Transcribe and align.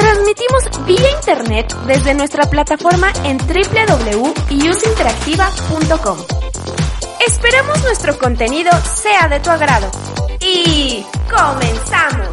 Transmitimos 0.00 0.64
vía 0.86 1.10
internet 1.16 1.72
desde 1.86 2.14
nuestra 2.14 2.48
plataforma 2.48 3.12
en 3.24 3.36
www.useinteractiva.com. 3.36 6.18
Esperamos 7.26 7.82
nuestro 7.82 8.16
contenido 8.18 8.70
sea 8.82 9.28
de 9.28 9.40
tu 9.40 9.50
agrado. 9.50 9.90
Y 10.40 11.04
comenzamos. 11.28 12.30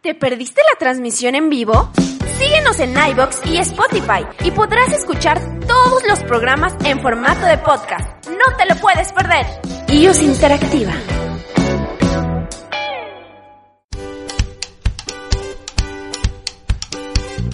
¿Te 0.00 0.14
perdiste 0.14 0.62
la 0.72 0.78
transmisión 0.78 1.34
en 1.34 1.50
vivo? 1.50 1.90
Síguenos 2.38 2.80
en 2.80 2.96
iBox 2.96 3.44
y 3.44 3.58
Spotify 3.58 4.24
y 4.44 4.50
podrás 4.52 4.94
escuchar 4.94 5.38
todos 5.66 6.02
los 6.08 6.20
programas 6.20 6.74
en 6.84 7.02
formato 7.02 7.44
de 7.44 7.58
podcast. 7.58 8.17
No 8.28 8.56
te 8.56 8.66
lo 8.66 8.76
puedes 8.80 9.12
perder. 9.12 9.46
iOS 9.88 10.22
Interactiva. 10.22 10.92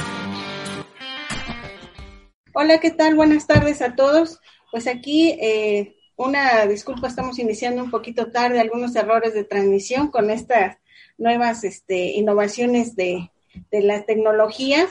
Hola, 2.53 2.81
¿qué 2.81 2.91
tal? 2.91 3.15
Buenas 3.15 3.47
tardes 3.47 3.81
a 3.81 3.95
todos. 3.95 4.41
Pues 4.71 4.87
aquí 4.87 5.31
eh, 5.41 5.97
una 6.17 6.67
disculpa, 6.67 7.09
estamos 7.09 7.39
iniciando 7.39 7.83
un 7.83 7.91
poquito 7.91 8.31
tarde, 8.31 8.61
algunos 8.61 8.95
errores 8.95 9.33
de 9.33 9.45
transmisión 9.45 10.09
con 10.09 10.29
estas 10.29 10.77
nuevas 11.17 11.65
este, 11.65 12.13
innovaciones 12.13 12.95
de, 12.95 13.31
de 13.71 13.81
la 13.81 14.05
tecnología. 14.05 14.87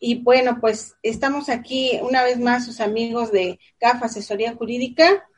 Y 0.00 0.22
bueno, 0.22 0.56
pues 0.58 0.94
estamos 1.02 1.50
aquí 1.50 1.98
una 2.00 2.22
vez 2.22 2.38
más 2.38 2.64
sus 2.64 2.80
amigos 2.80 3.30
de 3.30 3.58
CAF 3.78 4.04
Asesoría 4.04 4.54
Jurídica, 4.54 5.28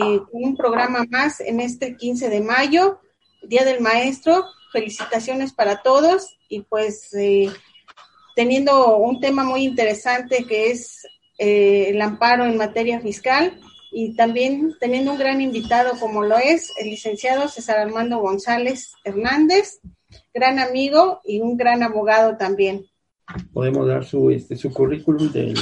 un 0.00 0.56
programa 0.56 1.04
más 1.10 1.40
en 1.40 1.60
este 1.60 1.96
15 1.96 2.28
de 2.30 2.40
mayo, 2.40 3.00
Día 3.42 3.64
del 3.64 3.80
Maestro. 3.80 4.44
Felicitaciones 4.72 5.52
para 5.52 5.82
todos 5.82 6.38
y 6.48 6.62
pues 6.62 7.12
eh, 7.14 7.50
teniendo 8.34 8.96
un 8.96 9.20
tema 9.20 9.44
muy 9.44 9.64
interesante 9.64 10.44
que 10.46 10.70
es 10.70 11.06
eh, 11.38 11.90
el 11.90 12.00
amparo 12.00 12.46
en 12.46 12.56
materia 12.56 13.00
fiscal 13.00 13.60
y 13.90 14.16
también 14.16 14.74
teniendo 14.80 15.12
un 15.12 15.18
gran 15.18 15.42
invitado 15.42 15.98
como 16.00 16.22
lo 16.22 16.38
es 16.38 16.72
el 16.80 16.88
licenciado 16.88 17.48
César 17.48 17.78
Armando 17.78 18.18
González 18.18 18.92
Hernández, 19.04 19.80
gran 20.32 20.58
amigo 20.58 21.20
y 21.24 21.40
un 21.40 21.58
gran 21.58 21.82
abogado 21.82 22.38
también. 22.38 22.86
Podemos 23.52 23.86
dar 23.86 24.04
su, 24.04 24.30
este, 24.30 24.56
su 24.56 24.72
currículum 24.72 25.30
del... 25.30 25.54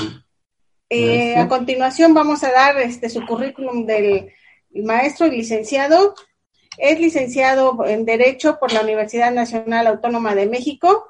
Eh, 0.93 1.37
a 1.37 1.47
continuación 1.47 2.15
vamos 2.15 2.43
a 2.43 2.51
dar 2.51 2.77
este, 2.79 3.09
su 3.09 3.25
currículum 3.25 3.87
del 3.87 4.33
maestro 4.75 5.29
y 5.29 5.31
licenciado. 5.31 6.17
Es 6.79 6.99
licenciado 6.99 7.87
en 7.87 8.05
Derecho 8.05 8.59
por 8.59 8.73
la 8.73 8.81
Universidad 8.81 9.31
Nacional 9.31 9.87
Autónoma 9.87 10.35
de 10.35 10.47
México, 10.47 11.07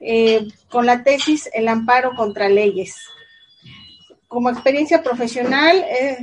eh, 0.00 0.48
con 0.68 0.86
la 0.86 1.04
tesis 1.04 1.48
El 1.52 1.68
amparo 1.68 2.16
contra 2.16 2.48
leyes. 2.48 2.96
Como 4.26 4.50
experiencia 4.50 5.04
profesional, 5.04 5.84
eh, 5.88 6.18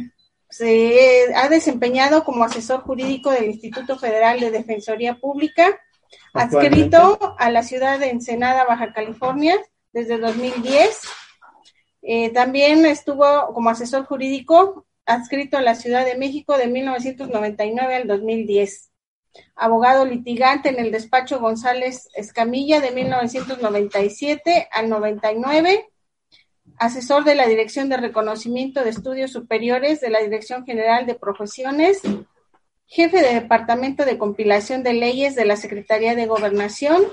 se 0.50 1.34
ha 1.36 1.48
desempeñado 1.48 2.26
como 2.26 2.44
asesor 2.44 2.82
jurídico 2.82 3.32
del 3.32 3.46
Instituto 3.46 3.98
Federal 3.98 4.42
de 4.42 4.52
Defensoría 4.52 5.16
Pública, 5.16 5.80
adscrito 6.34 7.36
a 7.38 7.50
la 7.50 7.64
ciudad 7.64 7.98
de 7.98 8.10
Ensenada, 8.10 8.66
Baja 8.66 8.92
California, 8.92 9.56
desde 9.94 10.18
2010. 10.18 11.02
Eh, 12.02 12.32
también 12.32 12.86
estuvo 12.86 13.54
como 13.54 13.70
asesor 13.70 14.06
jurídico 14.06 14.86
adscrito 15.06 15.58
a 15.58 15.62
la 15.62 15.76
Ciudad 15.76 16.06
de 16.06 16.18
México 16.18 16.58
de 16.58 16.68
1999 16.68 17.96
al 17.96 18.08
2010. 18.08 18.92
Abogado 19.56 20.06
litigante 20.06 20.70
en 20.70 20.80
el 20.80 20.92
despacho 20.92 21.40
González 21.40 22.10
Escamilla 22.14 22.80
de 22.80 22.92
1997 22.92 24.70
al 24.72 24.90
99 24.90 25.90
asesor 26.80 27.26
de 27.26 27.36
la 27.36 27.46
Dirección 27.46 27.90
de 27.90 27.98
Reconocimiento 27.98 28.84
de 28.84 28.90
Estudios 28.90 29.32
Superiores 29.32 30.00
de 30.00 30.10
la 30.10 30.20
Dirección 30.20 30.66
General 30.66 31.06
de 31.06 31.14
Profesiones, 31.16 32.02
jefe 32.88 33.22
de 33.22 33.34
Departamento 33.34 34.06
de 34.06 34.18
Compilación 34.18 34.82
de 34.82 34.94
Leyes 34.94 35.36
de 35.36 35.46
la 35.46 35.58
Secretaría 35.58 36.16
de 36.16 36.26
Gobernación, 36.26 37.04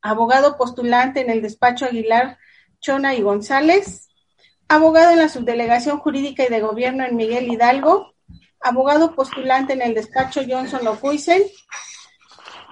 abogado 0.00 0.56
postulante 0.56 1.20
en 1.20 1.30
el 1.30 1.42
despacho 1.42 1.84
Aguilar, 1.84 2.38
Chona 2.86 3.16
y 3.16 3.20
González, 3.20 4.08
abogado 4.68 5.10
en 5.10 5.18
la 5.18 5.28
Subdelegación 5.28 5.98
Jurídica 5.98 6.44
y 6.44 6.48
de 6.48 6.60
Gobierno 6.60 7.04
en 7.04 7.16
Miguel 7.16 7.50
Hidalgo, 7.50 8.14
abogado 8.60 9.16
postulante 9.16 9.72
en 9.72 9.82
el 9.82 9.92
despacho 9.92 10.42
Johnson 10.48 10.86
Ocuisen, 10.86 11.42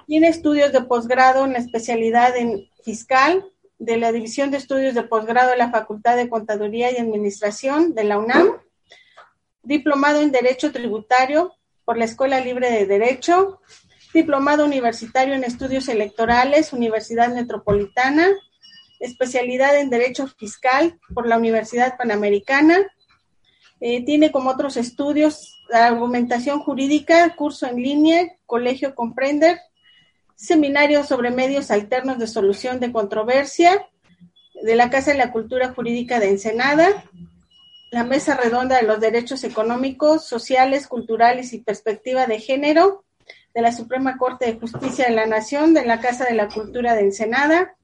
tiene 0.07 0.29
estudios 0.29 0.71
de 0.71 0.83
posgrado 0.83 1.43
en 1.43 1.51
la 1.51 1.59
especialidad 1.59 2.37
en 2.37 2.65
fiscal, 2.81 3.43
de 3.77 3.97
la 3.97 4.13
División 4.13 4.51
de 4.51 4.57
Estudios 4.57 4.95
de 4.95 5.03
Posgrado 5.03 5.51
de 5.51 5.57
la 5.57 5.69
Facultad 5.69 6.15
de 6.15 6.29
Contaduría 6.29 6.93
y 6.93 6.97
Administración 6.97 7.93
de 7.93 8.05
la 8.05 8.17
UNAM, 8.17 8.53
diplomado 9.63 10.21
en 10.21 10.31
Derecho 10.31 10.71
Tributario 10.71 11.51
por 11.83 11.97
la 11.97 12.05
Escuela 12.05 12.39
Libre 12.39 12.71
de 12.71 12.85
Derecho, 12.85 13.59
diplomado 14.13 14.63
universitario 14.63 15.33
en 15.33 15.43
Estudios 15.43 15.89
Electorales, 15.89 16.71
Universidad 16.71 17.33
Metropolitana, 17.33 18.29
especialidad 18.99 19.77
en 19.79 19.89
Derecho 19.89 20.27
Fiscal 20.27 20.99
por 21.13 21.27
la 21.27 21.37
Universidad 21.37 21.97
Panamericana, 21.97 22.77
eh, 23.79 24.03
tiene 24.05 24.31
como 24.31 24.49
otros 24.49 24.77
estudios 24.77 25.51
la 25.69 25.87
argumentación 25.87 26.59
jurídica, 26.59 27.35
curso 27.35 27.67
en 27.67 27.77
línea, 27.77 28.27
Colegio 28.45 28.95
Comprender, 28.95 29.59
seminario 30.35 31.03
sobre 31.03 31.31
medios 31.31 31.71
alternos 31.71 32.19
de 32.19 32.27
solución 32.27 32.79
de 32.79 32.91
controversia 32.91 33.87
de 34.61 34.75
la 34.75 34.89
Casa 34.89 35.11
de 35.11 35.17
la 35.17 35.31
Cultura 35.31 35.73
Jurídica 35.73 36.19
de 36.19 36.29
Ensenada, 36.29 37.03
la 37.91 38.03
Mesa 38.03 38.35
Redonda 38.35 38.77
de 38.77 38.83
los 38.83 38.99
Derechos 38.99 39.43
Económicos, 39.43 40.25
Sociales, 40.25 40.87
Culturales 40.87 41.53
y 41.53 41.59
Perspectiva 41.59 42.27
de 42.27 42.39
Género 42.39 43.05
de 43.53 43.61
la 43.61 43.71
Suprema 43.71 44.17
Corte 44.17 44.45
de 44.45 44.59
Justicia 44.59 45.05
de 45.05 45.15
la 45.15 45.25
Nación 45.25 45.73
de 45.73 45.85
la 45.85 46.01
Casa 46.01 46.25
de 46.25 46.33
la 46.33 46.49
Cultura 46.49 46.93
de 46.93 47.01
Ensenada, 47.01 47.75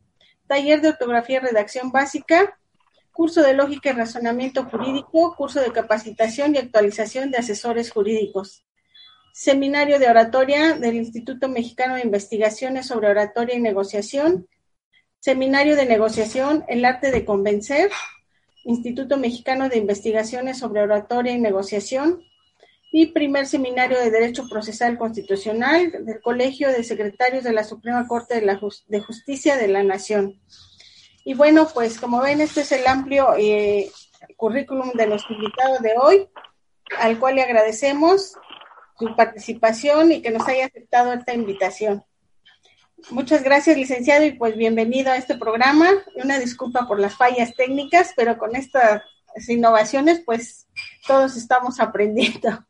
taller 0.52 0.82
de 0.82 0.90
ortografía 0.90 1.38
y 1.38 1.40
redacción 1.40 1.94
básica, 1.94 2.60
curso 3.14 3.42
de 3.42 3.54
lógica 3.54 3.90
y 3.90 3.94
razonamiento 3.94 4.66
jurídico, 4.66 5.34
curso 5.38 5.62
de 5.62 5.72
capacitación 5.72 6.54
y 6.54 6.58
actualización 6.58 7.32
de 7.32 7.38
asesores 7.38 7.90
jurídicos. 7.90 8.66
Seminario 9.34 9.98
de 9.98 10.10
Oratoria 10.10 10.74
del 10.74 10.96
Instituto 10.96 11.48
Mexicano 11.48 11.96
de 11.96 12.02
Investigaciones 12.02 12.88
sobre 12.88 13.08
Oratoria 13.08 13.56
y 13.56 13.62
Negociación. 13.62 14.46
Seminario 15.22 15.78
de 15.78 15.86
Negociación, 15.86 16.66
El 16.68 16.84
Arte 16.84 17.12
de 17.12 17.24
Convencer. 17.24 17.90
Instituto 18.66 19.18
Mexicano 19.18 19.70
de 19.70 19.78
Investigaciones 19.78 20.60
sobre 20.60 20.82
Oratoria 20.82 21.32
y 21.32 21.40
Negociación. 21.40 22.26
Y 22.92 23.08
primer 23.08 23.48
Seminario 23.48 23.98
de 24.00 24.12
Derecho 24.12 24.48
Procesal 24.50 24.98
Constitucional 24.98 25.92
del 26.06 26.22
Colegio 26.22 26.70
de 26.70 26.84
Secretarios 26.84 27.44
de 27.44 27.54
la 27.54 27.64
Suprema 27.64 28.06
Corte 28.08 28.36
de, 28.36 28.46
la 28.46 28.60
Justicia 29.02 29.58
de 29.58 29.68
la 29.68 29.84
Nación. 29.84 30.42
Y 31.24 31.34
bueno, 31.34 31.68
pues 31.74 32.00
como 32.00 32.22
ven, 32.22 32.42
este 32.42 32.62
es 32.62 32.72
el 32.72 32.86
amplio 32.88 33.34
eh, 33.38 33.90
currículum 34.36 34.92
de 34.94 35.08
los 35.08 35.24
invitados 35.30 35.82
de 35.82 35.94
hoy, 35.98 36.28
al 36.98 37.20
cual 37.20 37.36
le 37.36 37.44
agradecemos 37.44 38.34
su 38.98 39.16
participación 39.16 40.12
y 40.12 40.22
que 40.22 40.32
nos 40.32 40.48
haya 40.48 40.66
aceptado 40.66 41.14
esta 41.14 41.34
invitación. 41.34 42.04
Muchas 43.10 43.44
gracias, 43.44 43.78
licenciado, 43.78 44.26
y 44.26 44.34
pues 44.34 44.56
bienvenido 44.56 45.12
a 45.12 45.18
este 45.18 45.36
programa. 45.36 45.90
Una 46.16 46.38
disculpa 46.38 46.88
por 46.88 47.00
las 47.00 47.16
fallas 47.18 47.56
técnicas, 47.56 48.14
pero 48.16 48.38
con 48.38 48.56
estas 48.56 49.02
innovaciones, 49.48 50.22
pues 50.26 50.68
todos 51.08 51.36
estamos 51.36 51.80
aprendiendo. 51.80 52.66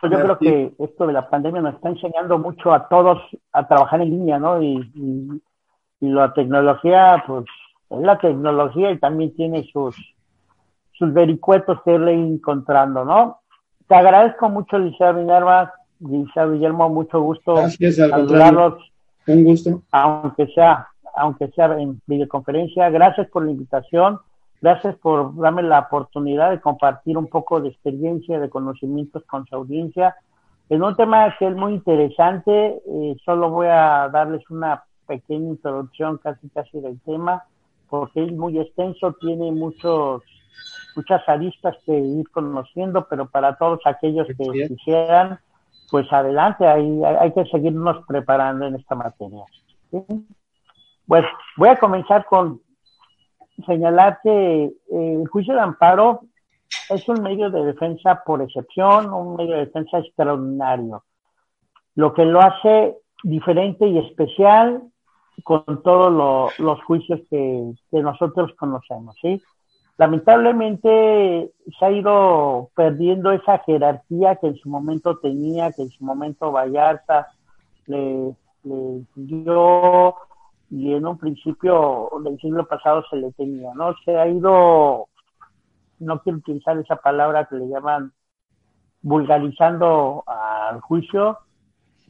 Pues 0.00 0.12
yo 0.12 0.20
creo 0.20 0.38
que 0.38 0.72
esto 0.78 1.06
de 1.06 1.12
la 1.12 1.28
pandemia 1.28 1.60
nos 1.60 1.74
está 1.74 1.90
enseñando 1.90 2.38
mucho 2.38 2.72
a 2.72 2.88
todos 2.88 3.18
a 3.52 3.68
trabajar 3.68 4.00
en 4.00 4.10
línea, 4.10 4.38
¿no? 4.38 4.62
Y, 4.62 5.40
la 6.00 6.32
tecnología, 6.32 7.22
pues 7.26 7.44
es 7.90 8.00
la 8.00 8.18
tecnología 8.18 8.90
y 8.90 8.98
también 8.98 9.34
tiene 9.34 9.68
sus, 9.70 9.94
sus 10.92 11.12
vericuetos 11.12 11.78
que 11.84 11.92
irle 11.92 12.14
encontrando, 12.14 13.04
¿no? 13.04 13.40
Te 13.86 13.96
agradezco 13.96 14.48
mucho, 14.48 14.78
Licenciado 14.78 15.18
Minerva, 15.18 15.74
Licenciado 15.98 16.52
Guillermo, 16.52 16.88
mucho 16.88 17.20
gusto 17.20 17.68
saludarlos. 17.68 18.90
Un 19.26 19.44
gusto. 19.44 19.82
Aunque 19.92 20.46
sea, 20.54 20.88
aunque 21.14 21.48
sea 21.48 21.66
en 21.78 22.00
videoconferencia. 22.06 22.88
Gracias 22.90 23.28
por 23.28 23.44
la 23.44 23.50
invitación. 23.50 24.20
Gracias 24.60 24.96
por 24.96 25.34
darme 25.36 25.62
la 25.62 25.80
oportunidad 25.80 26.50
de 26.50 26.60
compartir 26.60 27.16
un 27.16 27.28
poco 27.28 27.60
de 27.60 27.70
experiencia, 27.70 28.38
de 28.38 28.50
conocimientos 28.50 29.24
con 29.24 29.46
su 29.46 29.54
audiencia. 29.54 30.16
En 30.68 30.82
un 30.82 30.94
tema 30.96 31.34
que 31.38 31.48
es 31.48 31.56
muy 31.56 31.74
interesante, 31.74 32.82
eh, 32.86 33.16
solo 33.24 33.50
voy 33.50 33.68
a 33.68 34.08
darles 34.12 34.48
una 34.50 34.84
pequeña 35.06 35.48
introducción 35.48 36.18
casi 36.18 36.48
casi 36.50 36.78
del 36.80 37.00
tema, 37.00 37.44
porque 37.88 38.22
es 38.24 38.32
muy 38.32 38.58
extenso, 38.58 39.14
tiene 39.20 39.50
muchos 39.50 40.22
muchas 40.94 41.26
aristas 41.28 41.76
que 41.86 41.98
ir 41.98 42.28
conociendo, 42.30 43.06
pero 43.08 43.26
para 43.26 43.56
todos 43.56 43.80
aquellos 43.84 44.26
que 44.26 44.68
quisieran, 44.68 45.38
pues 45.90 46.12
adelante, 46.12 46.66
hay, 46.66 47.02
hay 47.04 47.32
que 47.32 47.44
seguirnos 47.46 48.04
preparando 48.06 48.66
en 48.66 48.74
esta 48.74 48.94
materia. 48.94 49.44
Pues 51.06 51.24
voy 51.56 51.68
a 51.68 51.76
comenzar 51.76 52.24
con 52.26 52.60
señalar 53.66 54.20
que 54.22 54.64
eh, 54.64 54.72
el 54.90 55.28
juicio 55.28 55.54
de 55.54 55.60
amparo 55.60 56.20
es 56.88 57.08
un 57.08 57.22
medio 57.22 57.50
de 57.50 57.64
defensa 57.64 58.22
por 58.24 58.42
excepción, 58.42 59.12
un 59.12 59.36
medio 59.36 59.54
de 59.54 59.66
defensa 59.66 59.98
extraordinario, 59.98 61.04
lo 61.94 62.12
que 62.14 62.24
lo 62.24 62.40
hace 62.40 62.96
diferente 63.22 63.86
y 63.86 63.98
especial 63.98 64.82
con 65.42 65.82
todos 65.82 66.58
los 66.58 66.82
juicios 66.84 67.20
que, 67.30 67.72
nosotros 67.92 68.52
conocemos, 68.58 69.16
¿sí? 69.20 69.40
Lamentablemente 69.96 71.50
se 71.78 71.84
ha 71.84 71.90
ido 71.90 72.70
perdiendo 72.74 73.32
esa 73.32 73.58
jerarquía 73.58 74.36
que 74.36 74.48
en 74.48 74.56
su 74.56 74.68
momento 74.68 75.18
tenía, 75.18 75.72
que 75.72 75.82
en 75.82 75.90
su 75.90 76.04
momento 76.04 76.52
Vallarta 76.52 77.28
le 77.86 78.34
dio 79.14 80.14
y 80.70 80.94
en 80.94 81.06
un 81.06 81.18
principio 81.18 82.08
del 82.24 82.38
siglo 82.38 82.66
pasado 82.66 83.02
se 83.10 83.16
le 83.16 83.32
tenía, 83.32 83.74
¿no? 83.74 83.94
Se 84.04 84.16
ha 84.16 84.28
ido, 84.28 85.08
no 85.98 86.22
quiero 86.22 86.38
utilizar 86.38 86.78
esa 86.78 86.96
palabra 86.96 87.46
que 87.46 87.56
le 87.56 87.68
llaman 87.68 88.12
vulgarizando 89.02 90.22
al 90.26 90.80
juicio, 90.80 91.38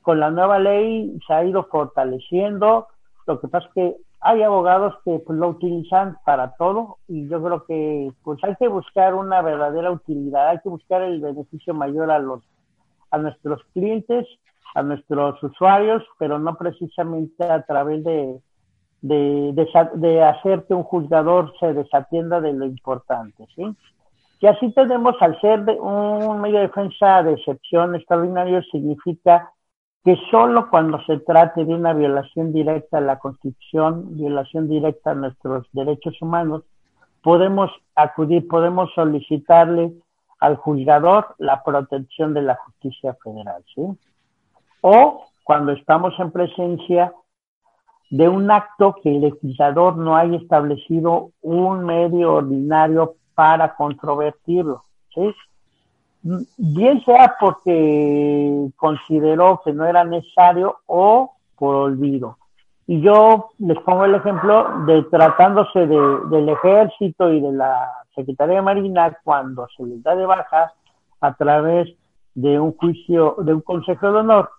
con 0.02 0.20
la 0.20 0.30
nueva 0.30 0.58
ley 0.58 1.18
se 1.26 1.32
ha 1.32 1.44
ido 1.44 1.64
fortaleciendo, 1.64 2.88
lo 3.26 3.40
que 3.40 3.48
pasa 3.48 3.66
es 3.68 3.74
que 3.74 3.96
hay 4.20 4.42
abogados 4.42 4.94
que 5.04 5.18
pues, 5.20 5.38
lo 5.38 5.48
utilizan 5.48 6.18
para 6.24 6.54
todo 6.56 6.98
y 7.08 7.26
yo 7.28 7.42
creo 7.42 7.64
que 7.64 8.12
pues 8.22 8.42
hay 8.44 8.54
que 8.56 8.68
buscar 8.68 9.14
una 9.14 9.40
verdadera 9.40 9.90
utilidad, 9.90 10.48
hay 10.48 10.58
que 10.60 10.68
buscar 10.68 11.02
el 11.02 11.20
beneficio 11.20 11.72
mayor 11.72 12.10
a 12.10 12.18
los 12.18 12.42
a 13.10 13.18
nuestros 13.18 13.62
clientes, 13.72 14.26
a 14.74 14.82
nuestros 14.82 15.42
usuarios, 15.42 16.04
pero 16.18 16.38
no 16.38 16.54
precisamente 16.56 17.44
a 17.44 17.62
través 17.62 18.04
de 18.04 18.40
de, 19.02 19.52
de, 19.94 20.23
hacer 20.23 20.64
que 20.67 20.75
un 20.75 20.82
juzgador 20.82 21.52
se 21.58 21.73
desatienda 21.73 22.41
de 22.41 22.52
lo 22.52 22.67
importante, 22.67 23.47
¿sí? 23.56 23.64
Y 24.41 24.47
así 24.47 24.73
tenemos, 24.73 25.14
al 25.20 25.38
ser 25.41 25.61
un 25.81 26.41
medio 26.41 26.56
de 26.58 26.69
defensa 26.69 27.23
de 27.23 27.35
excepción 27.35 27.94
extraordinario, 27.94 28.62
significa 28.64 29.52
que 30.05 30.17
solo 30.31 30.70
cuando 30.70 31.02
se 31.05 31.19
trate 31.19 31.64
de 31.64 31.75
una 31.75 31.93
violación 31.93 32.52
directa 32.52 32.99
a 32.99 33.02
la 33.02 33.19
Constitución, 33.19 34.17
violación 34.17 34.69
directa 34.69 35.11
a 35.11 35.14
nuestros 35.14 35.67
derechos 35.73 36.20
humanos, 36.23 36.62
podemos 37.23 37.70
acudir, 37.94 38.49
podemos 38.49 38.91
solicitarle 38.94 39.93
al 40.38 40.56
juzgador 40.56 41.35
la 41.37 41.62
protección 41.62 42.32
de 42.32 42.43
la 42.43 42.56
justicia 42.56 43.14
federal, 43.23 43.62
¿sí? 43.75 43.82
O 44.81 45.26
cuando 45.44 45.73
estamos 45.73 46.14
en 46.19 46.31
presencia 46.31 47.12
de 48.10 48.28
un 48.28 48.50
acto 48.50 48.96
que 49.02 49.08
el 49.08 49.22
legislador 49.22 49.96
no 49.96 50.16
haya 50.16 50.36
establecido 50.36 51.30
un 51.42 51.84
medio 51.84 52.34
ordinario 52.34 53.14
para 53.34 53.74
controvertirlo. 53.76 54.84
¿sí? 55.14 55.32
Bien 56.58 57.02
sea 57.04 57.36
porque 57.40 58.68
consideró 58.76 59.62
que 59.64 59.72
no 59.72 59.86
era 59.86 60.04
necesario 60.04 60.78
o 60.86 61.32
por 61.56 61.76
olvido. 61.76 62.36
Y 62.86 63.00
yo 63.00 63.50
les 63.58 63.78
pongo 63.78 64.04
el 64.04 64.16
ejemplo 64.16 64.84
de 64.86 65.04
tratándose 65.04 65.86
de, 65.86 66.18
del 66.30 66.48
ejército 66.48 67.32
y 67.32 67.40
de 67.40 67.52
la 67.52 67.88
Secretaría 68.16 68.56
de 68.56 68.62
Marina 68.62 69.16
cuando 69.22 69.68
se 69.76 69.84
les 69.84 70.02
da 70.02 70.16
de 70.16 70.26
baja 70.26 70.72
a 71.20 71.34
través 71.34 71.88
de 72.34 72.58
un 72.58 72.76
juicio, 72.76 73.36
de 73.38 73.54
un 73.54 73.60
consejo 73.60 74.10
de 74.10 74.18
honor, 74.18 74.50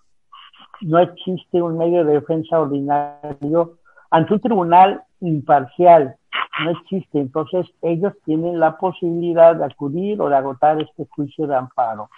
no 0.82 0.98
existe 0.98 1.62
un 1.62 1.78
medio 1.78 2.04
de 2.04 2.14
defensa 2.14 2.60
ordinario 2.60 3.78
ante 4.10 4.34
un 4.34 4.40
tribunal 4.40 5.02
imparcial. 5.20 6.16
No 6.64 6.70
existe. 6.70 7.20
Entonces, 7.20 7.66
ellos 7.80 8.12
tienen 8.24 8.60
la 8.60 8.76
posibilidad 8.76 9.56
de 9.56 9.64
acudir 9.64 10.20
o 10.20 10.28
de 10.28 10.36
agotar 10.36 10.80
este 10.80 11.06
juicio 11.10 11.46
de 11.46 11.56
amparo. 11.56 12.10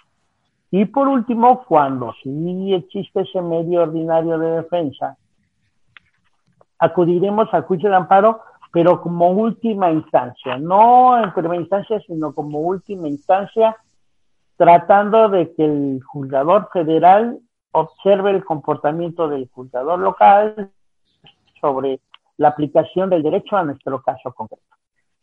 Y 0.70 0.86
por 0.86 1.06
último, 1.06 1.64
cuando 1.64 2.12
sí 2.22 2.74
existe 2.74 3.20
ese 3.20 3.40
medio 3.40 3.82
ordinario 3.82 4.38
de 4.38 4.56
defensa, 4.56 5.16
acudiremos 6.78 7.52
al 7.52 7.62
juicio 7.62 7.88
de 7.88 7.96
amparo, 7.96 8.40
pero 8.72 9.00
como 9.00 9.30
última 9.30 9.92
instancia, 9.92 10.58
no 10.58 11.22
en 11.22 11.32
primera 11.32 11.60
instancia, 11.60 12.00
sino 12.00 12.34
como 12.34 12.58
última 12.58 13.06
instancia, 13.06 13.76
tratando 14.56 15.28
de 15.28 15.54
que 15.54 15.64
el 15.64 16.02
juzgador 16.02 16.68
federal 16.72 17.38
observe 17.74 18.30
el 18.30 18.44
comportamiento 18.44 19.28
del 19.28 19.48
juzgador 19.52 19.98
local 19.98 20.70
sobre 21.60 22.00
la 22.36 22.48
aplicación 22.48 23.10
del 23.10 23.22
derecho 23.22 23.56
a 23.56 23.64
nuestro 23.64 24.00
caso 24.00 24.32
concreto. 24.32 24.62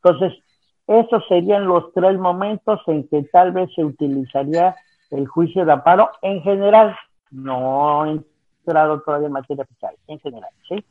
Entonces, 0.03 0.38
esos 0.86 1.25
serían 1.27 1.65
los 1.65 1.93
tres 1.93 2.17
momentos 2.17 2.81
en 2.88 3.08
que 3.08 3.24
tal 3.24 3.53
vez 3.53 3.74
se 3.74 3.86
utilizaría 3.86 4.75
el 5.12 5.27
juicio 5.27 5.65
de 5.65 5.72
amparo 5.72 6.12
en 6.22 6.41
general, 6.41 6.96
no 7.31 8.05
he 8.05 8.12
entrado 8.12 9.01
todavía 9.01 9.27
en 9.27 9.34
materia 9.34 9.65
fiscal, 9.65 9.96
en 10.08 10.20
general, 10.20 10.51
¿sí? 10.67 10.84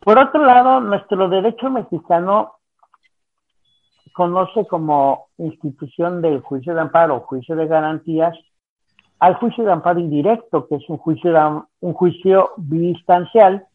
Por 0.00 0.18
otro 0.18 0.44
lado, 0.44 0.80
nuestro 0.80 1.28
derecho 1.28 1.70
mexicano 1.70 2.54
conoce 4.12 4.66
como 4.66 5.28
institución 5.38 6.20
del 6.20 6.40
juicio 6.40 6.74
de 6.74 6.80
amparo 6.80 7.20
juicio 7.20 7.54
de 7.54 7.68
garantías 7.68 8.36
al 9.20 9.34
juicio 9.34 9.64
de 9.64 9.72
amparo 9.72 10.00
indirecto, 10.00 10.66
que 10.66 10.76
es 10.76 10.88
un 10.88 10.96
juicio, 10.96 11.32
de, 11.32 11.62
un 11.80 11.92
juicio 11.92 12.50
biinstancial, 12.56 13.66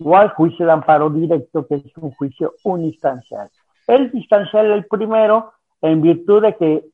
o 0.00 0.16
al 0.16 0.30
juicio 0.30 0.66
de 0.66 0.72
amparo 0.72 1.08
directo, 1.10 1.66
que 1.66 1.76
es 1.76 1.96
un 1.96 2.10
juicio 2.12 2.54
uninstancial. 2.64 3.48
El 3.86 4.10
distancial, 4.10 4.70
el 4.70 4.86
primero, 4.86 5.52
en 5.80 6.02
virtud 6.02 6.42
de 6.42 6.56
que 6.56 6.84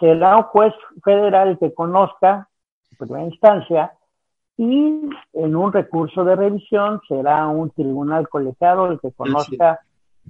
será 0.00 0.38
un 0.38 0.42
juez 0.44 0.74
federal 1.04 1.48
el 1.48 1.58
que 1.58 1.72
conozca, 1.72 2.48
en 2.90 2.98
primera 2.98 3.26
instancia, 3.26 3.92
y 4.56 5.08
en 5.32 5.56
un 5.56 5.72
recurso 5.72 6.24
de 6.24 6.36
revisión 6.36 7.00
será 7.08 7.46
un 7.48 7.70
tribunal 7.70 8.28
colegiado 8.28 8.86
el 8.86 9.00
que 9.00 9.12
conozca 9.12 9.80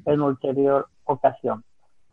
en 0.04 0.20
ulterior 0.20 0.88
ocasión. 1.04 1.62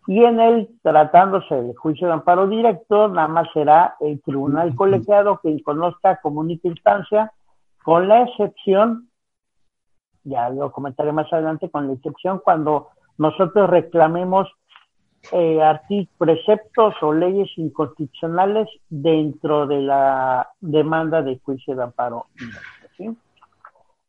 Y 0.08 0.24
en 0.24 0.40
el, 0.40 0.70
tratándose 0.82 1.54
de 1.56 1.76
juicio 1.76 2.08
de 2.08 2.14
amparo 2.14 2.48
directo, 2.48 3.08
nada 3.08 3.28
más 3.28 3.48
será 3.54 3.96
el 4.00 4.22
tribunal 4.22 4.76
colegiado 4.76 5.40
quien 5.40 5.60
conozca 5.60 6.20
como 6.22 6.40
única 6.40 6.68
instancia, 6.68 7.32
con 7.84 8.08
la 8.08 8.24
excepción, 8.24 9.10
ya 10.24 10.50
lo 10.50 10.72
comentaré 10.72 11.12
más 11.12 11.32
adelante, 11.32 11.70
con 11.70 11.88
la 11.88 11.94
excepción 11.94 12.40
cuando 12.44 12.90
nosotros 13.18 13.70
reclamemos 13.70 14.48
eh, 15.32 15.60
preceptos 16.18 16.96
o 17.02 17.14
leyes 17.14 17.50
inconstitucionales 17.58 18.68
dentro 18.90 19.68
de 19.68 19.82
la 19.82 20.50
demanda 20.60 21.22
de 21.22 21.40
juicio 21.44 21.76
de 21.76 21.84
amparo 21.84 22.26
directo. 22.36 23.22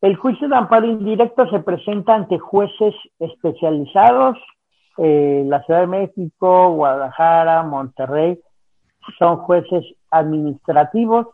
El 0.01 0.17
juicio 0.17 0.49
de 0.49 0.55
amparo 0.55 0.85
indirecto 0.85 1.49
se 1.49 1.59
presenta 1.59 2.15
ante 2.15 2.37
jueces 2.37 2.93
especializados 3.19 4.37
eh, 4.97 5.43
la 5.45 5.63
Ciudad 5.63 5.81
de 5.81 5.87
México, 5.87 6.71
Guadalajara, 6.73 7.63
Monterrey, 7.63 8.39
son 9.17 9.37
jueces 9.37 9.83
administrativos. 10.09 11.27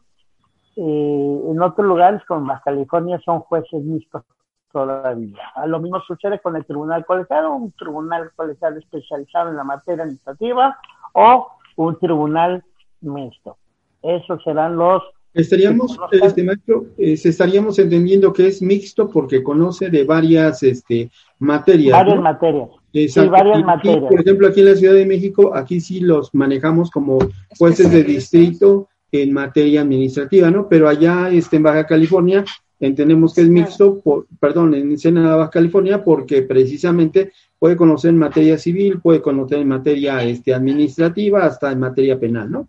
Eh, 0.75 1.41
en 1.51 1.61
otros 1.61 1.85
lugares, 1.85 2.21
como 2.27 2.45
Baja 2.45 2.61
California, 2.65 3.19
son 3.23 3.39
jueces 3.41 3.83
mixtos 3.83 4.23
todavía. 4.71 5.41
Lo 5.65 5.79
mismo 5.79 5.99
sucede 6.01 6.39
con 6.39 6.55
el 6.55 6.65
tribunal 6.65 7.05
colegiado, 7.05 7.53
un 7.53 7.71
tribunal 7.73 8.31
colegiado 8.35 8.77
especializado 8.77 9.49
en 9.49 9.57
la 9.57 9.63
materia 9.63 10.03
administrativa 10.03 10.77
o 11.13 11.47
un 11.75 11.97
tribunal 11.99 12.63
mixto. 13.01 13.57
Esos 14.01 14.41
serán 14.43 14.77
los 14.77 15.03
Estaríamos, 15.31 15.95
este 16.11 16.43
maestro, 16.43 16.87
eh, 16.97 17.13
estaríamos 17.13 17.77
entendiendo 17.77 18.33
que 18.33 18.47
es 18.47 18.63
mixto 18.63 19.09
porque 19.09 19.43
conoce 19.43 19.89
de 19.89 20.03
varias 20.03 20.63
este, 20.63 21.11
materias. 21.37 21.97
Varias 21.97 22.19
materias. 22.19 22.69
Sí, 22.91 23.07
varias 23.27 23.63
materias. 23.63 24.09
por 24.09 24.19
ejemplo, 24.19 24.47
aquí 24.47 24.61
en 24.61 24.65
la 24.65 24.75
Ciudad 24.75 24.93
de 24.95 25.05
México, 25.05 25.51
aquí 25.53 25.79
sí 25.79 25.99
los 25.99 26.33
manejamos 26.33 26.89
como 26.89 27.19
jueces 27.57 27.91
de 27.91 28.03
distrito 28.03 28.87
en 29.11 29.33
materia 29.33 29.81
administrativa, 29.81 30.49
¿no? 30.49 30.67
Pero 30.67 30.87
allá 30.87 31.29
este, 31.29 31.57
en 31.57 31.63
Baja 31.63 31.85
California 31.85 32.43
entendemos 32.79 33.33
que 33.33 33.41
es 33.41 33.49
mixto, 33.49 33.99
por, 33.99 34.25
perdón, 34.39 34.73
en 34.73 34.97
Senada, 34.97 35.35
Baja 35.35 35.51
California, 35.51 36.03
porque 36.03 36.41
precisamente 36.43 37.31
puede 37.59 37.75
conocer 37.75 38.09
en 38.09 38.17
materia 38.17 38.57
civil, 38.57 38.99
puede 39.01 39.21
conocer 39.21 39.59
en 39.59 39.67
materia 39.67 40.23
este, 40.23 40.53
administrativa, 40.53 41.45
hasta 41.45 41.71
en 41.71 41.79
materia 41.79 42.19
penal, 42.19 42.49
¿no? 42.49 42.67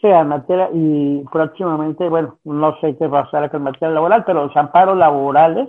sea 0.00 0.22
materia 0.24 0.68
y 0.72 1.24
próximamente, 1.32 2.08
bueno, 2.08 2.38
no 2.44 2.78
sé 2.80 2.96
qué 2.96 3.08
pasará 3.08 3.48
con 3.48 3.62
materia 3.62 3.90
laboral, 3.90 4.24
pero 4.24 4.46
los 4.46 4.56
amparos 4.56 4.96
laborales 4.96 5.68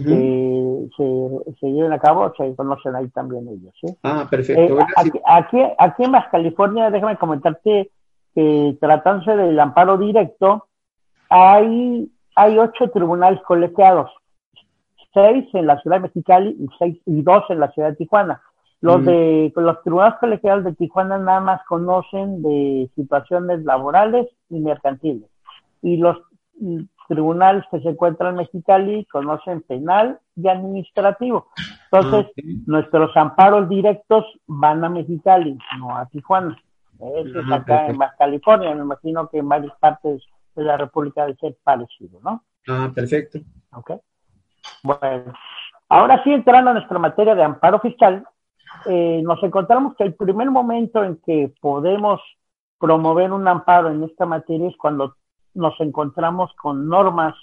se, 0.00 1.54
se, 1.60 1.66
lleven 1.66 1.92
a 1.92 1.98
cabo 1.98 2.32
se 2.36 2.54
conocen 2.56 2.94
ahí 2.96 3.08
también 3.08 3.48
ellos. 3.48 3.74
¿sí? 3.80 3.94
Ah, 4.02 4.26
perfecto. 4.30 4.78
Eh, 4.78 4.86
aquí, 5.26 5.60
aquí, 5.78 6.04
en 6.04 6.12
Baja 6.12 6.30
California, 6.30 6.90
déjame 6.90 7.16
comentarte 7.16 7.90
que 8.34 8.76
tratándose 8.80 9.36
del 9.36 9.58
amparo 9.60 9.98
directo, 9.98 10.66
hay, 11.28 12.10
hay 12.34 12.58
ocho 12.58 12.88
tribunales 12.90 13.40
colegiados, 13.42 14.10
seis 15.12 15.46
en 15.52 15.66
la 15.66 15.80
ciudad 15.80 15.96
de 15.96 16.02
Mexicali 16.02 16.56
y, 16.58 16.66
seis, 16.78 16.98
y 17.04 17.22
dos 17.22 17.44
en 17.50 17.60
la 17.60 17.70
ciudad 17.72 17.90
de 17.90 17.96
Tijuana. 17.96 18.40
Los 18.80 19.04
de 19.04 19.52
los 19.54 19.80
tribunales 19.84 20.18
colegiados 20.18 20.64
de 20.64 20.72
Tijuana 20.72 21.16
nada 21.16 21.40
más 21.40 21.60
conocen 21.68 22.42
de 22.42 22.90
situaciones 22.96 23.62
laborales 23.64 24.26
y 24.50 24.58
mercantiles. 24.58 25.30
Y 25.82 25.98
los 25.98 26.18
tribunales 27.12 27.62
que 27.70 27.80
se 27.80 27.90
encuentran 27.90 28.30
en 28.30 28.36
Mexicali 28.38 29.04
conocen 29.04 29.60
penal 29.60 30.18
y 30.34 30.48
administrativo. 30.48 31.48
Entonces, 31.90 32.32
nuestros 32.66 33.14
amparos 33.18 33.68
directos 33.68 34.24
van 34.46 34.82
a 34.82 34.88
Mexicali, 34.88 35.58
no 35.78 35.94
a 35.94 36.06
Tijuana. 36.06 36.56
Eso 36.98 37.40
es 37.40 37.52
acá 37.52 37.88
en 37.88 37.98
Baja 37.98 38.14
California. 38.16 38.74
Me 38.74 38.82
imagino 38.82 39.28
que 39.28 39.38
en 39.38 39.48
varias 39.48 39.76
partes 39.78 40.22
de 40.54 40.64
la 40.64 40.78
República 40.78 41.26
debe 41.26 41.36
ser 41.36 41.56
parecido, 41.62 42.18
¿no? 42.22 42.42
Ah, 42.66 42.90
perfecto. 42.94 43.40
Ok. 43.74 43.92
Bueno, 44.82 45.34
ahora 45.90 46.22
sí 46.24 46.32
entrando 46.32 46.70
a 46.70 46.74
nuestra 46.74 46.98
materia 46.98 47.34
de 47.34 47.42
amparo 47.42 47.78
fiscal, 47.80 48.24
eh, 48.86 49.20
nos 49.22 49.42
encontramos 49.42 49.94
que 49.96 50.04
el 50.04 50.14
primer 50.14 50.50
momento 50.50 51.04
en 51.04 51.16
que 51.26 51.52
podemos 51.60 52.20
promover 52.78 53.32
un 53.32 53.46
amparo 53.46 53.90
en 53.90 54.02
esta 54.02 54.24
materia 54.24 54.68
es 54.68 54.76
cuando 54.78 55.16
nos 55.54 55.78
encontramos 55.80 56.52
con 56.54 56.88
normas 56.88 57.34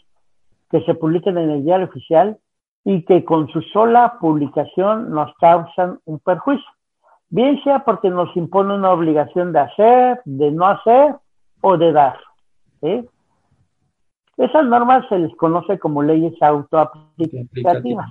que 0.69 0.81
se 0.81 0.93
publiquen 0.93 1.37
en 1.37 1.49
el 1.49 1.63
diario 1.63 1.87
oficial 1.87 2.37
y 2.83 3.03
que 3.05 3.25
con 3.25 3.47
su 3.49 3.61
sola 3.61 4.17
publicación 4.19 5.11
nos 5.11 5.33
causan 5.35 5.99
un 6.05 6.19
perjuicio, 6.19 6.69
bien 7.29 7.61
sea 7.63 7.83
porque 7.83 8.09
nos 8.09 8.35
impone 8.35 8.73
una 8.75 8.91
obligación 8.91 9.51
de 9.51 9.59
hacer, 9.59 10.21
de 10.25 10.51
no 10.51 10.65
hacer 10.65 11.15
o 11.61 11.77
de 11.77 11.91
dar. 11.91 12.17
Esas 14.37 14.65
normas 14.65 15.05
se 15.09 15.19
les 15.19 15.35
conoce 15.35 15.77
como 15.79 16.01
leyes 16.01 16.33
autoaplicativas. 16.41 18.09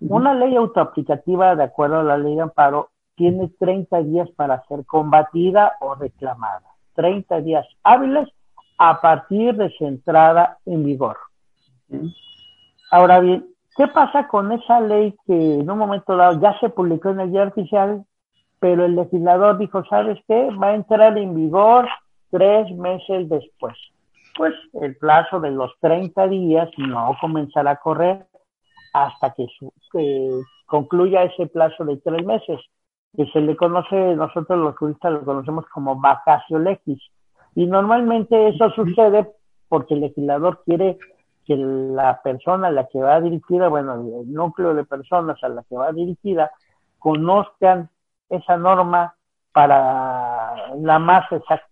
Una 0.00 0.34
ley 0.34 0.56
autoaplicativa, 0.56 1.54
de 1.54 1.62
acuerdo 1.62 2.00
a 2.00 2.02
la 2.02 2.18
ley 2.18 2.34
de 2.34 2.42
amparo, 2.42 2.90
tiene 3.14 3.48
30 3.60 4.02
días 4.02 4.28
para 4.30 4.64
ser 4.66 4.84
combatida 4.84 5.74
o 5.80 5.94
reclamada. 5.94 6.62
30 6.94 7.40
días 7.42 7.66
hábiles 7.84 8.28
a 8.78 9.00
partir 9.00 9.54
de 9.54 9.70
su 9.70 9.86
entrada 9.86 10.58
en 10.66 10.84
vigor. 10.84 11.16
Ahora 12.90 13.20
bien, 13.20 13.46
¿qué 13.76 13.86
pasa 13.88 14.28
con 14.28 14.52
esa 14.52 14.80
ley 14.80 15.14
que 15.26 15.54
en 15.54 15.70
un 15.70 15.78
momento 15.78 16.16
dado 16.16 16.40
ya 16.40 16.58
se 16.60 16.68
publicó 16.68 17.10
en 17.10 17.20
el 17.20 17.32
día 17.32 17.44
oficial, 17.44 18.04
pero 18.60 18.84
el 18.84 18.94
legislador 18.94 19.58
dijo, 19.58 19.84
¿sabes 19.86 20.18
qué? 20.28 20.48
Va 20.50 20.68
a 20.68 20.74
entrar 20.74 21.18
en 21.18 21.34
vigor 21.34 21.88
tres 22.30 22.70
meses 22.76 23.28
después. 23.28 23.74
Pues 24.36 24.54
el 24.80 24.96
plazo 24.96 25.40
de 25.40 25.50
los 25.50 25.72
30 25.80 26.28
días 26.28 26.70
no 26.78 27.16
comenzará 27.20 27.72
a 27.72 27.76
correr 27.76 28.26
hasta 28.92 29.34
que, 29.34 29.46
concluya 30.66 31.24
ese 31.24 31.46
plazo 31.46 31.84
de 31.84 31.96
tres 31.98 32.24
meses, 32.24 32.60
que 33.16 33.26
se 33.26 33.40
le 33.40 33.56
conoce, 33.56 34.14
nosotros 34.16 34.58
los 34.58 34.76
juristas 34.76 35.12
lo 35.12 35.24
conocemos 35.24 35.66
como 35.72 36.00
vacacio 36.00 36.58
legis. 36.58 37.02
Y 37.54 37.66
normalmente 37.66 38.48
eso 38.48 38.70
sucede 38.70 39.30
porque 39.68 39.94
el 39.94 40.00
legislador 40.00 40.62
quiere 40.64 40.98
que 41.46 41.56
la 41.56 42.20
persona 42.22 42.68
a 42.68 42.70
la 42.70 42.86
que 42.86 43.00
va 43.00 43.20
dirigida, 43.20 43.68
bueno, 43.68 43.94
el 43.94 44.32
núcleo 44.32 44.74
de 44.74 44.84
personas 44.84 45.42
a 45.42 45.48
la 45.48 45.62
que 45.64 45.76
va 45.76 45.92
dirigida, 45.92 46.50
conozcan 46.98 47.90
esa 48.28 48.56
norma 48.56 49.14
para 49.52 50.74
la 50.76 50.98
más 50.98 51.24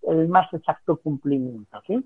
el 0.02 0.28
más 0.28 0.52
exacto 0.52 0.98
cumplimiento, 0.98 1.80
¿sí? 1.86 2.04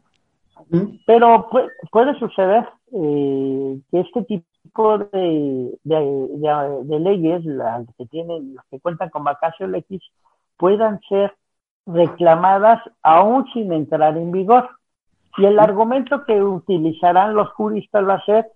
Pero 1.07 1.49
puede, 1.91 2.17
suceder 2.19 2.69
eh, 2.93 3.81
que 3.91 4.01
este 4.01 4.23
tipo 4.23 4.99
de, 4.99 5.77
de, 5.83 7.01
leyes, 7.01 7.45
las 7.45 7.85
que 7.99 8.07
tienen, 8.07 8.55
las 8.55 8.65
que 8.67 8.79
cuentan 8.79 9.11
con 9.11 9.25
vacacio 9.25 9.73
X, 9.75 10.01
puedan 10.57 11.01
ser 11.09 11.35
reclamadas 11.87 12.81
aún 13.03 13.47
sin 13.53 13.73
entrar 13.73 14.17
en 14.17 14.33
vigor. 14.33 14.69
Y 15.37 15.45
el 15.47 15.59
argumento 15.59 16.25
que 16.25 16.43
utilizarán 16.43 17.35
los 17.35 17.51
juristas 17.51 18.07
va 18.07 18.15
a 18.15 18.25
ser, 18.25 18.47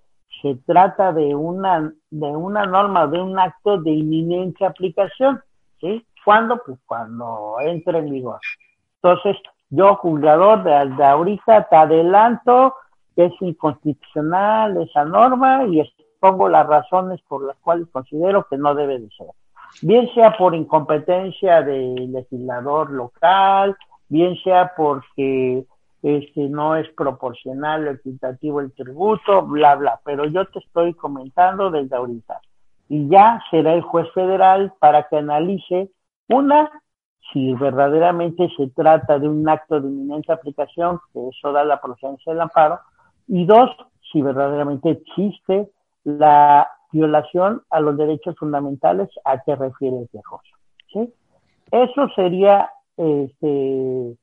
se 0.43 0.55
trata 0.67 1.13
de 1.13 1.35
una, 1.35 1.93
de 2.11 2.27
una 2.29 2.65
norma, 2.65 3.07
de 3.07 3.21
un 3.21 3.39
acto 3.39 3.79
de 3.79 3.91
inminente 3.91 4.65
aplicación. 4.65 5.43
¿Sí? 5.81 6.05
¿Cuándo? 6.25 6.61
Pues 6.65 6.79
cuando 6.87 7.57
entre 7.61 7.99
en 7.99 8.11
vigor. 8.11 8.41
Entonces, 9.03 9.37
yo, 9.71 9.97
juzgador 9.97 10.63
de, 10.65 11.05
ahorita, 11.05 11.69
te 11.69 11.77
adelanto 11.77 12.75
que 13.15 13.27
es 13.27 13.33
inconstitucional 13.41 14.81
esa 14.83 15.05
norma 15.05 15.65
y 15.67 15.81
expongo 15.81 16.49
las 16.49 16.67
razones 16.67 17.21
por 17.29 17.45
las 17.45 17.57
cuales 17.59 17.87
considero 17.93 18.47
que 18.49 18.57
no 18.57 18.75
debe 18.75 18.99
de 18.99 19.09
ser. 19.11 19.27
Bien 19.83 20.09
sea 20.15 20.37
por 20.37 20.55
incompetencia 20.55 21.63
del 21.63 22.13
legislador 22.13 22.91
local, 22.91 23.77
bien 24.09 24.37
sea 24.43 24.73
porque 24.77 25.65
este 26.03 26.49
no 26.49 26.77
es 26.77 26.89
proporcional 26.91 27.87
o 27.87 27.91
equitativo 27.93 28.61
el 28.61 28.73
tributo, 28.73 29.43
bla, 29.43 29.75
bla. 29.77 30.01
Pero 30.05 30.27
yo 30.27 30.47
te 30.47 30.59
estoy 30.61 30.95
comentando 30.95 31.71
desde 31.71 31.97
ahorita. 31.97 32.41
Y 32.89 33.09
ya 33.09 33.43
será 33.51 33.75
el 33.75 33.83
juez 33.83 34.11
federal 34.13 34.73
para 34.79 35.05
que 35.09 35.19
analice 35.19 35.91
una, 36.29 36.71
si 37.33 37.53
verdaderamente 37.55 38.49
se 38.57 38.69
trata 38.69 39.19
de 39.19 39.29
un 39.29 39.47
acto 39.49 39.81
de 39.81 39.89
inminente 39.89 40.33
aplicación, 40.33 41.01
que 41.13 41.29
eso 41.29 41.53
da 41.53 41.65
la 41.65 41.81
procedencia 41.81 42.33
del 42.33 42.41
amparo, 42.41 42.81
y 43.27 43.45
dos, 43.45 43.71
si 44.11 44.23
verdaderamente 44.23 44.91
existe 44.91 45.69
la 46.05 46.69
violación 46.93 47.63
a 47.71 47.81
los 47.81 47.97
derechos 47.97 48.37
fundamentales 48.39 49.09
a 49.25 49.39
que 49.43 49.55
refiere 49.57 49.99
el 49.99 50.09
quejoso. 50.09 50.57
¿sí? 50.93 51.13
Eso 51.71 52.09
sería 52.15 52.71
este, 52.97 54.17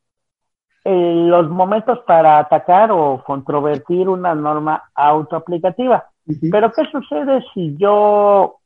los 0.84 1.50
momentos 1.50 2.00
para 2.08 2.40
atacar 2.40 2.92
o 2.92 3.24
controvertir 3.26 4.10
una 4.10 4.36
norma 4.36 4.84
autoaplicativa. 4.94 6.10
Pero 6.52 6.72
¿qué 6.74 6.86
sucede 6.92 7.44
si 7.54 7.76
yo 7.78 8.58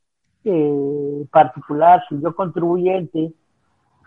eh, 0.45 1.25
particular, 1.31 2.03
si 2.07 2.19
yo 2.21 2.33
contribuyente, 2.33 3.33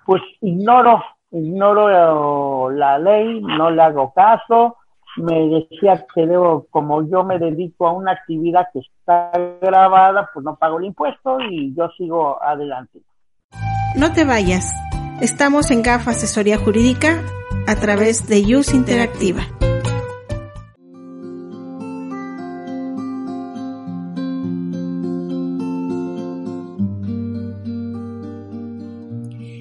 pues 0.07 0.23
ignoro, 0.41 1.03
ignoro 1.31 2.71
la 2.71 2.99
ley, 2.99 3.41
no 3.41 3.71
le 3.71 3.83
hago 3.83 4.13
caso, 4.13 4.77
me 5.16 5.49
decía 5.49 6.07
que 6.14 6.26
debo, 6.26 6.66
como 6.71 7.07
yo 7.09 7.25
me 7.25 7.38
dedico 7.38 7.87
a 7.87 7.92
una 7.92 8.12
actividad 8.12 8.69
que 8.73 8.81
está 8.81 9.31
grabada, 9.61 10.31
pues 10.33 10.45
no 10.45 10.57
pago 10.57 10.78
el 10.78 10.87
impuesto 10.87 11.38
y 11.50 11.75
yo 11.75 11.88
sigo 11.97 12.42
adelante. 12.42 13.00
No 13.97 14.12
te 14.12 14.25
vayas. 14.25 14.73
Estamos 15.21 15.71
en 15.71 15.83
GAF 15.83 16.09
Asesoría 16.09 16.59
Jurídica 16.59 17.23
a 17.66 17.76
través 17.76 18.26
de 18.26 18.57
Use 18.57 18.75
Interactiva. 18.75 19.42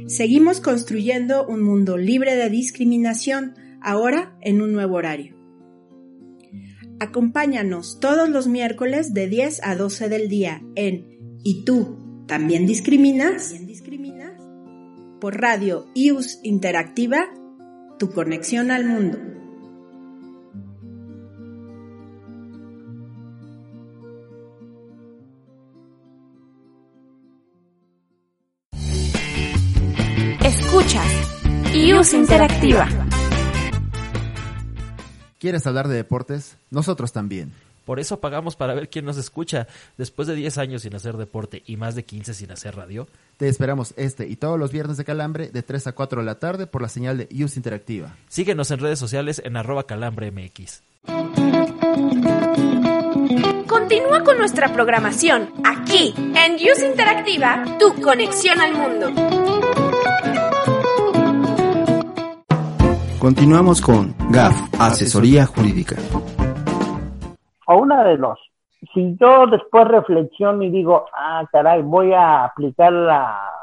Seguimos 0.07 0.61
construyendo 0.61 1.45
un 1.47 1.63
mundo 1.63 1.97
libre 1.97 2.35
de 2.35 2.49
discriminación, 2.49 3.55
ahora 3.81 4.33
en 4.41 4.61
un 4.61 4.71
nuevo 4.73 4.95
horario. 4.95 5.40
Acompáñanos 6.99 7.99
todos 7.99 8.29
los 8.29 8.47
miércoles 8.47 9.13
de 9.13 9.27
10 9.27 9.61
a 9.63 9.75
12 9.75 10.09
del 10.09 10.29
día 10.29 10.61
en 10.75 11.11
¿Y 11.43 11.63
tú 11.65 12.25
también 12.27 12.65
discriminas? 12.67 13.55
Por 15.19 15.39
Radio 15.39 15.87
IUS 15.93 16.39
Interactiva, 16.43 17.25
tu 17.99 18.11
conexión 18.11 18.71
al 18.71 18.85
mundo. 18.85 19.17
Escuchas 30.43 31.05
IUS 31.73 32.13
Interactiva. 32.13 33.10
¿Quieres 35.41 35.65
hablar 35.65 35.87
de 35.87 35.95
deportes? 35.95 36.55
Nosotros 36.69 37.13
también. 37.13 37.51
Por 37.83 37.99
eso 37.99 38.19
pagamos 38.19 38.55
para 38.55 38.75
ver 38.75 38.89
quién 38.89 39.05
nos 39.05 39.17
escucha. 39.17 39.67
Después 39.97 40.27
de 40.27 40.35
10 40.35 40.59
años 40.59 40.83
sin 40.83 40.93
hacer 40.93 41.17
deporte 41.17 41.63
y 41.65 41.77
más 41.77 41.95
de 41.95 42.03
15 42.03 42.35
sin 42.35 42.51
hacer 42.51 42.75
radio. 42.75 43.07
Te 43.37 43.47
esperamos 43.47 43.95
este 43.97 44.27
y 44.27 44.35
todos 44.35 44.59
los 44.59 44.71
viernes 44.71 44.97
de 44.97 45.03
Calambre 45.03 45.49
de 45.49 45.63
3 45.63 45.87
a 45.87 45.91
4 45.93 46.21
de 46.21 46.25
la 46.27 46.37
tarde 46.37 46.67
por 46.67 46.83
la 46.83 46.89
señal 46.89 47.17
de 47.17 47.27
IUS 47.31 47.57
Interactiva. 47.57 48.15
Síguenos 48.29 48.69
en 48.69 48.81
redes 48.81 48.99
sociales 48.99 49.41
en 49.43 49.57
arroba 49.57 49.87
calambremx. 49.87 50.83
Continúa 53.67 54.23
con 54.23 54.37
nuestra 54.37 54.71
programación 54.71 55.49
aquí 55.63 56.13
en 56.15 56.59
IUS 56.59 56.83
Interactiva, 56.83 57.65
tu 57.79 57.99
conexión 57.99 58.61
al 58.61 58.73
mundo. 58.75 59.90
Continuamos 63.21 63.83
con 63.83 64.15
GAF, 64.31 64.81
Asesoría 64.81 65.45
Jurídica. 65.45 65.95
O 67.67 67.77
una 67.77 68.03
de 68.03 68.17
dos. 68.17 68.39
Si 68.95 69.15
yo 69.21 69.45
después 69.45 69.87
reflexiono 69.87 70.63
y 70.63 70.71
digo, 70.71 71.05
ah, 71.15 71.45
caray, 71.51 71.83
voy 71.83 72.13
a 72.13 72.45
aplicar 72.45 72.91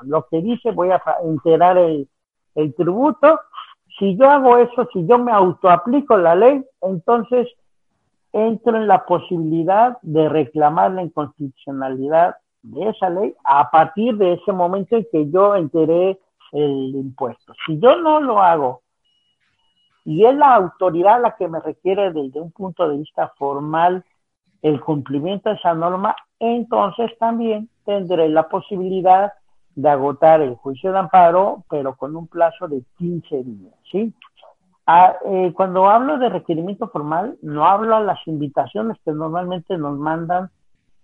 lo 0.02 0.28
que 0.30 0.42
dice, 0.42 0.70
voy 0.70 0.90
a 0.90 1.02
integrar 1.24 1.76
el, 1.76 2.08
el 2.54 2.72
tributo, 2.76 3.40
si 3.98 4.16
yo 4.16 4.30
hago 4.30 4.58
eso, 4.58 4.88
si 4.92 5.04
yo 5.08 5.18
me 5.18 5.32
autoaplico 5.32 6.16
la 6.16 6.36
ley, 6.36 6.64
entonces 6.80 7.48
entro 8.32 8.76
en 8.76 8.86
la 8.86 9.06
posibilidad 9.06 9.98
de 10.02 10.28
reclamar 10.28 10.92
la 10.92 11.02
inconstitucionalidad 11.02 12.36
de 12.62 12.90
esa 12.90 13.10
ley 13.10 13.34
a 13.42 13.68
partir 13.72 14.18
de 14.18 14.34
ese 14.34 14.52
momento 14.52 14.94
en 14.96 15.04
que 15.10 15.28
yo 15.32 15.56
enteré 15.56 16.16
el 16.52 16.94
impuesto. 16.94 17.54
Si 17.66 17.76
yo 17.80 17.96
no 17.96 18.20
lo 18.20 18.40
hago 18.40 18.82
y 20.08 20.24
es 20.24 20.34
la 20.34 20.54
autoridad 20.54 21.20
la 21.20 21.36
que 21.36 21.48
me 21.48 21.60
requiere 21.60 22.10
desde 22.14 22.40
un 22.40 22.50
punto 22.50 22.88
de 22.88 22.96
vista 22.96 23.30
formal 23.36 24.06
el 24.62 24.80
cumplimiento 24.80 25.50
de 25.50 25.56
esa 25.56 25.74
norma, 25.74 26.16
entonces 26.38 27.10
también 27.18 27.68
tendré 27.84 28.30
la 28.30 28.48
posibilidad 28.48 29.34
de 29.74 29.90
agotar 29.90 30.40
el 30.40 30.54
juicio 30.54 30.92
de 30.92 30.98
amparo, 30.98 31.62
pero 31.68 31.94
con 31.94 32.16
un 32.16 32.26
plazo 32.26 32.68
de 32.68 32.82
15 32.96 33.42
días, 33.44 33.74
¿sí? 33.92 34.14
Ah, 34.86 35.14
eh, 35.26 35.52
cuando 35.54 35.86
hablo 35.90 36.16
de 36.16 36.30
requerimiento 36.30 36.88
formal, 36.88 37.36
no 37.42 37.66
hablo 37.66 37.94
a 37.94 38.00
las 38.00 38.26
invitaciones 38.26 38.96
que 39.04 39.12
normalmente 39.12 39.76
nos 39.76 39.98
mandan 39.98 40.48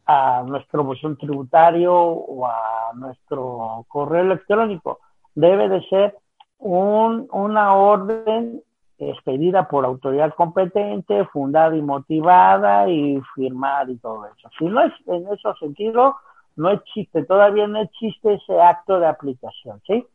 a 0.06 0.44
nuestro 0.46 0.82
buzón 0.82 1.18
tributario 1.18 1.94
o 1.94 2.46
a 2.46 2.92
nuestro 2.94 3.84
correo 3.86 4.22
electrónico. 4.22 5.00
Debe 5.34 5.68
de 5.68 5.86
ser 5.90 6.16
un, 6.56 7.28
una 7.30 7.74
orden 7.74 8.62
expedida 9.10 9.68
por 9.68 9.84
autoridad 9.84 10.34
competente, 10.34 11.24
fundada 11.26 11.76
y 11.76 11.82
motivada 11.82 12.88
y 12.88 13.20
firmada 13.34 13.90
y 13.90 13.96
todo 13.96 14.26
eso. 14.26 14.50
Si 14.58 14.64
no 14.66 14.82
es 14.82 14.92
en 15.06 15.26
ese 15.28 15.48
sentido, 15.58 16.16
no 16.56 16.70
existe, 16.70 17.24
todavía 17.24 17.66
no 17.66 17.80
existe 17.80 18.34
ese 18.34 18.60
acto 18.60 19.00
de 19.00 19.06
aplicación, 19.06 19.80
¿sí? 19.86 20.06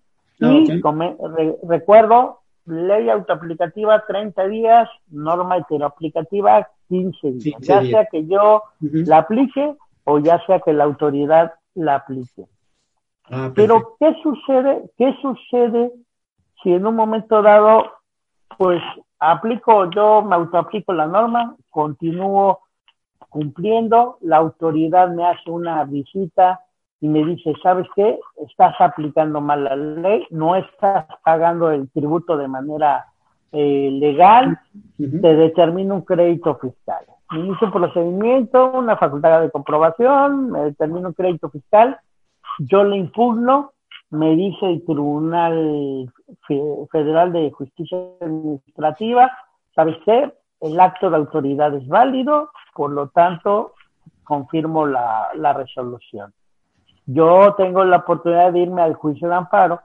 Ah, 0.42 0.52
y 0.52 0.82
recuerdo, 1.68 2.40
ley 2.66 3.10
autoaplicativa 3.10 4.06
30 4.06 4.48
días, 4.48 4.90
norma 5.10 5.58
heteroaplicativa 5.58 6.70
15 6.88 7.32
días, 7.34 7.62
ya 7.62 7.84
sea 7.84 8.06
que 8.06 8.26
yo 8.26 8.64
la 8.82 9.20
aplique 9.20 9.76
o 10.06 10.20
ya 10.20 10.44
sea 10.46 10.60
que 10.60 10.74
la 10.74 10.86
autoridad 10.86 11.54
la 11.76 11.96
aplique. 11.96 12.46
Ah, 13.30 13.52
Pero, 13.54 13.96
¿qué 14.00 14.16
sucede? 14.24 14.90
¿Qué 14.98 15.14
sucede 15.22 15.92
si 16.64 16.74
en 16.74 16.86
un 16.86 16.96
momento 16.96 17.42
dado 17.42 17.92
pues 18.58 18.82
aplico, 19.20 19.90
yo 19.92 20.22
me 20.22 20.36
autoaplico 20.36 20.94
la 20.94 21.08
norma, 21.08 21.56
continúo 21.70 22.60
cumpliendo, 23.30 24.18
la 24.22 24.38
autoridad 24.38 25.10
me 25.10 25.26
hace 25.26 25.50
una 25.52 25.84
visita 25.84 26.62
y 27.02 27.08
me 27.08 27.24
dice, 27.24 27.54
¿sabes 27.62 27.88
qué? 27.96 28.20
Estás 28.38 28.76
aplicando 28.80 29.40
mal 29.40 29.64
la 29.64 29.76
ley, 29.76 30.28
no 30.32 30.56
estás 30.56 31.06
pagando 31.24 31.72
el 31.72 31.90
tributo 31.92 32.36
de 32.38 32.48
manera 32.48 33.06
eh, 33.52 33.90
legal, 33.92 34.60
te 34.98 35.36
determina 35.36 35.94
un 35.94 36.02
crédito 36.02 36.58
fiscal. 36.58 37.06
Me 37.32 37.40
inicio 37.40 37.68
un 37.68 37.74
procedimiento, 37.74 38.72
una 38.72 38.98
facultad 38.98 39.42
de 39.42 39.52
comprobación, 39.52 40.52
me 40.52 40.60
determina 40.62 41.08
un 41.08 41.14
crédito 41.14 41.50
fiscal, 41.50 41.98
yo 42.58 42.84
le 42.84 42.98
impugno, 42.98 43.72
me 44.12 44.36
dice 44.36 44.66
el 44.66 44.84
Tribunal 44.86 46.12
Federal 46.92 47.32
de 47.32 47.52
Justicia 47.52 47.98
Administrativa, 48.22 49.32
¿sabes 49.76 49.98
qué? 50.06 50.34
El 50.62 50.80
acto 50.80 51.10
de 51.10 51.18
autoridad 51.18 51.74
es 51.76 51.88
válido, 51.88 52.50
por 52.74 52.92
lo 52.92 53.10
tanto, 53.10 53.74
confirmo 54.24 54.86
la, 54.86 55.30
la 55.36 55.54
resolución. 55.54 56.34
Yo 57.06 57.54
tengo 57.56 57.84
la 57.86 57.98
oportunidad 57.98 58.52
de 58.54 58.60
irme 58.60 58.82
al 58.82 58.96
juicio 58.96 59.30
de 59.30 59.36
amparo 59.36 59.82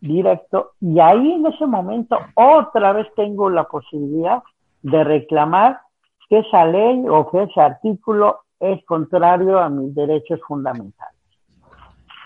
directo 0.00 0.72
y 0.80 0.98
ahí 0.98 1.32
en 1.32 1.46
ese 1.46 1.66
momento 1.66 2.18
otra 2.34 2.92
vez 2.92 3.06
tengo 3.14 3.50
la 3.50 3.64
posibilidad 3.64 4.42
de 4.82 5.04
reclamar 5.04 5.80
que 6.28 6.38
esa 6.38 6.64
ley 6.64 7.04
o 7.08 7.30
que 7.30 7.42
ese 7.42 7.60
artículo 7.60 8.40
es 8.58 8.82
contrario 8.86 9.58
a 9.58 9.68
mis 9.68 9.94
derechos 9.94 10.40
fundamentales 10.46 11.19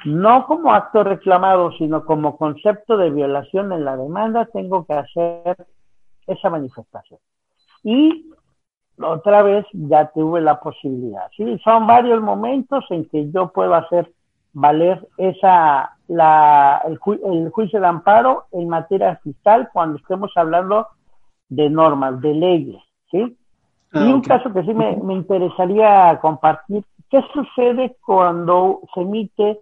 no 0.05 0.47
como 0.47 0.73
acto 0.73 1.03
reclamado, 1.03 1.73
sino 1.73 2.05
como 2.05 2.37
concepto 2.37 2.97
de 2.97 3.11
violación 3.11 3.73
en 3.73 3.85
la 3.85 3.97
demanda, 3.97 4.47
tengo 4.53 4.85
que 4.85 4.95
hacer 4.95 5.57
esa 6.27 6.51
manifestación. 6.51 7.21
Y 7.83 8.31
otra 9.01 9.43
vez 9.43 9.67
ya 9.73 10.11
tuve 10.11 10.41
la 10.41 10.61
posibilidad. 10.61 11.29
Sí, 11.37 11.59
son 11.65 11.87
varios 11.87 12.21
momentos 12.23 12.85
en 12.91 13.09
que 13.09 13.31
yo 13.31 13.49
puedo 13.53 13.75
hacer 13.75 14.13
valer 14.53 15.07
esa 15.19 15.97
la, 16.07 16.83
el, 16.87 16.99
juicio 17.51 17.81
de 17.81 17.87
amparo 17.87 18.45
en 18.53 18.69
materia 18.69 19.17
fiscal 19.23 19.69
cuando 19.73 19.99
estemos 19.99 20.31
hablando 20.37 20.87
de 21.49 21.69
normas, 21.71 22.21
de 22.21 22.35
leyes, 22.35 22.83
¿sí? 23.11 23.37
Ah, 23.93 24.05
y 24.05 24.13
un 24.13 24.21
caso 24.21 24.53
que 24.53 24.63
sí 24.63 24.75
me, 24.75 24.97
me 24.97 25.15
interesaría 25.15 26.19
compartir, 26.21 26.85
¿qué 27.11 27.23
sucede 27.33 27.97
cuando 28.05 28.81
se 28.95 29.01
emite 29.01 29.61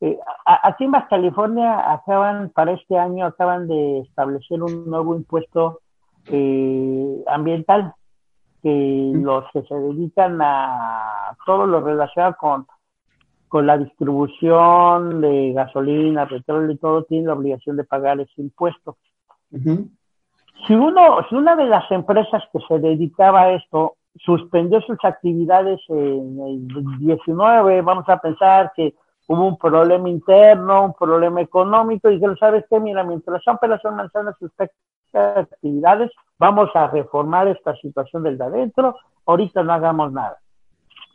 eh, 0.00 0.18
aquí 0.44 0.84
en 0.84 0.92
Baja 0.92 1.08
California 1.08 1.92
acaban, 1.92 2.50
para 2.50 2.72
este 2.72 2.96
año, 2.96 3.26
acaban 3.26 3.66
de 3.66 4.00
establecer 4.00 4.62
un 4.62 4.88
nuevo 4.88 5.16
impuesto 5.16 5.80
eh, 6.26 7.24
ambiental 7.26 7.94
que 8.62 9.12
los 9.14 9.44
que 9.52 9.62
se 9.62 9.74
dedican 9.74 10.38
a 10.42 11.36
todo 11.46 11.66
lo 11.66 11.80
relacionado 11.80 12.36
con, 12.38 12.66
con 13.48 13.66
la 13.66 13.78
distribución 13.78 15.20
de 15.20 15.52
gasolina, 15.52 16.28
petróleo 16.28 16.72
y 16.72 16.76
todo, 16.76 17.04
tienen 17.04 17.28
la 17.28 17.34
obligación 17.34 17.76
de 17.76 17.84
pagar 17.84 18.20
ese 18.20 18.40
impuesto. 18.40 18.96
Si 20.66 20.74
uno, 20.74 21.24
si 21.28 21.34
una 21.34 21.56
de 21.56 21.66
las 21.66 21.90
empresas 21.90 22.42
que 22.52 22.58
se 22.68 22.78
dedicaba 22.78 23.42
a 23.42 23.52
esto 23.52 23.94
suspendió 24.16 24.80
sus 24.82 24.98
actividades 25.04 25.80
en 25.88 26.40
el 26.40 26.98
19, 26.98 27.82
vamos 27.82 28.08
a 28.08 28.18
pensar 28.18 28.72
que 28.74 28.94
hubo 29.28 29.46
un 29.46 29.58
problema 29.58 30.08
interno, 30.08 30.86
un 30.86 30.94
problema 30.94 31.40
económico, 31.42 32.08
y 32.10 32.14
dijeron, 32.14 32.36
¿sabes 32.38 32.64
qué? 32.68 32.80
Mira, 32.80 33.04
mientras 33.04 33.42
son 33.44 33.58
pelas 33.58 33.80
son 33.82 33.94
manzanas 33.94 34.34
sus 34.38 34.50
actividades, 35.12 36.10
vamos 36.38 36.70
a 36.74 36.88
reformar 36.88 37.46
esta 37.46 37.76
situación 37.76 38.22
del 38.22 38.38
de 38.38 38.44
adentro, 38.44 38.96
ahorita 39.26 39.62
no 39.62 39.74
hagamos 39.74 40.12
nada. 40.12 40.38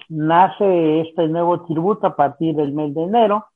Nace 0.10 1.02
este 1.02 1.28
nuevo 1.28 1.64
tributo 1.66 2.06
a 2.08 2.16
partir 2.16 2.56
del 2.56 2.72
mes 2.72 2.94
de 2.94 3.04
enero, 3.04 3.48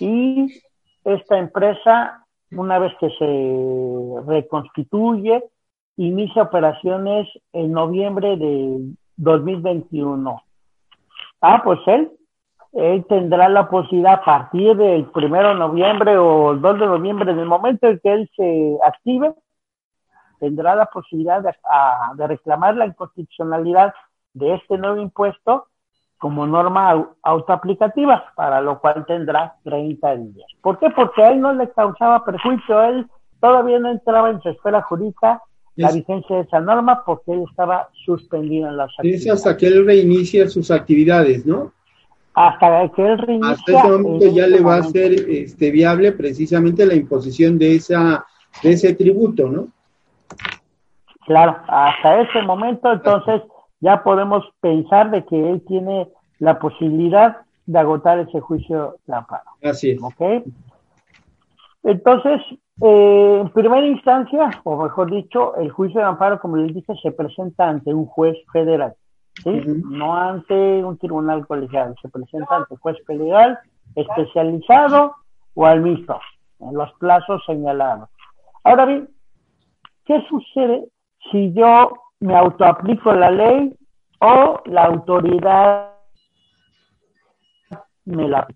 y 0.00 0.60
esta 1.04 1.38
empresa, 1.38 2.26
una 2.50 2.80
vez 2.80 2.92
que 2.98 3.10
se 3.10 4.26
reconstituye, 4.26 5.44
inicia 5.96 6.42
operaciones 6.42 7.28
en 7.52 7.72
noviembre 7.72 8.36
de 8.36 8.92
2021. 9.16 10.42
Ah, 11.40 11.62
pues 11.62 11.78
él 11.86 12.10
él 12.72 13.04
tendrá 13.08 13.48
la 13.48 13.68
posibilidad 13.68 14.14
a 14.14 14.24
partir 14.24 14.76
del 14.76 15.06
primero 15.06 15.50
de 15.50 15.54
noviembre 15.54 16.16
o 16.18 16.52
el 16.52 16.60
2 16.60 16.80
de 16.80 16.86
noviembre, 16.86 17.32
en 17.32 17.38
el 17.38 17.46
momento 17.46 17.86
en 17.86 17.98
que 17.98 18.12
él 18.12 18.30
se 18.36 18.78
active, 18.84 19.34
tendrá 20.38 20.76
la 20.76 20.86
posibilidad 20.86 21.42
de, 21.42 21.54
de 22.16 22.26
reclamar 22.26 22.76
la 22.76 22.86
inconstitucionalidad 22.86 23.94
de 24.34 24.54
este 24.54 24.78
nuevo 24.78 25.00
impuesto 25.00 25.66
como 26.18 26.46
norma 26.46 27.08
autoaplicativa, 27.22 28.32
para 28.34 28.60
lo 28.60 28.80
cual 28.80 29.06
tendrá 29.06 29.54
30 29.64 30.16
días. 30.16 30.50
¿Por 30.60 30.78
qué? 30.78 30.90
Porque 30.90 31.22
a 31.22 31.30
él 31.30 31.40
no 31.40 31.54
le 31.54 31.70
causaba 31.70 32.24
perjuicio, 32.24 32.82
él 32.82 33.06
todavía 33.40 33.78
no 33.78 33.90
entraba 33.90 34.30
en 34.30 34.40
su 34.40 34.48
esfera 34.48 34.82
jurídica 34.82 35.42
la 35.76 35.92
vigencia 35.92 36.36
de 36.36 36.42
esa 36.42 36.58
norma 36.58 37.04
porque 37.06 37.32
él 37.32 37.44
estaba 37.48 37.88
suspendido 38.04 38.68
en 38.68 38.76
las 38.76 38.90
actividades. 38.98 39.26
Es 39.26 39.32
hasta 39.32 39.56
que 39.56 39.68
él 39.68 39.86
reinicie 39.86 40.48
sus 40.48 40.72
actividades, 40.72 41.46
¿no? 41.46 41.72
Hasta 42.38 42.88
que 42.94 43.02
él. 43.04 43.40
Hasta 43.42 43.72
ese 43.72 43.88
momento 43.88 44.26
ya 44.28 44.46
le 44.46 44.60
va 44.60 44.76
a 44.76 44.82
ser 44.84 45.12
este, 45.28 45.72
viable 45.72 46.12
precisamente 46.12 46.86
la 46.86 46.94
imposición 46.94 47.58
de, 47.58 47.74
esa, 47.74 48.24
de 48.62 48.70
ese 48.70 48.94
tributo, 48.94 49.48
¿no? 49.48 49.66
Claro, 51.26 51.56
hasta 51.66 52.20
ese 52.20 52.40
momento 52.42 52.92
entonces 52.92 53.42
ya 53.80 54.04
podemos 54.04 54.44
pensar 54.60 55.10
de 55.10 55.24
que 55.24 55.50
él 55.50 55.62
tiene 55.66 56.08
la 56.38 56.60
posibilidad 56.60 57.38
de 57.66 57.78
agotar 57.78 58.20
ese 58.20 58.38
juicio 58.40 58.98
de 59.06 59.16
amparo. 59.16 59.50
Así 59.64 59.90
es. 59.90 60.00
¿Ok? 60.00 60.46
Entonces, 61.82 62.40
eh, 62.82 63.38
en 63.40 63.48
primera 63.50 63.84
instancia, 63.84 64.50
o 64.62 64.80
mejor 64.80 65.10
dicho, 65.10 65.56
el 65.56 65.72
juicio 65.72 66.00
de 66.00 66.06
amparo, 66.06 66.40
como 66.40 66.56
les 66.56 66.72
dije, 66.72 66.94
se 67.02 67.10
presenta 67.10 67.68
ante 67.68 67.92
un 67.92 68.06
juez 68.06 68.36
federal, 68.52 68.94
¿sí? 69.42 69.62
No 69.84 70.16
ante 70.16 70.84
un 70.84 70.98
tribunal 70.98 71.46
colegial, 71.46 71.94
se 72.00 72.08
presenta 72.08 72.56
ante 72.56 72.74
un 72.74 72.80
juez 72.80 72.96
federal 73.06 73.58
especializado 73.94 75.14
o 75.54 75.66
al 75.66 75.80
mixto, 75.80 76.20
en 76.60 76.74
los 76.74 76.92
plazos 76.94 77.42
señalados. 77.46 78.08
Ahora 78.64 78.84
bien, 78.84 79.08
¿qué 80.04 80.22
sucede 80.28 80.88
si 81.30 81.52
yo 81.52 81.92
me 82.20 82.36
autoaplico 82.36 83.12
la 83.12 83.30
ley 83.30 83.74
o 84.20 84.60
la 84.66 84.84
autoridad 84.84 85.92
me 88.04 88.28
la 88.28 88.46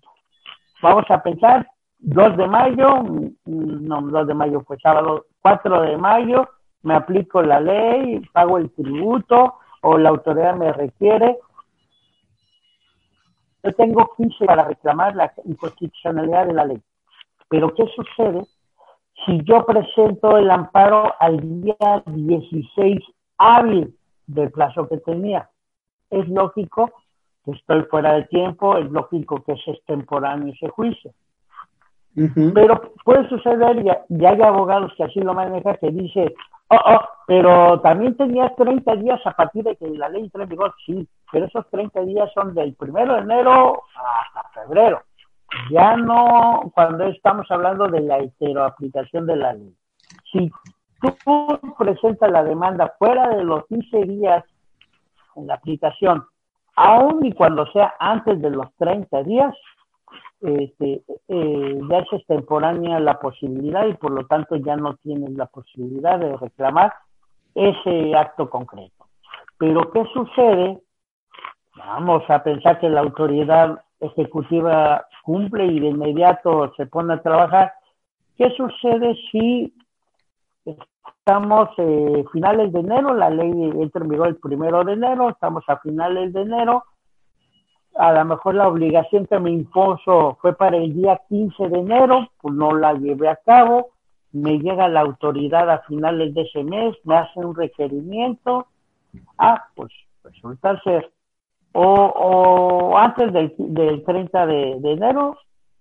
Vamos 0.81 1.05
a 1.09 1.23
pensar 1.23 1.67
2 1.99 2.37
de 2.37 2.47
mayo, 2.47 3.03
no, 3.45 4.01
2 4.01 4.27
de 4.27 4.33
mayo 4.33 4.61
fue 4.67 4.77
sábado, 4.79 5.25
4 5.41 5.81
de 5.81 5.97
mayo, 5.97 6.49
me 6.81 6.95
aplico 6.95 7.41
la 7.41 7.61
ley, 7.61 8.19
pago 8.33 8.57
el 8.57 8.69
tributo 8.71 9.55
o 9.83 9.97
la 9.97 10.09
autoridad 10.09 10.55
me 10.55 10.71
requiere. 10.71 11.37
Yo 13.63 13.73
tengo 13.73 14.11
15 14.17 14.45
para 14.45 14.65
reclamar 14.65 15.15
la 15.15 15.31
inconstitucionalidad 15.45 16.47
de 16.47 16.53
la 16.53 16.65
ley. 16.65 16.81
Pero 17.49 17.73
¿qué 17.75 17.85
sucede 17.95 18.41
si 19.25 19.41
yo 19.43 19.65
presento 19.65 20.37
el 20.37 20.49
amparo 20.49 21.13
al 21.19 21.61
día 21.61 22.03
16 22.05 22.99
hábil 23.37 23.95
del 24.25 24.51
plazo 24.51 24.87
que 24.87 24.97
tenía? 24.97 25.49
Es 26.09 26.27
lógico 26.29 26.91
que 27.45 27.51
estoy 27.51 27.83
fuera 27.83 28.13
de 28.13 28.23
tiempo, 28.25 28.77
es 28.77 28.89
lógico 28.89 29.43
que 29.43 29.53
es 29.53 29.67
extemporáneo 29.67 30.53
ese 30.53 30.69
juicio. 30.69 31.11
Pero 32.53 32.93
puede 33.03 33.27
suceder, 33.27 33.83
y, 33.83 34.25
hay 34.25 34.41
abogados 34.41 34.93
que 34.95 35.03
así 35.03 35.19
lo 35.19 35.33
manejan, 35.33 35.77
que 35.81 35.89
dice, 35.89 36.33
oh, 36.73 36.95
oh, 36.95 37.01
pero 37.27 37.79
también 37.81 38.15
tenías 38.15 38.55
30 38.55 38.95
días 38.97 39.19
a 39.25 39.31
partir 39.31 39.63
de 39.63 39.75
que 39.75 39.87
la 39.89 40.09
ley 40.09 40.23
entró 40.23 40.43
en 40.43 40.49
vigor, 40.49 40.73
sí, 40.85 41.07
pero 41.31 41.45
esos 41.45 41.69
30 41.69 42.01
días 42.01 42.31
son 42.33 42.53
del 42.53 42.73
primero 42.75 43.13
de 43.15 43.21
enero 43.21 43.83
hasta 43.95 44.49
febrero. 44.49 45.01
Ya 45.69 45.95
no 45.95 46.71
cuando 46.73 47.05
estamos 47.05 47.49
hablando 47.49 47.87
de 47.87 48.01
la 48.01 48.17
heteroaplicación 48.19 49.27
de 49.27 49.35
la 49.35 49.53
ley. 49.53 49.75
Si 50.31 50.51
tú 50.99 51.75
presentas 51.77 52.31
la 52.31 52.43
demanda 52.43 52.93
fuera 52.97 53.29
de 53.29 53.43
los 53.43 53.65
15 53.67 54.03
días 54.05 54.43
en 55.35 55.47
la 55.47 55.55
aplicación, 55.55 56.25
aun 56.75 57.25
y 57.25 57.33
cuando 57.33 57.65
sea 57.71 57.93
antes 57.99 58.41
de 58.41 58.49
los 58.49 58.73
30 58.77 59.23
días, 59.23 59.55
este, 60.43 61.03
eh, 61.29 61.79
ya 61.89 61.97
es 61.99 62.07
extemporánea 62.11 62.99
la 62.99 63.17
posibilidad 63.19 63.87
y 63.87 63.93
por 63.93 64.11
lo 64.11 64.25
tanto 64.27 64.57
ya 64.57 64.75
no 64.75 64.95
tienes 64.97 65.31
la 65.31 65.45
posibilidad 65.45 66.19
de 66.19 66.35
reclamar 66.35 66.93
ese 67.55 68.15
acto 68.15 68.49
concreto. 68.49 69.07
Pero 69.57 69.89
¿qué 69.91 70.03
sucede? 70.13 70.81
Vamos 71.77 72.23
a 72.29 72.43
pensar 72.43 72.79
que 72.79 72.89
la 72.89 73.01
autoridad 73.01 73.81
ejecutiva 73.99 75.07
cumple 75.23 75.65
y 75.65 75.79
de 75.79 75.87
inmediato 75.87 76.73
se 76.75 76.87
pone 76.87 77.13
a 77.13 77.21
trabajar. 77.21 77.71
¿Qué 78.37 78.49
sucede 78.51 79.15
si 79.31 79.73
estamos 80.65 81.69
eh, 81.77 82.25
finales 82.33 82.73
de 82.73 82.81
enero, 82.81 83.13
la 83.13 83.29
ley 83.29 83.49
entra 83.79 84.03
en 84.03 84.09
vigor 84.09 84.27
el 84.27 84.35
primero 84.35 84.83
de 84.83 84.93
enero, 84.93 85.29
estamos 85.29 85.63
a 85.67 85.77
finales 85.77 86.33
de 86.33 86.41
enero, 86.41 86.83
a 87.95 88.11
lo 88.11 88.25
mejor 88.25 88.55
la 88.55 88.67
obligación 88.67 89.25
que 89.27 89.39
me 89.39 89.51
impuso 89.51 90.37
fue 90.41 90.55
para 90.55 90.77
el 90.77 90.93
día 90.93 91.21
15 91.29 91.69
de 91.69 91.79
enero, 91.79 92.27
pues 92.41 92.53
no 92.55 92.75
la 92.75 92.93
llevé 92.93 93.29
a 93.29 93.35
cabo, 93.35 93.91
me 94.31 94.57
llega 94.59 94.87
la 94.87 95.01
autoridad 95.01 95.69
a 95.69 95.79
finales 95.79 96.33
de 96.33 96.41
ese 96.41 96.63
mes, 96.63 96.95
me 97.03 97.17
hace 97.17 97.39
un 97.39 97.55
requerimiento, 97.55 98.67
ah, 99.37 99.63
pues 99.75 99.91
resulta 100.23 100.81
ser, 100.81 101.11
o, 101.73 101.83
o 101.83 102.97
antes 102.97 103.31
del, 103.31 103.53
del 103.57 104.03
30 104.03 104.45
de, 104.47 104.71
enero, 104.83 105.37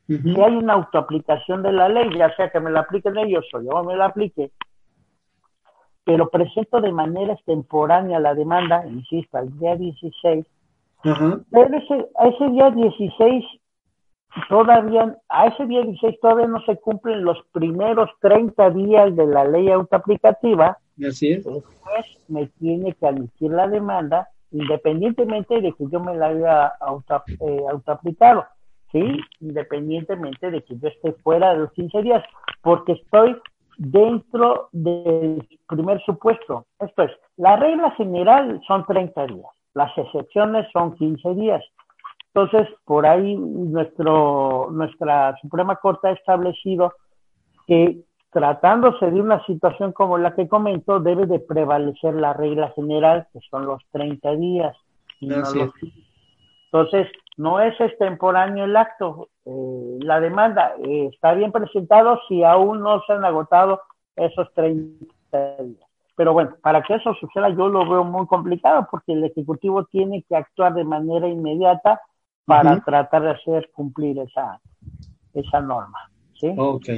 si 0.07 0.41
hay 0.41 0.57
una 0.57 0.75
autoaplicación 0.75 1.63
de 1.63 1.73
la 1.73 1.89
ley, 1.89 2.11
ya 2.17 2.35
sea 2.37 2.51
que 2.51 2.61
me 2.61 2.71
la 2.71 2.81
apliquen 2.81 3.17
ellos 3.17 3.47
o 3.55 3.61
yo 3.63 3.83
me 3.85 3.97
la 3.97 4.07
aplique, 4.07 4.51
pero 6.05 6.29
presento 6.29 6.81
de 6.81 6.93
manera 6.93 7.33
extemporánea 7.33 8.19
la 8.21 8.35
demanda, 8.35 8.85
insisto, 8.87 9.39
al 9.39 9.57
día 9.59 9.77
16, 9.77 10.45
pero 11.03 11.77
ese, 11.77 12.09
a 12.17 12.29
ese 12.29 12.49
día 12.51 12.71
16 12.71 13.45
todavía, 14.49 15.17
a 15.29 15.47
ese 15.47 15.67
día 15.67 15.83
16 15.83 16.21
todavía 16.21 16.47
no 16.47 16.63
se 16.65 16.77
cumplen 16.77 17.25
los 17.25 17.39
primeros 17.53 18.11
30 18.21 18.71
días 18.71 19.15
de 19.17 19.27
la 19.27 19.45
ley 19.45 19.71
autoaplicativa. 19.71 20.79
Así 21.07 21.33
es. 21.33 21.45
Después 21.45 22.07
me 22.29 22.47
tiene 22.59 22.95
que 22.95 23.07
admitir 23.07 23.51
la 23.51 23.69
demanda 23.69 24.29
independientemente 24.53 25.61
de 25.61 25.73
que 25.73 25.85
yo 25.91 26.01
me 26.01 26.15
la 26.15 26.27
haya 26.27 26.67
auto, 26.81 27.23
eh, 27.41 27.61
autoaplicado, 27.71 28.45
¿sí? 28.93 29.19
Independientemente 29.41 30.51
de 30.51 30.63
que 30.63 30.79
yo 30.79 30.89
esté 30.89 31.13
fuera 31.25 31.55
de 31.55 31.61
los 31.61 31.73
15 31.73 32.03
días, 32.03 32.23
porque 32.61 32.93
estoy 32.93 33.37
dentro 33.79 34.69
del 34.73 35.49
primer 35.67 36.01
supuesto. 36.03 36.67
Esto 36.79 37.05
es, 37.05 37.13
la 37.37 37.57
regla 37.57 37.91
general 37.93 38.61
son 38.67 38.85
30 38.85 39.27
días. 39.27 39.47
Las 39.75 39.97
excepciones 39.97 40.67
son 40.73 40.95
15 40.97 41.35
días. 41.35 41.63
Entonces, 42.35 42.69
por 42.85 43.07
ahí 43.07 43.37
nuestro, 43.37 44.69
nuestra 44.71 45.37
Suprema 45.41 45.77
Corte 45.77 46.09
ha 46.09 46.13
establecido 46.13 46.95
que 47.67 48.01
tratándose 48.33 49.11
de 49.11 49.21
una 49.21 49.45
situación 49.45 49.93
como 49.93 50.17
la 50.17 50.35
que 50.35 50.49
comento, 50.49 51.01
debe 51.01 51.27
de 51.27 51.39
prevalecer 51.39 52.15
la 52.15 52.33
regla 52.33 52.73
general, 52.75 53.29
que 53.33 53.41
son 53.51 53.67
los 53.67 53.83
30 53.93 54.37
días. 54.37 54.75
Entonces, 55.21 57.09
no 57.37 57.61
es 57.61 57.79
extemporáneo 57.79 58.65
el 58.65 58.77
acto. 58.77 59.29
Eh, 59.45 59.99
la 60.01 60.21
demanda 60.21 60.75
eh, 60.83 61.11
está 61.13 61.35
bien 61.35 61.53
presentado 61.53 62.19
si 62.27 62.43
aún 62.43 62.81
no 62.81 63.03
se 63.07 63.13
han 63.13 63.25
agotado 63.27 63.83
esos 64.17 64.53
30 64.55 65.07
días. 65.63 65.92
Pero 66.15 66.33
bueno, 66.33 66.55
para 66.63 66.83
que 66.83 66.95
eso 66.95 67.15
suceda 67.15 67.49
yo 67.51 67.69
lo 67.69 67.89
veo 67.89 68.05
muy 68.05 68.27
complicado 68.27 68.87
porque 68.91 69.13
el 69.13 69.25
Ejecutivo 69.25 69.85
tiene 69.85 70.23
que 70.29 70.37
actuar 70.37 70.75
de 70.75 70.85
manera 70.85 71.29
inmediata 71.29 72.01
para 72.45 72.81
tratar 72.81 73.23
de 73.23 73.31
hacer 73.31 73.71
cumplir 73.73 74.19
esa, 74.19 74.61
esa 75.33 75.61
norma. 75.61 76.11
¿sí? 76.35 76.53
Ok. 76.57 76.89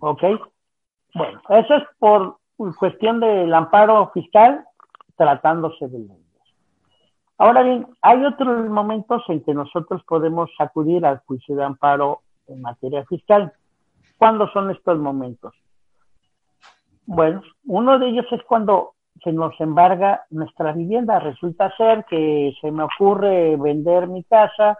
Ok. 0.00 0.22
Bueno, 1.14 1.40
eso 1.48 1.74
es 1.74 1.82
por 1.98 2.38
cuestión 2.78 3.20
del 3.20 3.52
amparo 3.54 4.10
fiscal 4.12 4.64
tratándose 5.16 5.88
de 5.88 5.98
leyes. 5.98 6.18
Ahora 7.38 7.62
bien, 7.62 7.86
hay 8.02 8.24
otros 8.24 8.68
momentos 8.68 9.22
en 9.28 9.42
que 9.44 9.54
nosotros 9.54 10.02
podemos 10.04 10.50
acudir 10.58 11.06
al 11.06 11.18
juicio 11.18 11.54
de 11.54 11.64
amparo 11.64 12.22
en 12.48 12.60
materia 12.60 13.04
fiscal. 13.06 13.52
¿Cuándo 14.16 14.48
son 14.50 14.70
estos 14.72 14.98
momentos? 14.98 15.54
Bueno, 17.10 17.40
uno 17.64 17.98
de 17.98 18.10
ellos 18.10 18.26
es 18.32 18.42
cuando 18.42 18.92
se 19.24 19.32
nos 19.32 19.58
embarga 19.60 20.26
nuestra 20.28 20.72
vivienda. 20.72 21.18
Resulta 21.18 21.74
ser 21.74 22.04
que 22.04 22.52
se 22.60 22.70
me 22.70 22.82
ocurre 22.82 23.56
vender 23.56 24.08
mi 24.08 24.24
casa 24.24 24.76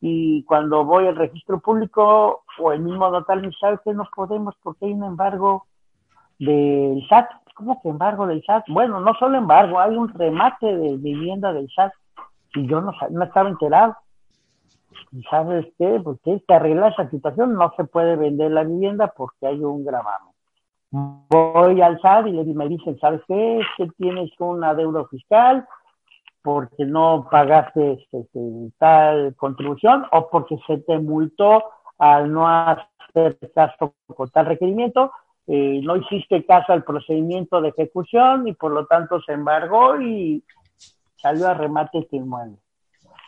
y 0.00 0.42
cuando 0.44 0.86
voy 0.86 1.06
al 1.06 1.16
registro 1.16 1.60
público 1.60 2.44
o 2.58 2.72
el 2.72 2.80
mismo 2.80 3.10
notario 3.10 3.42
me 3.42 3.52
sabe 3.60 3.78
que 3.84 3.92
no 3.92 4.08
podemos 4.16 4.54
porque 4.62 4.86
hay 4.86 4.92
un 4.94 5.04
embargo 5.04 5.66
del 6.38 7.06
SAT. 7.10 7.28
¿Cómo 7.54 7.78
que 7.82 7.90
embargo 7.90 8.26
del 8.26 8.42
SAT? 8.42 8.64
Bueno, 8.68 9.00
no 9.00 9.12
solo 9.12 9.36
embargo, 9.36 9.78
hay 9.78 9.94
un 9.94 10.08
remate 10.08 10.74
de 10.74 10.96
vivienda 10.96 11.52
del 11.52 11.68
SAT 11.76 11.92
y 12.54 12.66
yo 12.66 12.80
no, 12.80 12.90
estaba 13.22 13.50
enterado. 13.50 13.94
y 15.12 15.22
sabes 15.24 15.66
qué, 15.76 16.00
pues 16.02 16.18
tienes 16.22 16.42
que 16.48 16.54
arreglar 16.54 16.92
esa 16.92 17.10
situación, 17.10 17.52
no 17.52 17.70
se 17.76 17.84
puede 17.84 18.16
vender 18.16 18.50
la 18.50 18.64
vivienda 18.64 19.12
porque 19.14 19.46
hay 19.46 19.62
un 19.62 19.84
gravamen. 19.84 20.33
Voy 20.96 21.82
al 21.82 22.00
SAT 22.00 22.28
y 22.28 22.30
le, 22.30 22.44
me 22.54 22.68
dicen, 22.68 22.96
¿sabes 23.00 23.20
qué? 23.26 23.58
Es 23.58 23.66
que 23.76 23.88
tienes 23.98 24.30
una 24.38 24.74
deuda 24.74 25.04
fiscal 25.08 25.66
porque 26.40 26.84
no 26.84 27.26
pagaste 27.28 28.06
este, 28.12 28.40
tal 28.78 29.34
contribución 29.34 30.04
o 30.12 30.28
porque 30.30 30.56
se 30.68 30.78
te 30.78 30.98
multó 30.98 31.64
al 31.98 32.32
no 32.32 32.46
hacer 32.46 33.36
caso 33.52 33.94
con 34.06 34.30
tal 34.30 34.46
requerimiento, 34.46 35.10
eh, 35.48 35.80
no 35.82 35.96
hiciste 35.96 36.46
caso 36.46 36.72
al 36.72 36.84
procedimiento 36.84 37.60
de 37.60 37.70
ejecución 37.70 38.46
y 38.46 38.52
por 38.52 38.70
lo 38.70 38.86
tanto 38.86 39.20
se 39.22 39.32
embargó 39.32 40.00
y 40.00 40.44
salió 41.16 41.48
a 41.48 41.54
remate 41.54 41.98
este 41.98 42.18
inmueble. 42.18 42.58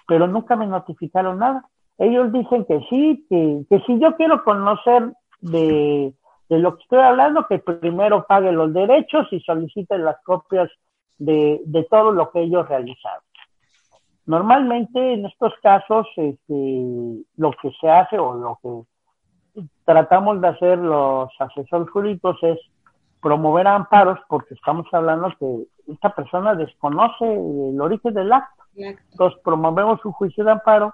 Pero 0.07 0.29
nunca 0.29 0.55
me 0.55 0.69
notificaron 0.69 1.41
nada. 1.41 1.65
Ellos 1.99 2.31
dicen 2.31 2.65
que 2.65 2.79
sí, 2.91 3.27
que, 3.29 3.65
que 3.69 3.81
si 3.87 3.99
yo 3.99 4.15
quiero 4.17 4.45
conocer 4.45 5.13
de, 5.41 6.15
de 6.49 6.59
lo 6.59 6.77
que 6.77 6.83
estoy 6.83 7.01
hablando, 7.01 7.47
que 7.47 7.59
primero 7.59 8.27
pague 8.27 8.53
los 8.53 8.73
derechos 8.73 9.27
y 9.33 9.41
solicite 9.41 9.99
las 9.99 10.17
copias 10.23 10.71
de, 11.19 11.61
de 11.65 11.85
todo 11.85 12.13
lo 12.13 12.31
que 12.31 12.43
ellos 12.43 12.69
realizaron. 12.69 13.23
Normalmente 14.27 15.15
en 15.15 15.25
estos 15.27 15.53
casos 15.63 16.07
este, 16.17 17.25
lo 17.37 17.53
que 17.63 17.71
se 17.81 17.89
hace 17.89 18.19
o 18.19 18.35
lo 18.35 18.59
que 18.63 19.65
tratamos 19.85 20.41
de 20.41 20.49
hacer 20.49 20.79
los 20.79 21.31
asesores 21.39 21.89
jurídicos 21.91 22.37
es 22.43 22.59
promover 23.23 23.69
amparos 23.69 24.19
porque 24.29 24.55
estamos 24.55 24.87
hablando 24.93 25.33
que 25.39 25.93
esta 25.93 26.15
persona 26.15 26.55
desconoce 26.55 27.25
el 27.25 27.81
origen 27.81 28.15
del 28.15 28.33
acto. 28.33 28.65
Entonces 28.75 29.41
promovemos 29.43 30.05
un 30.05 30.13
juicio 30.13 30.45
de 30.45 30.53
amparo 30.53 30.93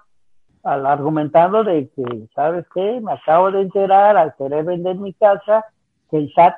al 0.63 0.85
argumentando 0.85 1.63
de 1.63 1.89
que, 1.89 2.27
¿sabes 2.33 2.65
qué? 2.73 3.01
Me 3.01 3.13
acabo 3.13 3.51
de 3.51 3.61
enterar 3.61 4.17
al 4.17 4.33
querer 4.35 4.63
vender 4.63 4.95
mi 4.95 5.13
casa 5.13 5.65
que 6.09 6.17
el 6.17 6.33
SAT 6.33 6.55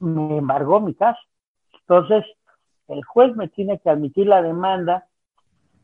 me 0.00 0.38
embargó 0.38 0.80
mi 0.80 0.94
casa. 0.94 1.20
Entonces, 1.80 2.24
el 2.88 3.04
juez 3.04 3.34
me 3.36 3.48
tiene 3.48 3.78
que 3.78 3.90
admitir 3.90 4.26
la 4.26 4.42
demanda 4.42 5.06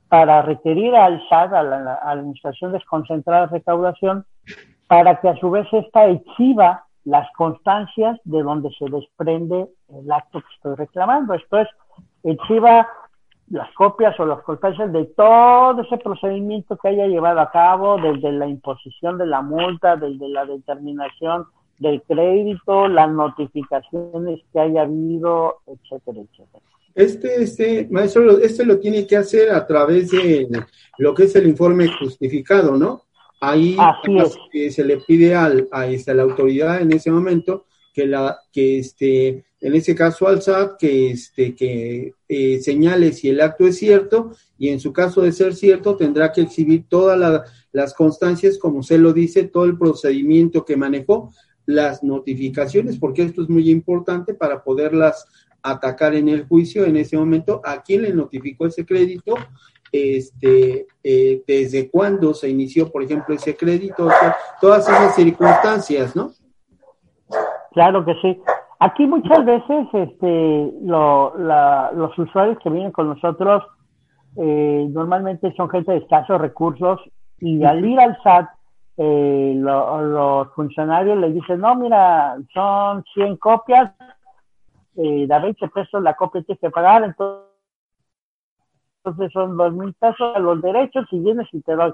para 0.09 0.43
requerir 0.43 0.97
al 0.97 1.23
SAT, 1.29 1.53
a 1.53 1.63
la, 1.63 1.95
Administración 2.03 2.73
Desconcentrada 2.73 3.47
de 3.47 3.59
Recaudación, 3.59 4.27
para 4.89 5.21
que 5.21 5.29
a 5.29 5.37
su 5.37 5.51
vez 5.51 5.69
esta 5.73 6.07
exhiba 6.07 6.85
las 7.05 7.31
constancias 7.37 8.19
de 8.25 8.43
donde 8.43 8.71
se 8.79 8.87
desprende 8.91 9.69
el 9.89 10.11
acto 10.11 10.41
que 10.41 10.55
estoy 10.57 10.75
reclamando. 10.75 11.35
Esto 11.35 11.59
es, 11.59 11.69
exhiba 12.25 12.89
las 13.51 13.73
copias 13.75 14.19
o 14.21 14.27
las 14.27 14.43
constancias 14.43 14.93
de 14.93 15.07
todo 15.07 15.83
ese 15.83 15.99
procedimiento 15.99 16.77
que 16.77 16.89
haya 16.89 17.07
llevado 17.07 17.41
a 17.41 17.51
cabo, 17.51 18.01
desde 18.01 18.33
la 18.33 18.47
imposición 18.47 19.19
de 19.19 19.27
la 19.27 19.43
multa, 19.43 19.97
desde 19.97 20.29
la 20.29 20.47
determinación 20.47 21.47
del 21.79 22.01
crédito, 22.03 22.87
las 22.89 23.11
notificaciones 23.11 24.41
que 24.53 24.61
haya 24.61 24.83
habido, 24.83 25.59
etcétera, 25.67 26.21
etcétera. 26.21 26.65
Este, 26.95 27.43
este, 27.43 27.89
maestro, 27.91 28.39
este 28.39 28.65
lo 28.65 28.79
tiene 28.79 29.07
que 29.07 29.17
hacer 29.17 29.51
a 29.51 29.67
través 29.67 30.11
de 30.11 30.49
lo 30.99 31.15
que 31.15 31.25
es 31.25 31.35
el 31.35 31.49
informe 31.49 31.89
justificado, 31.99 32.77
¿no? 32.77 33.03
Ahí 33.41 33.77
se 34.71 34.85
le 34.85 34.99
pide 34.99 35.35
al, 35.35 35.69
a, 35.73 35.87
esta, 35.87 36.13
la 36.15 36.23
autoridad 36.23 36.83
en 36.83 36.93
ese 36.93 37.11
momento 37.11 37.67
que 37.95 38.07
la, 38.07 38.39
que 38.53 38.79
este, 38.79 39.45
en 39.61 39.75
ese 39.75 39.95
caso 39.95 40.27
al 40.27 40.41
SAT, 40.41 40.79
que 40.79 41.11
este, 41.11 41.55
que 41.55 42.15
eh, 42.29 42.61
señale 42.61 43.13
si 43.13 43.29
el 43.29 43.41
acto 43.41 43.67
es 43.67 43.77
cierto 43.77 44.33
y 44.59 44.69
en 44.69 44.81
su 44.81 44.93
caso 44.93 45.23
de 45.23 45.33
ser 45.33 45.55
cierto 45.55 45.97
tendrá 45.97 46.33
que 46.33 46.43
exhibir 46.43 46.87
todas 46.89 47.45
las 47.73 47.95
constancias, 47.95 48.59
como 48.59 48.83
se 48.83 48.99
lo 48.99 49.13
dice, 49.13 49.45
todo 49.45 49.65
el 49.65 49.77
procedimiento 49.77 50.65
que 50.65 50.77
manejó, 50.77 51.33
las 51.67 52.03
notificaciones, 52.03 52.99
porque 52.99 53.23
esto 53.23 53.43
es 53.43 53.49
muy 53.49 53.71
importante 53.71 54.35
para 54.35 54.65
poderlas 54.65 55.27
atacar 55.63 56.15
en 56.15 56.29
el 56.29 56.47
juicio 56.47 56.85
en 56.85 56.97
ese 56.97 57.17
momento 57.17 57.61
a 57.65 57.83
quién 57.83 58.03
le 58.03 58.13
notificó 58.13 58.67
ese 58.67 58.85
crédito, 58.85 59.35
este, 59.93 60.87
eh, 61.05 61.43
desde 61.47 61.91
cuándo 61.91 62.33
se 62.33 62.49
inició, 62.49 62.91
por 62.91 63.03
ejemplo, 63.03 63.35
ese 63.35 63.57
crédito, 63.57 64.09
todas 64.61 64.89
esas 64.89 65.15
circunstancias, 65.15 66.17
¿no? 66.17 66.33
Claro 67.73 68.05
que 68.05 68.15
sí. 68.23 68.41
Aquí 68.83 69.07
muchas 69.07 69.45
veces 69.45 69.89
este, 69.93 70.73
lo, 70.83 71.37
la, 71.37 71.91
los 71.95 72.19
usuarios 72.19 72.59
que 72.63 72.71
vienen 72.71 72.93
con 72.93 73.09
nosotros 73.09 73.63
eh, 74.37 74.89
normalmente 74.91 75.53
son 75.55 75.69
gente 75.69 75.93
de 75.93 75.99
escasos 75.99 76.41
recursos 76.41 76.99
y 77.39 77.63
al 77.63 77.85
ir 77.85 78.01
al 78.01 78.17
SAT 78.23 78.49
eh, 78.97 79.53
los 79.57 80.49
funcionarios 80.55 81.19
le 81.19 81.31
dicen, 81.31 81.61
no, 81.61 81.75
mira, 81.75 82.37
son 82.55 83.05
100 83.15 83.37
copias, 83.37 83.93
eh, 84.97 85.27
da 85.27 85.41
20 85.41 85.69
pesos 85.69 86.03
la 86.03 86.15
copia 86.15 86.43
tienes 86.43 86.61
que 86.61 86.71
pagar, 86.71 87.05
entonces, 87.05 87.47
son 89.33 89.57
dos 89.57 89.73
mil 89.75 89.93
pesos 89.95 90.35
a 90.35 90.39
los 90.39 90.61
derechos 90.63 91.07
y 91.11 91.21
vienes 91.21 91.49
y 91.53 91.61
te 91.61 91.75
doy. 91.75 91.93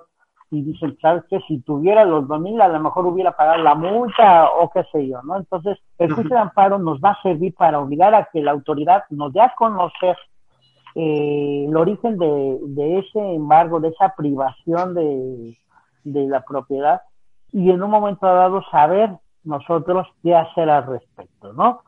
Y 0.50 0.62
dicen, 0.62 0.96
¿sabes 1.02 1.24
qué? 1.28 1.40
Si 1.48 1.61
tuviera 1.61 2.04
los 2.04 2.28
dos 2.28 2.40
mil, 2.40 2.61
a 2.61 2.68
lo 2.68 2.78
mejor 2.80 3.06
hubiera 3.06 3.32
pagado 3.32 3.62
la 3.62 3.74
multa 3.74 4.48
o 4.50 4.70
qué 4.70 4.85
sé 4.92 5.09
yo, 5.09 5.20
¿no? 5.22 5.37
Entonces, 5.37 5.78
el 5.98 6.12
juicio 6.12 6.37
de 6.37 6.42
amparo 6.42 6.78
nos 6.78 7.00
va 7.00 7.11
a 7.11 7.22
servir 7.22 7.54
para 7.54 7.80
obligar 7.80 8.14
a 8.14 8.28
que 8.32 8.40
la 8.42 8.52
autoridad 8.52 9.04
nos 9.11 9.32
dé 9.32 9.40
a 9.40 9.54
conocer 9.56 10.16
eh, 10.94 11.66
el 11.68 11.76
origen 11.76 12.16
de, 12.16 12.59
de, 12.62 12.98
ese 12.98 13.18
embargo, 13.18 13.80
de 13.80 13.88
esa 13.88 14.14
privación 14.16 14.94
de, 14.94 15.56
de 16.04 16.26
la 16.28 16.40
propiedad 16.42 17.02
y 17.52 17.70
en 17.70 17.82
un 17.82 17.90
momento 17.90 18.26
dado 18.26 18.62
saber 18.70 19.11
nosotros 19.44 20.06
qué 20.22 20.35
hacer 20.35 20.68
al 20.70 20.87
respecto, 20.87 21.52
¿no? 21.52 21.80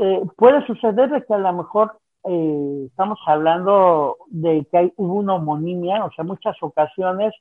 Eh, 0.00 0.22
puede 0.36 0.64
suceder 0.66 1.24
que 1.26 1.34
a 1.34 1.38
lo 1.38 1.52
mejor 1.52 1.98
eh, 2.24 2.84
estamos 2.86 3.18
hablando 3.26 4.16
de 4.28 4.66
que 4.70 4.78
hay, 4.78 4.92
hubo 4.96 5.14
una 5.14 5.34
homonimia, 5.34 6.04
o 6.04 6.10
sea, 6.12 6.24
muchas 6.24 6.56
ocasiones 6.60 7.32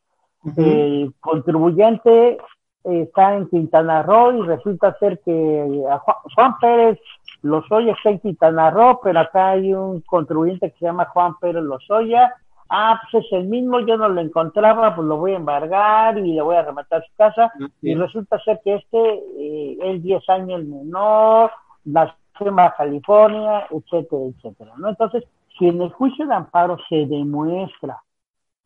el 0.57 1.13
contribuyente 1.19 2.37
está 2.83 3.35
en 3.35 3.49
Quintana 3.49 4.03
Roo 4.03 4.31
y 4.33 4.47
resulta 4.47 4.97
ser 4.99 5.19
que 5.19 5.83
Juan, 6.35 6.57
Pérez 6.59 6.99
Lozoya 7.41 7.93
está 7.93 8.11
en 8.11 8.19
Quintana 8.19 8.69
Roo, 8.71 8.99
pero 9.03 9.19
acá 9.19 9.49
hay 9.49 9.73
un 9.73 10.01
contribuyente 10.01 10.71
que 10.71 10.79
se 10.79 10.85
llama 10.85 11.05
Juan 11.05 11.35
Pérez 11.39 11.63
Lozoya. 11.63 12.33
Ah, 12.71 13.01
pues 13.01 13.25
es 13.25 13.31
el 13.33 13.47
mismo, 13.47 13.79
yo 13.79 13.97
no 13.97 14.09
lo 14.09 14.21
encontraba, 14.21 14.95
pues 14.95 15.07
lo 15.07 15.17
voy 15.17 15.33
a 15.33 15.37
embargar 15.37 16.19
y 16.19 16.33
le 16.33 16.41
voy 16.41 16.55
a 16.55 16.61
rematar 16.61 17.03
su 17.03 17.15
casa. 17.15 17.51
Y 17.81 17.95
resulta 17.95 18.39
ser 18.39 18.61
que 18.63 18.75
este 18.75 19.13
eh, 19.37 19.77
es 19.81 20.03
10 20.03 20.29
años 20.29 20.63
menor, 20.65 21.51
las 21.85 22.13
Baja 22.39 22.75
California, 22.77 23.67
etcétera, 23.69 24.21
etcétera. 24.27 24.71
¿no? 24.77 24.89
Entonces, 24.89 25.23
si 25.57 25.67
en 25.67 25.81
el 25.81 25.91
juicio 25.91 26.25
de 26.25 26.33
amparo 26.33 26.77
se 26.87 27.05
demuestra 27.05 28.01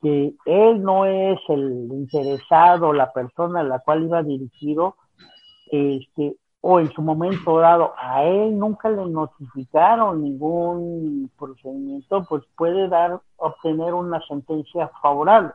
que 0.03 0.35
él 0.45 0.83
no 0.83 1.05
es 1.05 1.39
el 1.47 1.87
interesado, 1.93 2.91
la 2.91 3.13
persona 3.13 3.61
a 3.61 3.63
la 3.63 3.79
cual 3.79 4.03
iba 4.03 4.21
dirigido, 4.21 4.97
este, 5.71 6.35
o 6.59 6.81
en 6.81 6.91
su 6.91 7.01
momento 7.01 7.57
dado 7.59 7.93
a 7.97 8.23
él 8.25 8.59
nunca 8.59 8.89
le 8.89 9.05
notificaron 9.05 10.21
ningún 10.21 11.31
procedimiento, 11.39 12.25
pues 12.27 12.43
puede 12.57 12.89
dar, 12.89 13.21
obtener 13.37 13.93
una 13.93 14.21
sentencia 14.27 14.91
favorable. 15.01 15.53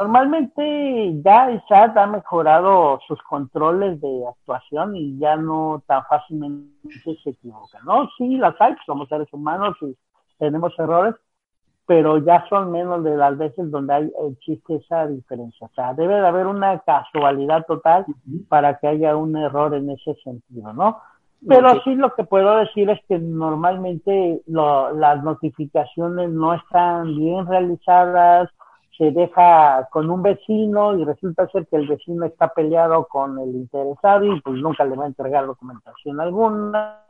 Normalmente 0.00 1.20
ya 1.22 1.50
el 1.50 1.62
SAT 1.68 1.96
ha 1.96 2.06
mejorado 2.06 3.00
sus 3.06 3.20
controles 3.22 4.00
de 4.00 4.24
actuación 4.28 4.96
y 4.96 5.18
ya 5.18 5.36
no 5.36 5.82
tan 5.86 6.04
fácilmente 6.06 7.18
se 7.22 7.30
equivoca, 7.30 7.78
¿no? 7.84 8.08
Sí, 8.18 8.36
las 8.36 8.60
hay, 8.60 8.74
somos 8.84 9.08
seres 9.08 9.28
humanos 9.32 9.76
y 9.82 9.96
tenemos 10.38 10.72
errores, 10.78 11.14
pero 11.86 12.18
ya 12.18 12.44
son 12.48 12.72
menos 12.72 13.04
de 13.04 13.16
las 13.16 13.38
veces 13.38 13.70
donde 13.70 13.94
hay, 13.94 14.12
existe 14.28 14.76
esa 14.76 15.06
diferencia. 15.06 15.68
O 15.68 15.74
sea, 15.74 15.94
debe 15.94 16.14
de 16.20 16.26
haber 16.26 16.46
una 16.46 16.80
casualidad 16.80 17.64
total 17.66 18.04
para 18.48 18.78
que 18.78 18.88
haya 18.88 19.16
un 19.16 19.36
error 19.36 19.74
en 19.74 19.90
ese 19.90 20.14
sentido, 20.22 20.72
¿no? 20.72 21.00
Pero 21.46 21.80
sí 21.84 21.94
lo 21.94 22.12
que 22.14 22.24
puedo 22.24 22.56
decir 22.56 22.90
es 22.90 22.98
que 23.08 23.18
normalmente 23.18 24.42
las 24.46 25.22
notificaciones 25.22 26.30
no 26.30 26.54
están 26.54 27.14
bien 27.14 27.46
realizadas, 27.46 28.50
se 28.98 29.10
deja 29.12 29.86
con 29.92 30.10
un 30.10 30.22
vecino 30.22 30.96
y 30.96 31.04
resulta 31.04 31.46
ser 31.48 31.66
que 31.68 31.76
el 31.76 31.86
vecino 31.86 32.24
está 32.24 32.48
peleado 32.48 33.06
con 33.06 33.38
el 33.38 33.50
interesado 33.54 34.24
y 34.24 34.40
pues 34.40 34.56
nunca 34.56 34.84
le 34.84 34.96
va 34.96 35.04
a 35.04 35.08
entregar 35.08 35.46
documentación 35.46 36.20
alguna, 36.20 37.04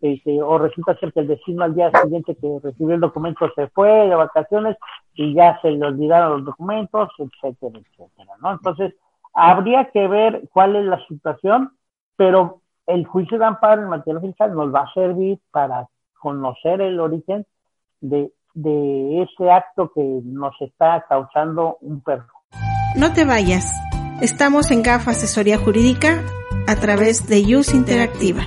este, 0.00 0.42
o 0.42 0.58
resulta 0.58 0.96
ser 0.98 1.12
que 1.12 1.20
el 1.20 1.28
vecino 1.28 1.64
al 1.64 1.74
día 1.74 1.90
siguiente 2.02 2.36
que 2.36 2.58
recibió 2.62 2.94
el 2.94 3.00
documento 3.00 3.50
se 3.54 3.68
fue 3.68 3.88
de 3.88 4.14
vacaciones 4.14 4.76
y 5.14 5.34
ya 5.34 5.58
se 5.62 5.70
le 5.70 5.86
olvidaron 5.86 6.32
los 6.32 6.44
documentos, 6.44 7.08
etcétera, 7.18 7.78
etcétera, 7.78 8.32
¿no? 8.42 8.52
Entonces, 8.52 8.94
habría 9.34 9.90
que 9.90 10.06
ver 10.06 10.48
cuál 10.52 10.76
es 10.76 10.84
la 10.84 11.04
situación, 11.06 11.72
pero 12.16 12.60
el 12.86 13.06
juicio 13.06 13.38
de 13.38 13.44
amparo 13.46 13.82
en 13.82 13.88
materia 13.88 14.20
fiscal 14.20 14.54
nos 14.54 14.74
va 14.74 14.80
a 14.80 14.94
servir 14.94 15.38
para 15.50 15.88
conocer 16.20 16.80
el 16.80 17.00
origen 17.00 17.46
de 18.00 18.30
de 18.56 19.22
ese 19.22 19.50
acto 19.50 19.92
que 19.94 20.02
nos 20.24 20.54
está 20.60 21.04
causando 21.08 21.76
un 21.82 22.00
perjuicio. 22.00 22.32
No 22.96 23.12
te 23.12 23.24
vayas. 23.24 23.70
Estamos 24.22 24.70
en 24.70 24.82
GAF 24.82 25.08
Asesoría 25.08 25.58
Jurídica 25.58 26.22
a 26.66 26.76
través 26.76 27.28
de 27.28 27.54
Use 27.54 27.76
Interactiva. 27.76 28.46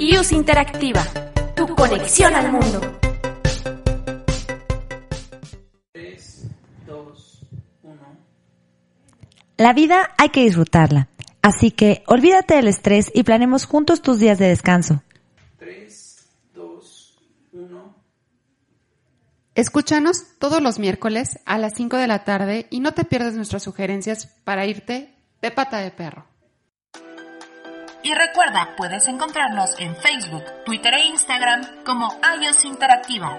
iOS 0.00 0.32
Interactiva, 0.32 1.04
tu 1.54 1.74
conexión 1.74 2.34
al 2.34 2.50
mundo. 2.50 2.80
3, 5.92 6.46
2, 6.86 7.40
1. 7.82 7.98
La 9.58 9.74
vida 9.74 10.14
hay 10.16 10.30
que 10.30 10.44
disfrutarla, 10.44 11.08
así 11.42 11.70
que 11.70 12.02
olvídate 12.06 12.54
del 12.54 12.68
estrés 12.68 13.10
y 13.12 13.24
planemos 13.24 13.66
juntos 13.66 14.00
tus 14.00 14.18
días 14.18 14.38
de 14.38 14.48
descanso. 14.48 15.02
3, 15.58 16.30
2, 16.54 17.18
1. 17.52 17.94
Escúchanos 19.54 20.38
todos 20.38 20.62
los 20.62 20.78
miércoles 20.78 21.40
a 21.44 21.58
las 21.58 21.74
5 21.74 21.98
de 21.98 22.06
la 22.06 22.24
tarde 22.24 22.68
y 22.70 22.80
no 22.80 22.94
te 22.94 23.04
pierdas 23.04 23.34
nuestras 23.34 23.62
sugerencias 23.62 24.28
para 24.44 24.64
irte 24.64 25.14
de 25.42 25.50
pata 25.50 25.76
de 25.80 25.90
perro. 25.90 26.29
Y 28.10 28.12
recuerda, 28.12 28.74
puedes 28.76 29.06
encontrarnos 29.06 29.78
en 29.78 29.94
Facebook, 29.94 30.42
Twitter 30.66 30.94
e 30.94 31.06
Instagram 31.06 31.60
como 31.86 32.08
iOS 32.42 32.64
Interactiva. 32.64 33.38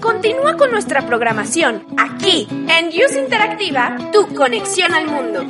Continúa 0.00 0.56
con 0.56 0.72
nuestra 0.72 1.02
programación 1.02 1.86
aquí 1.96 2.48
en 2.50 2.88
Use 2.88 3.22
Interactiva, 3.22 3.96
tu 4.12 4.34
conexión 4.34 4.92
al 4.92 5.06
mundo. 5.06 5.44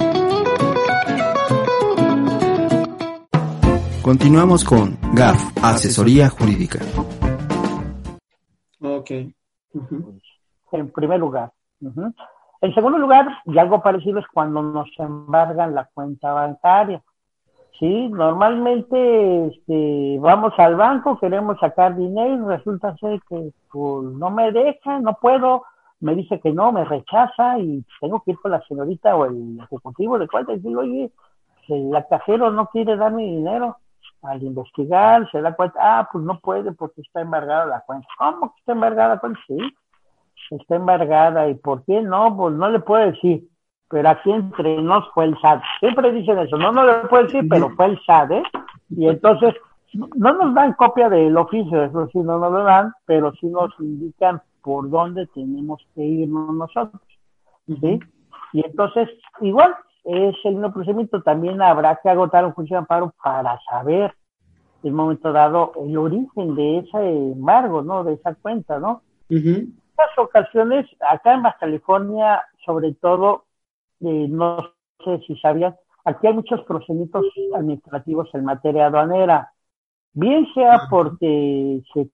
Continuamos 4.03 4.65
con 4.65 4.99
GAF, 5.15 5.43
Asesoría 5.63 6.29
Jurídica. 6.29 6.81
Ok. 8.83 9.13
En 10.73 10.93
primer 10.93 11.21
lugar. 11.21 11.51
En 12.63 12.73
segundo 12.75 12.97
lugar, 12.97 13.27
y 13.45 13.59
algo 13.59 13.83
parecido 13.83 14.21
es 14.21 14.27
cuando 14.29 14.63
nos 14.63 14.89
embargan 14.97 15.75
la 15.75 15.91
cuenta 15.93 16.33
bancaria. 16.33 17.03
Sí, 17.77 18.09
normalmente 18.09 19.49
este, 19.49 20.17
vamos 20.21 20.53
al 20.59 20.77
banco, 20.77 21.19
queremos 21.19 21.59
sacar 21.59 21.97
dinero 21.97 22.35
y 22.35 22.57
resulta 22.57 22.97
ser 22.99 23.21
que 23.29 23.51
pues, 23.69 24.05
no 24.05 24.31
me 24.31 24.53
deja, 24.53 25.01
no 25.01 25.15
puedo, 25.21 25.65
me 25.99 26.15
dice 26.15 26.39
que 26.39 26.53
no, 26.53 26.71
me 26.71 26.85
rechaza 26.85 27.59
y 27.59 27.85
tengo 28.01 28.23
que 28.23 28.31
ir 28.31 28.39
con 28.39 28.53
la 28.53 28.63
señorita 28.69 29.17
o 29.17 29.27
el 29.27 29.59
ejecutivo 29.59 30.17
de 30.21 30.29
cuenta 30.29 30.53
y 30.53 30.57
decirle, 30.57 30.77
oye, 30.77 31.13
la 31.67 32.07
cajero 32.07 32.53
no 32.53 32.69
quiere 32.69 32.97
darme 32.97 33.23
dinero. 33.23 33.79
Al 34.23 34.41
investigar 34.41 35.29
se 35.33 35.41
da 35.41 35.57
cuenta, 35.57 35.81
ah, 35.81 36.09
pues 36.13 36.23
no 36.25 36.39
puede 36.39 36.71
porque 36.71 37.01
está 37.01 37.23
embargada 37.23 37.67
la 37.67 37.81
cuenta. 37.81 38.07
¿Cómo 38.17 38.53
que 38.53 38.61
está 38.61 38.71
embargada 38.71 39.17
la 39.17 39.21
cuenta? 39.21 39.41
Sí, 39.49 39.59
está 40.51 40.77
embargada. 40.77 41.49
¿Y 41.49 41.55
por 41.55 41.85
qué 41.85 42.03
no? 42.03 42.37
Pues 42.37 42.55
no 42.55 42.71
le 42.71 42.81
puedo 42.81 43.05
decir. 43.05 43.49
Pero 43.89 44.09
aquí 44.09 44.31
entre 44.31 44.81
nos 44.81 45.09
fue 45.13 45.27
el 45.27 45.39
SAT. 45.41 45.63
Siempre 45.81 46.13
dicen 46.13 46.39
eso. 46.39 46.57
No, 46.57 46.73
no 46.73 46.85
le 46.85 47.09
puedo 47.09 47.25
decir, 47.25 47.47
pero 47.49 47.71
fue 47.71 47.87
el 47.87 48.01
SAT, 48.05 48.31
¿eh? 48.33 48.43
Y 48.91 49.07
entonces, 49.07 49.55
no 49.93 50.33
nos 50.33 50.55
dan 50.55 50.73
copia 50.75 51.09
del 51.09 51.37
oficio, 51.37 51.83
eso 51.85 52.09
sí, 52.13 52.19
no 52.19 52.39
nos 52.39 52.53
lo 52.53 52.65
dan, 52.65 52.93
pero 53.05 53.33
sí 53.35 53.47
nos 53.47 53.71
indican 53.79 54.41
por 54.63 54.89
dónde 54.89 55.27
tenemos 55.29 55.87
que 55.95 56.03
irnos 56.03 56.55
nosotros. 56.55 57.03
¿Sí? 57.67 58.01
Y 58.53 58.65
entonces, 58.65 59.09
igual, 59.41 59.75
es 60.05 60.35
el 60.45 60.55
mismo 60.55 60.73
procedimiento. 60.73 61.23
También 61.23 61.61
habrá 61.63 61.99
que 62.03 62.09
agotar 62.09 62.45
un 62.45 62.53
juicio 62.53 62.77
de 62.77 62.79
amparo 62.79 63.13
para 63.23 63.59
saber 63.71 64.15
en 64.83 64.91
un 64.91 64.97
momento 64.97 65.33
dado 65.33 65.73
el 65.85 65.97
origen 65.97 66.55
de 66.55 66.79
ese 66.79 67.33
embargo, 67.33 67.83
¿no? 67.83 68.05
De 68.05 68.15
esa 68.15 68.35
cuenta, 68.35 68.79
¿no? 68.79 69.03
En 69.29 69.75
muchas 69.93 70.19
ocasiones, 70.19 70.87
acá 71.01 71.35
en 71.35 71.43
Baja 71.43 71.59
California, 71.61 72.43
sobre 72.65 72.95
todo, 72.95 73.45
eh, 74.01 74.27
no 74.29 74.59
sé 75.05 75.19
si 75.27 75.37
sabían, 75.37 75.77
aquí 76.05 76.27
hay 76.27 76.35
muchos 76.35 76.63
procedimientos 76.65 77.25
administrativos 77.55 78.29
en 78.35 78.45
materia 78.45 78.87
aduanera. 78.87 79.53
Bien 80.15 80.47
sea 80.55 80.83
porque 80.91 81.83
se 81.93 82.11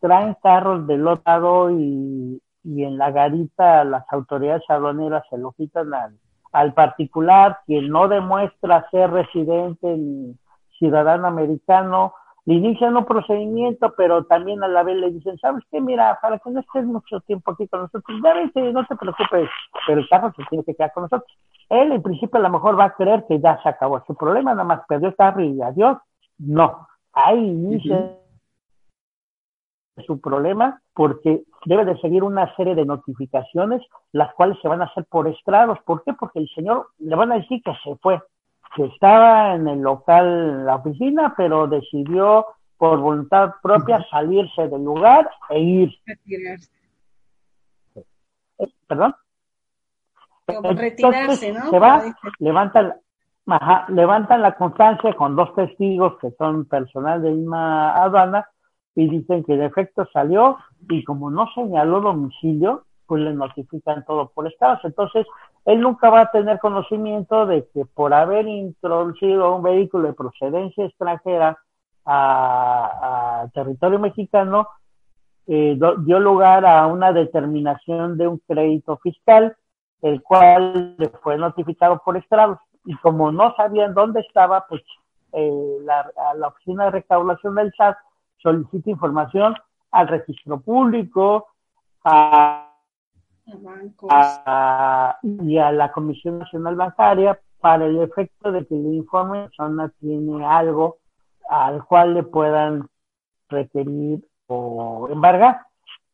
traen 0.00 0.36
carros 0.42 0.86
del 0.86 1.06
otro 1.06 1.22
lado 1.24 1.70
y, 1.70 2.42
y 2.64 2.84
en 2.84 2.98
la 2.98 3.10
garita 3.10 3.84
las 3.84 4.04
autoridades 4.12 4.62
aduaneras 4.68 5.24
se 5.30 5.38
lo 5.38 5.52
quitan 5.52 5.94
al, 5.94 6.18
al 6.52 6.74
particular, 6.74 7.60
quien 7.66 7.88
no 7.88 8.08
demuestra 8.08 8.88
ser 8.90 9.10
residente 9.10 9.86
ni 9.96 10.36
ciudadano 10.78 11.26
americano, 11.26 12.14
le 12.46 12.54
inician 12.54 12.96
un 12.96 13.04
procedimiento, 13.04 13.92
pero 13.96 14.24
también 14.24 14.62
a 14.62 14.68
la 14.68 14.84
vez 14.84 14.96
le 14.96 15.10
dicen, 15.10 15.36
¿sabes 15.38 15.64
qué? 15.70 15.80
Mira, 15.80 16.18
para 16.22 16.38
que 16.38 16.48
no 16.50 16.60
estés 16.60 16.84
mucho 16.84 17.20
tiempo 17.22 17.50
aquí 17.50 17.66
con 17.66 17.82
nosotros, 17.82 18.20
ya 18.22 18.34
vete, 18.34 18.72
no 18.72 18.86
te 18.86 18.94
preocupes, 18.94 19.50
pero 19.86 20.00
el 20.00 20.08
carro 20.08 20.32
se 20.36 20.44
tiene 20.44 20.64
que 20.64 20.74
quedar 20.74 20.92
con 20.92 21.02
nosotros. 21.02 21.28
Él 21.68 21.90
en 21.90 22.02
principio 22.02 22.38
a 22.38 22.42
lo 22.42 22.50
mejor 22.50 22.78
va 22.78 22.84
a 22.84 22.94
creer 22.94 23.24
que 23.28 23.40
ya 23.40 23.60
se 23.62 23.68
acabó 23.68 24.02
su 24.06 24.14
problema, 24.14 24.52
nada 24.52 24.62
más 24.62 24.82
perdió 24.88 25.08
el 25.08 25.16
carro 25.16 25.42
y 25.42 25.60
adiós. 25.60 25.98
No, 26.38 26.86
ahí 27.12 27.36
inicia 27.36 28.16
su 30.06 30.20
problema 30.20 30.80
porque 30.94 31.42
debe 31.64 31.84
de 31.84 31.98
seguir 31.98 32.22
una 32.22 32.54
serie 32.54 32.76
de 32.76 32.84
notificaciones, 32.84 33.82
las 34.12 34.32
cuales 34.34 34.56
se 34.62 34.68
van 34.68 34.82
a 34.82 34.84
hacer 34.84 35.04
por 35.06 35.26
estrados. 35.26 35.78
¿Por 35.84 36.04
qué? 36.04 36.12
Porque 36.12 36.38
el 36.38 36.48
señor 36.54 36.90
le 36.98 37.16
van 37.16 37.32
a 37.32 37.36
decir 37.36 37.60
que 37.64 37.72
se 37.82 37.96
fue, 37.96 38.22
que 38.74 38.84
estaba 38.84 39.54
en 39.54 39.68
el 39.68 39.80
local, 39.80 40.26
en 40.26 40.66
la 40.66 40.76
oficina, 40.76 41.34
pero 41.36 41.66
decidió 41.66 42.46
por 42.76 42.98
voluntad 43.00 43.54
propia 43.62 44.04
salirse 44.10 44.68
del 44.68 44.84
lugar 44.84 45.28
e 45.50 45.60
ir. 45.60 45.94
Retirarse. 46.04 46.70
Eh, 48.58 48.66
¿Perdón? 48.86 49.14
Como 50.46 50.72
retirarse, 50.72 51.52
¿no? 51.52 51.70
Se 51.70 51.78
va, 51.78 52.02
levantan, 52.38 52.94
ajá, 53.46 53.86
levantan 53.88 54.42
la 54.42 54.56
constancia 54.56 55.12
con 55.14 55.36
dos 55.36 55.54
testigos 55.54 56.18
que 56.20 56.30
son 56.32 56.66
personal 56.66 57.22
de 57.22 57.30
misma 57.30 57.94
aduana 57.94 58.48
y 58.94 59.08
dicen 59.08 59.44
que 59.44 59.56
de 59.56 59.66
efecto 59.66 60.06
salió 60.12 60.58
y 60.88 61.04
como 61.04 61.30
no 61.30 61.46
señaló 61.54 62.00
domicilio, 62.00 62.84
pues 63.06 63.22
le 63.22 63.34
notifican 63.34 64.04
todo 64.04 64.30
por 64.30 64.46
estados. 64.46 64.80
Entonces, 64.84 65.26
él 65.66 65.80
nunca 65.80 66.10
va 66.10 66.22
a 66.22 66.30
tener 66.30 66.60
conocimiento 66.60 67.44
de 67.44 67.66
que 67.74 67.84
por 67.84 68.14
haber 68.14 68.46
introducido 68.46 69.56
un 69.56 69.64
vehículo 69.64 70.08
de 70.08 70.14
procedencia 70.14 70.84
extranjera 70.84 71.58
a, 72.04 73.48
territorio 73.52 73.98
mexicano, 73.98 74.68
eh, 75.48 75.76
dio 75.98 76.20
lugar 76.20 76.64
a 76.64 76.86
una 76.86 77.12
determinación 77.12 78.16
de 78.16 78.28
un 78.28 78.38
crédito 78.46 78.96
fiscal, 78.98 79.56
el 80.02 80.22
cual 80.22 80.94
le 80.98 81.08
fue 81.08 81.36
notificado 81.36 82.00
por 82.04 82.16
estrados. 82.16 82.58
Y 82.84 82.94
como 82.98 83.32
no 83.32 83.52
sabían 83.56 83.92
dónde 83.92 84.20
estaba, 84.20 84.66
pues 84.68 84.82
eh, 85.32 85.78
la, 85.82 86.08
la 86.36 86.46
oficina 86.46 86.84
de 86.84 86.90
recaudación 86.92 87.56
del 87.56 87.72
SAT 87.76 87.96
solicita 88.38 88.88
información 88.88 89.56
al 89.90 90.06
registro 90.06 90.60
público, 90.60 91.48
a 92.04 92.65
a, 94.10 95.18
y 95.22 95.58
a 95.58 95.72
la 95.72 95.92
Comisión 95.92 96.38
Nacional 96.38 96.76
Bancaria 96.76 97.38
para 97.60 97.86
el 97.86 98.00
efecto 98.00 98.52
de 98.52 98.66
que 98.66 98.74
el 98.74 98.94
informe 98.94 99.38
la 99.38 99.44
persona 99.46 99.92
tiene 100.00 100.44
algo 100.44 100.98
al 101.48 101.84
cual 101.84 102.14
le 102.14 102.22
puedan 102.22 102.88
requerir 103.48 104.24
o 104.46 105.08
embargar. 105.10 105.60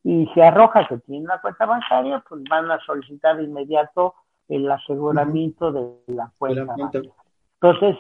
Y 0.04 0.26
si 0.34 0.40
arroja 0.40 0.86
que 0.88 0.98
tiene 0.98 1.24
una 1.24 1.40
cuenta 1.40 1.64
bancaria, 1.64 2.22
pues 2.28 2.42
van 2.48 2.70
a 2.70 2.78
solicitar 2.80 3.36
de 3.36 3.44
inmediato 3.44 4.14
el 4.48 4.70
aseguramiento 4.70 5.68
uh 5.68 5.72
-huh. 5.72 6.04
de 6.06 6.14
la 6.14 6.30
cuenta. 6.38 6.74
Entonces, 7.60 7.96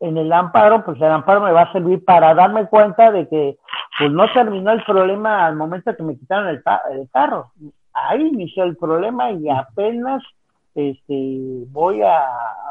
en 0.00 0.16
el 0.18 0.32
amparo, 0.32 0.84
pues 0.84 1.00
el 1.00 1.10
amparo 1.10 1.40
me 1.40 1.52
va 1.52 1.62
a 1.62 1.72
servir 1.72 2.04
para 2.04 2.34
darme 2.34 2.66
cuenta 2.66 3.10
de 3.12 3.28
que 3.28 3.58
pues 3.98 4.10
no 4.10 4.30
terminó 4.32 4.72
el 4.72 4.82
problema 4.84 5.46
al 5.46 5.56
momento 5.56 5.94
que 5.96 6.02
me 6.02 6.18
quitaron 6.18 6.48
el, 6.48 6.62
el 6.90 7.08
carro 7.10 7.52
ahí 7.94 8.26
inició 8.26 8.64
el 8.64 8.76
problema 8.76 9.30
y 9.30 9.48
apenas 9.48 10.22
este, 10.74 11.64
voy 11.68 12.02
a, 12.02 12.20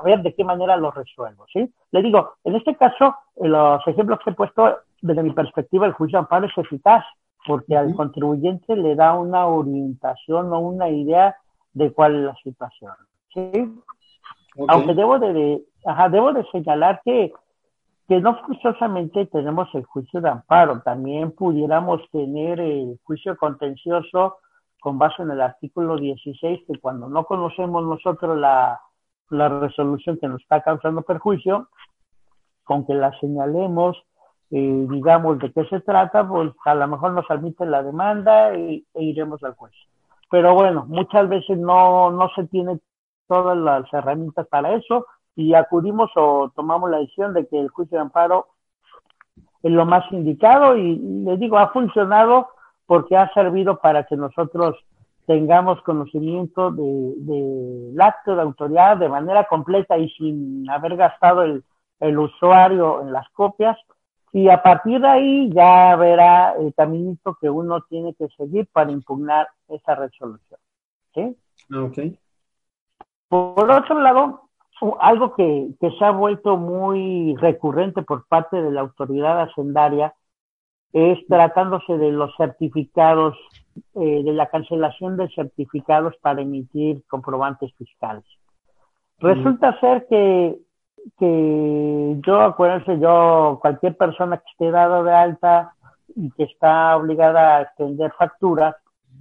ver 0.03 0.21
de 0.21 0.33
qué 0.33 0.43
manera 0.43 0.75
lo 0.75 0.91
resuelvo, 0.91 1.45
¿sí? 1.51 1.73
Le 1.91 2.01
digo, 2.01 2.33
en 2.43 2.55
este 2.55 2.75
caso, 2.75 3.15
los 3.37 3.87
ejemplos 3.87 4.19
que 4.23 4.31
he 4.31 4.33
puesto 4.33 4.79
desde 5.01 5.23
mi 5.23 5.31
perspectiva, 5.31 5.85
el 5.85 5.93
juicio 5.93 6.17
de 6.17 6.23
amparo 6.23 6.47
es 6.47 6.57
eficaz 6.57 7.05
porque 7.45 7.75
al 7.75 7.93
contribuyente 7.95 8.75
le 8.75 8.95
da 8.95 9.13
una 9.13 9.47
orientación 9.47 10.51
o 10.53 10.59
una 10.59 10.89
idea 10.89 11.35
de 11.73 11.91
cuál 11.91 12.15
es 12.15 12.21
la 12.23 12.35
situación. 12.35 12.93
¿sí? 13.33 13.81
Aunque 14.67 14.93
debo 14.93 15.19
de, 15.19 15.61
ajá, 15.85 16.09
debo 16.09 16.31
de 16.33 16.45
señalar 16.51 17.01
que, 17.03 17.33
que 18.07 18.21
no 18.21 18.37
forzosamente 18.45 19.25
tenemos 19.27 19.67
el 19.73 19.83
juicio 19.83 20.21
de 20.21 20.29
amparo, 20.29 20.81
también 20.81 21.31
pudiéramos 21.31 22.01
tener 22.11 22.59
el 22.59 22.99
juicio 23.03 23.35
contencioso 23.37 24.37
con 24.83 24.99
base 24.99 25.23
en 25.23 25.31
el 25.31 25.39
artículo 25.39 25.95
16, 25.95 26.59
que 26.67 26.77
cuando 26.77 27.07
no 27.07 27.23
conocemos 27.23 27.85
nosotros 27.85 28.37
la, 28.37 28.81
resolución 29.29 30.17
que 30.19 30.27
nos 30.27 30.41
está 30.41 30.61
causando 30.61 31.03
perjuicio, 31.03 31.69
con 32.65 32.85
que 32.85 32.93
la 32.93 33.17
señalemos, 33.21 33.95
eh, 34.51 34.85
digamos 34.89 35.39
de 35.39 35.53
qué 35.53 35.63
se 35.69 35.79
trata, 35.79 36.27
pues 36.27 36.51
a 36.65 36.75
lo 36.75 36.87
mejor 36.89 37.13
nos 37.13 37.31
admite 37.31 37.65
la 37.65 37.81
demanda 37.81 38.53
e 38.53 38.83
iremos 38.95 39.41
al 39.45 39.55
juez. 39.55 39.73
Pero 40.29 40.53
bueno, 40.53 40.83
muchas 40.85 41.29
veces 41.29 41.57
no, 41.57 42.11
no 42.11 42.29
se 42.35 42.43
tiene 42.47 42.77
todas 43.29 43.57
las 43.57 43.91
herramientas 43.93 44.45
para 44.47 44.73
eso 44.73 45.05
y 45.33 45.53
acudimos 45.53 46.11
o 46.17 46.51
tomamos 46.53 46.91
la 46.91 46.97
decisión 46.97 47.33
de 47.33 47.47
que 47.47 47.57
el 47.57 47.69
juicio 47.69 47.97
de 47.97 48.01
amparo 48.01 48.47
es 49.63 49.71
lo 49.71 49.85
más 49.85 50.03
indicado 50.11 50.75
y 50.75 50.97
les 50.97 51.39
digo, 51.39 51.57
ha 51.57 51.69
funcionado 51.69 52.49
porque 52.85 53.15
ha 53.17 53.33
servido 53.33 53.79
para 53.79 54.05
que 54.05 54.15
nosotros 54.15 54.77
tengamos 55.25 55.81
conocimiento 55.83 56.71
del 56.71 57.25
de, 57.25 58.03
acto 58.03 58.35
de 58.35 58.41
autoridad 58.41 58.97
de 58.97 59.09
manera 59.09 59.45
completa 59.45 59.97
y 59.97 60.09
sin 60.09 60.69
haber 60.69 60.97
gastado 60.97 61.43
el, 61.43 61.63
el 61.99 62.19
usuario 62.19 63.01
en 63.01 63.13
las 63.13 63.27
copias. 63.29 63.77
Y 64.33 64.49
a 64.49 64.61
partir 64.63 64.99
de 64.99 65.07
ahí 65.07 65.49
ya 65.53 65.95
verá 65.95 66.55
el 66.59 66.73
caminito 66.73 67.37
que 67.39 67.49
uno 67.49 67.81
tiene 67.81 68.15
que 68.15 68.27
seguir 68.29 68.67
para 68.73 68.91
impugnar 68.91 69.47
esa 69.69 69.95
resolución. 69.95 70.59
¿sí? 71.13 71.37
Ok. 71.73 71.97
Por 73.27 73.71
otro 73.71 74.01
lado, 74.01 74.49
algo 74.99 75.33
que, 75.35 75.69
que 75.79 75.91
se 75.91 76.05
ha 76.05 76.11
vuelto 76.11 76.57
muy 76.57 77.35
recurrente 77.37 78.01
por 78.01 78.27
parte 78.27 78.61
de 78.61 78.71
la 78.71 78.81
autoridad 78.81 79.41
hacendaria 79.41 80.13
es 80.93 81.17
tratándose 81.27 81.97
de 81.97 82.11
los 82.11 82.31
certificados, 82.37 83.35
eh, 83.95 84.23
de 84.23 84.31
la 84.31 84.45
cancelación 84.45 85.17
de 85.17 85.27
certificados 85.29 86.15
para 86.21 86.43
emitir 86.43 87.03
comprobantes 87.07 87.73
fiscales. 87.73 88.23
Resulta 89.17 89.79
ser 89.79 90.05
que, 90.07 90.55
que 91.17 92.17
yo, 92.25 92.41
acuérdense, 92.41 92.99
yo, 92.99 93.57
cualquier 93.59 93.97
persona 93.97 94.37
que 94.37 94.51
esté 94.51 94.69
dado 94.69 95.03
de 95.03 95.13
alta 95.13 95.73
y 96.15 96.29
que 96.31 96.43
está 96.43 96.95
obligada 96.95 97.57
a 97.57 97.61
extender 97.63 98.11
facturas, 98.17 98.75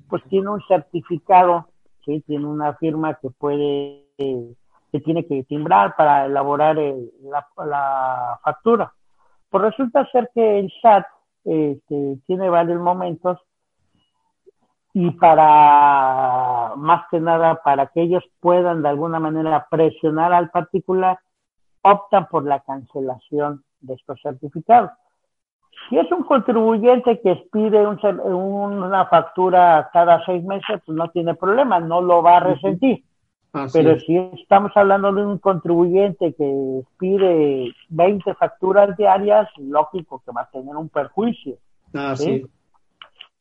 pues 0.08 0.22
tiene 0.24 0.50
un 0.50 0.60
certificado, 0.68 1.68
¿sí? 2.04 2.22
tiene 2.26 2.44
una 2.46 2.74
firma 2.74 3.14
que 3.14 3.30
puede, 3.30 4.04
que 4.18 5.00
tiene 5.04 5.24
que 5.24 5.44
timbrar 5.44 5.96
para 5.96 6.26
elaborar 6.26 6.76
la, 6.76 7.46
la 7.64 8.40
factura. 8.42 8.92
Pues 9.48 9.62
resulta 9.64 10.06
ser 10.10 10.30
que 10.34 10.58
el 10.58 10.72
SAT 10.82 11.06
este, 11.44 12.18
tiene 12.26 12.48
varios 12.48 12.80
momentos 12.80 13.38
y 14.94 15.10
para 15.12 16.72
más 16.76 17.04
que 17.10 17.18
nada 17.18 17.62
para 17.62 17.86
que 17.86 18.02
ellos 18.02 18.24
puedan 18.40 18.82
de 18.82 18.90
alguna 18.90 19.18
manera 19.18 19.66
presionar 19.70 20.32
al 20.32 20.50
particular, 20.50 21.18
optan 21.82 22.28
por 22.28 22.44
la 22.44 22.60
cancelación 22.60 23.64
de 23.80 23.94
estos 23.94 24.20
certificados. 24.22 24.90
Si 25.88 25.98
es 25.98 26.10
un 26.12 26.22
contribuyente 26.24 27.20
que 27.20 27.32
expide 27.32 27.86
un, 27.86 27.98
una 28.82 29.06
factura 29.06 29.90
cada 29.92 30.24
seis 30.24 30.44
meses, 30.44 30.80
pues 30.84 30.96
no 30.96 31.10
tiene 31.10 31.34
problema, 31.34 31.80
no 31.80 32.00
lo 32.00 32.22
va 32.22 32.36
a 32.36 32.40
resentir. 32.40 33.02
Pero 33.72 34.00
si 34.00 34.16
estamos 34.16 34.72
hablando 34.74 35.12
de 35.12 35.26
un 35.26 35.38
contribuyente 35.38 36.34
que 36.34 36.82
pide 36.98 37.74
20 37.90 38.34
facturas 38.34 38.96
diarias, 38.96 39.46
lógico 39.58 40.22
que 40.24 40.32
va 40.32 40.42
a 40.42 40.50
tener 40.50 40.74
un 40.74 40.88
perjuicio. 40.88 41.58
Ah, 41.92 42.16
¿sí? 42.16 42.46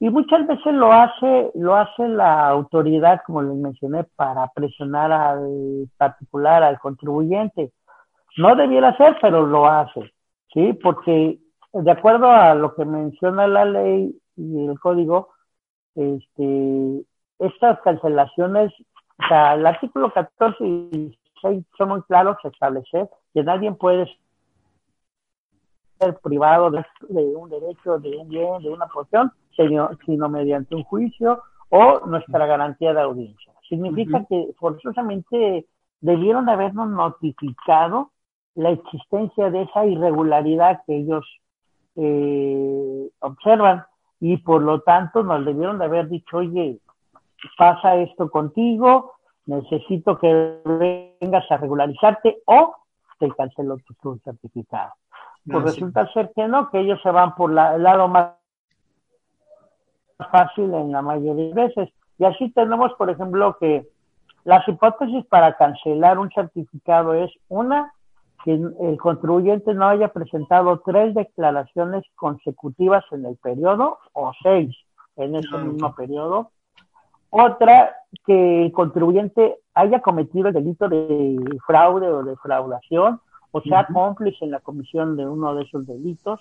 Y 0.02 0.10
muchas 0.10 0.46
veces 0.48 0.74
lo 0.74 0.92
hace, 0.92 1.52
lo 1.56 1.76
hace 1.76 2.08
la 2.10 2.50
autoridad, 2.50 3.22
como 3.26 3.42
les 3.42 3.56
mencioné, 3.56 4.04
para 4.16 4.48
presionar 4.48 5.12
al 5.14 5.88
particular, 5.96 6.64
al 6.64 6.80
contribuyente. 6.80 7.72
No 8.36 8.56
debiera 8.56 8.98
ser, 8.98 9.18
pero 9.22 9.46
lo 9.46 9.68
hace, 9.68 10.12
¿sí? 10.54 10.74
Porque 10.82 11.40
de 11.72 11.92
acuerdo 11.92 12.30
a 12.30 12.54
lo 12.56 12.76
que 12.76 12.84
menciona 12.84 13.48
la 13.48 13.64
ley 13.64 14.14
y 14.36 14.66
el 14.66 14.78
código, 14.80 15.30
este, 15.96 17.06
estas 17.40 17.80
cancelaciones 17.82 18.74
o 19.24 19.28
sea, 19.28 19.54
el 19.54 19.66
artículo 19.66 20.12
14 20.12 20.64
y 20.64 21.18
6 21.42 21.66
son 21.78 21.90
muy 21.90 22.02
claros, 22.04 22.38
establecer 22.44 23.10
que 23.34 23.44
nadie 23.44 23.72
puede 23.72 24.08
ser 26.00 26.18
privado 26.20 26.72
de, 26.72 26.84
un 27.36 27.50
derecho, 27.50 28.00
de 28.00 28.18
un 28.18 28.30
bien, 28.30 28.62
de 28.62 28.70
una 28.70 28.88
porción, 28.88 29.32
sino, 29.56 29.90
sino 30.06 30.30
mediante 30.30 30.76
un 30.76 30.84
juicio 30.84 31.42
o 31.70 32.06
nuestra 32.06 32.46
garantía 32.46 32.94
de 32.94 33.02
audiencia. 33.02 33.54
Significa 33.70 34.26
que 34.28 34.54
forzosamente 34.60 35.66
debieron 36.02 36.46
de 36.46 36.52
habernos 36.52 36.90
notificado 36.90 38.12
la 38.56 38.72
existencia 38.72 39.50
de 39.50 39.62
esa 39.62 39.86
irregularidad 39.86 40.82
que 40.86 40.98
ellos 40.98 41.26
eh, 41.96 43.10
observan 43.20 43.86
y 44.20 44.38
por 44.38 44.62
lo 44.62 44.82
tanto 44.82 45.24
nos 45.24 45.46
debieron 45.46 45.80
de 45.80 45.86
haber 45.86 46.10
dicho, 46.10 46.38
oye, 46.38 46.80
pasa 47.58 47.96
esto 47.96 48.30
contigo, 48.30 49.14
necesito 49.46 50.18
que 50.18 50.60
vengas 50.66 51.50
a 51.50 51.58
regularizarte 51.58 52.42
o 52.46 52.76
te 53.20 53.30
cancelo 53.32 53.78
tu, 54.02 54.18
certificado. 54.24 54.94
Pues 55.46 55.64
resulta 55.64 56.12
ser 56.14 56.32
que 56.36 56.48
no, 56.48 56.70
que 56.70 56.80
ellos 56.80 57.00
se 57.02 57.10
van 57.10 57.36
por 57.36 57.52
la, 57.52 57.76
el 57.76 57.84
lado 57.84 58.08
más 58.08 58.34
fácil 60.32 60.74
en 60.74 60.92
la 60.92 61.02
mayoría 61.02 61.48
de 61.48 61.54
veces. 61.54 61.90
Y 62.18 62.26
así 62.26 62.52
tenemos, 62.52 62.94
por 62.94 63.10
ejemplo, 63.10 63.58
que 63.60 63.88
las 64.44 64.68
hipótesis 64.68 65.26
para 65.26 65.56
cancelar 65.56 66.20
un 66.20 66.30
certificado 66.32 67.14
es 67.14 67.32
una, 67.48 67.94
que 68.44 68.54
el 68.54 68.98
contribuyente 68.98 69.74
no 69.74 69.88
haya 69.88 70.10
presentado 70.10 70.82
tres 70.86 71.14
declaraciones 71.14 72.04
consecutivas 72.16 73.04
en 73.12 73.26
el 73.26 73.38
periodo 73.38 74.00
o 74.14 74.32
seis 74.42 74.76
en 75.16 75.36
ese 75.36 75.58
mismo 75.58 75.94
periodo 75.94 76.52
otra, 77.32 77.96
que 78.26 78.66
el 78.66 78.72
contribuyente 78.72 79.58
haya 79.74 80.02
cometido 80.02 80.50
el 80.50 80.54
delito 80.54 80.88
de 80.88 81.38
fraude 81.66 82.08
o 82.08 82.24
defraudación, 82.24 83.20
o 83.52 83.62
sea, 83.62 83.88
cómplice 83.88 84.46
en 84.46 84.52
la 84.52 84.60
comisión 84.60 85.18
de 85.18 85.26
uno 85.26 85.56
de 85.56 85.64
esos 85.64 85.88
delitos. 85.88 86.40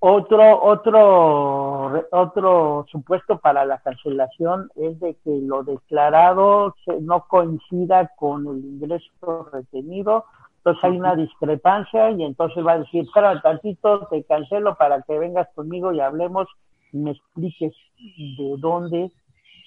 Otro, 0.00 0.62
otro, 0.64 2.08
otro 2.10 2.86
supuesto 2.90 3.38
para 3.38 3.64
la 3.64 3.78
cancelación 3.78 4.68
es 4.74 4.98
de 4.98 5.14
que 5.22 5.30
lo 5.42 5.62
declarado 5.62 6.74
no 7.00 7.24
coincida 7.28 8.10
con 8.16 8.46
el 8.48 8.64
ingreso 8.64 9.48
retenido, 9.52 10.24
entonces 10.56 10.84
hay 10.84 10.98
una 10.98 11.14
discrepancia 11.14 12.10
y 12.10 12.24
entonces 12.24 12.66
va 12.66 12.72
a 12.72 12.78
decir, 12.78 13.02
espera 13.02 13.40
tantito, 13.42 14.06
te 14.06 14.24
cancelo 14.24 14.76
para 14.76 15.02
que 15.02 15.18
vengas 15.18 15.48
conmigo 15.54 15.92
y 15.92 16.00
hablemos 16.00 16.48
y 16.92 16.98
me 16.98 17.12
expliques 17.12 17.72
de 18.38 18.56
dónde 18.58 19.12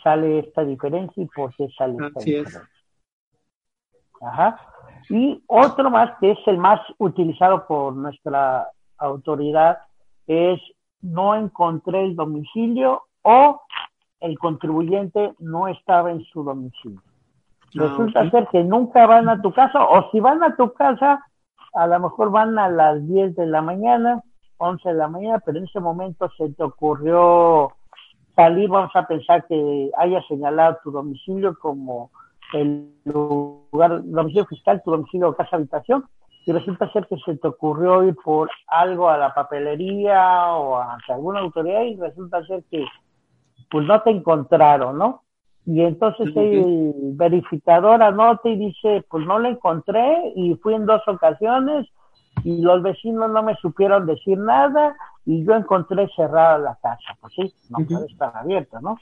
sale 0.05 0.37
esta 0.39 0.63
diferencia 0.63 1.23
y 1.23 1.25
por 1.25 1.53
qué 1.55 1.67
sale 1.75 1.97
esta 2.05 2.19
diferencia. 2.19 2.69
Ajá. 4.21 4.59
Y 5.09 5.43
otro 5.47 5.89
más, 5.89 6.11
que 6.19 6.31
es 6.31 6.37
el 6.45 6.59
más 6.59 6.79
utilizado 6.99 7.65
por 7.65 7.95
nuestra 7.95 8.67
autoridad, 8.99 9.79
es 10.27 10.61
no 11.01 11.35
encontré 11.35 12.03
el 12.03 12.15
domicilio 12.15 13.03
o 13.23 13.61
el 14.19 14.37
contribuyente 14.37 15.33
no 15.39 15.67
estaba 15.67 16.11
en 16.11 16.23
su 16.25 16.43
domicilio. 16.43 17.01
Ah, 17.03 17.69
Resulta 17.73 18.29
ser 18.29 18.47
que 18.51 18.63
nunca 18.63 19.07
van 19.07 19.27
a 19.27 19.41
tu 19.41 19.51
casa, 19.53 19.83
o 19.83 20.11
si 20.11 20.19
van 20.19 20.43
a 20.43 20.55
tu 20.55 20.71
casa, 20.73 21.25
a 21.73 21.87
lo 21.87 21.99
mejor 21.99 22.29
van 22.29 22.57
a 22.59 22.69
las 22.69 23.05
10 23.07 23.35
de 23.35 23.47
la 23.47 23.61
mañana, 23.61 24.21
11 24.57 24.87
de 24.87 24.95
la 24.95 25.07
mañana, 25.07 25.39
pero 25.45 25.57
en 25.57 25.65
ese 25.65 25.79
momento 25.79 26.29
se 26.37 26.49
te 26.49 26.63
ocurrió 26.63 27.71
salir, 28.35 28.69
vamos 28.69 28.91
a 28.95 29.07
pensar 29.07 29.45
que 29.47 29.89
haya 29.97 30.21
señalado 30.27 30.77
tu 30.83 30.91
domicilio 30.91 31.57
como 31.59 32.11
el 32.53 32.89
lugar, 33.05 34.01
domicilio 34.03 34.45
fiscal, 34.45 34.81
tu 34.83 34.91
domicilio 34.91 35.29
o 35.29 35.35
casa 35.35 35.55
habitación, 35.55 36.05
y 36.45 36.51
resulta 36.51 36.91
ser 36.91 37.07
que 37.07 37.17
se 37.25 37.35
te 37.37 37.47
ocurrió 37.47 38.03
ir 38.03 38.15
por 38.23 38.49
algo 38.67 39.09
a 39.09 39.17
la 39.17 39.33
papelería 39.33 40.53
o 40.53 40.75
a 40.75 40.97
alguna 41.07 41.39
autoridad 41.39 41.81
y 41.81 41.95
resulta 41.95 42.45
ser 42.45 42.63
que 42.69 42.85
pues 43.71 43.87
no 43.87 43.99
te 44.01 44.11
encontraron, 44.11 44.97
¿no? 44.97 45.23
Y 45.65 45.81
entonces 45.81 46.31
el 46.35 46.93
verificador 47.15 48.03
anota 48.03 48.47
y 48.47 48.55
dice, 48.55 49.03
pues 49.09 49.25
no 49.25 49.39
la 49.39 49.49
encontré 49.49 50.31
y 50.35 50.53
fui 50.55 50.75
en 50.75 50.85
dos 50.85 51.01
ocasiones 51.07 51.87
y 52.43 52.61
los 52.61 52.83
vecinos 52.83 53.31
no 53.31 53.41
me 53.41 53.55
supieron 53.55 54.05
decir 54.05 54.37
nada 54.37 54.95
y 55.25 55.43
yo 55.43 55.55
encontré 55.55 56.07
cerrada 56.15 56.57
la 56.57 56.75
casa. 56.81 57.17
Pues 57.19 57.33
sí, 57.33 57.53
no 57.69 57.85
puede 57.85 58.05
estar 58.05 58.35
abierta, 58.35 58.79
¿no? 58.81 58.97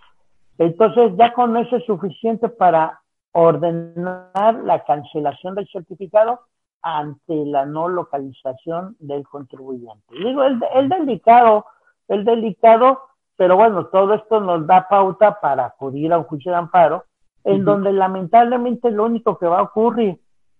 Entonces 0.57 1.13
ya 1.17 1.33
con 1.33 1.57
eso 1.57 1.75
es 1.75 1.85
suficiente 1.85 2.49
para 2.49 3.01
ordenar 3.31 4.55
la 4.63 4.83
cancelación 4.85 5.55
del 5.55 5.67
certificado 5.67 6.41
ante 6.81 7.45
la 7.45 7.65
no 7.65 7.87
localización 7.87 8.95
del 8.99 9.27
contribuyente. 9.27 10.13
Digo, 10.13 10.43
el, 10.43 10.61
el 10.75 10.89
delicado, 10.89 11.65
el 12.07 12.25
delicado, 12.25 13.01
pero 13.35 13.55
bueno, 13.55 13.87
todo 13.87 14.13
esto 14.13 14.39
nos 14.39 14.67
da 14.67 14.87
pauta 14.87 15.39
para 15.39 15.65
acudir 15.65 16.13
a 16.13 16.19
un 16.19 16.25
juicio 16.25 16.51
de 16.51 16.57
amparo, 16.57 17.05
en 17.43 17.65
donde 17.65 17.91
lamentablemente 17.91 18.91
lo 18.91 19.05
único 19.05 19.37
que 19.37 19.47
va 19.47 19.59
a 19.59 19.63
ocurrir 19.63 20.19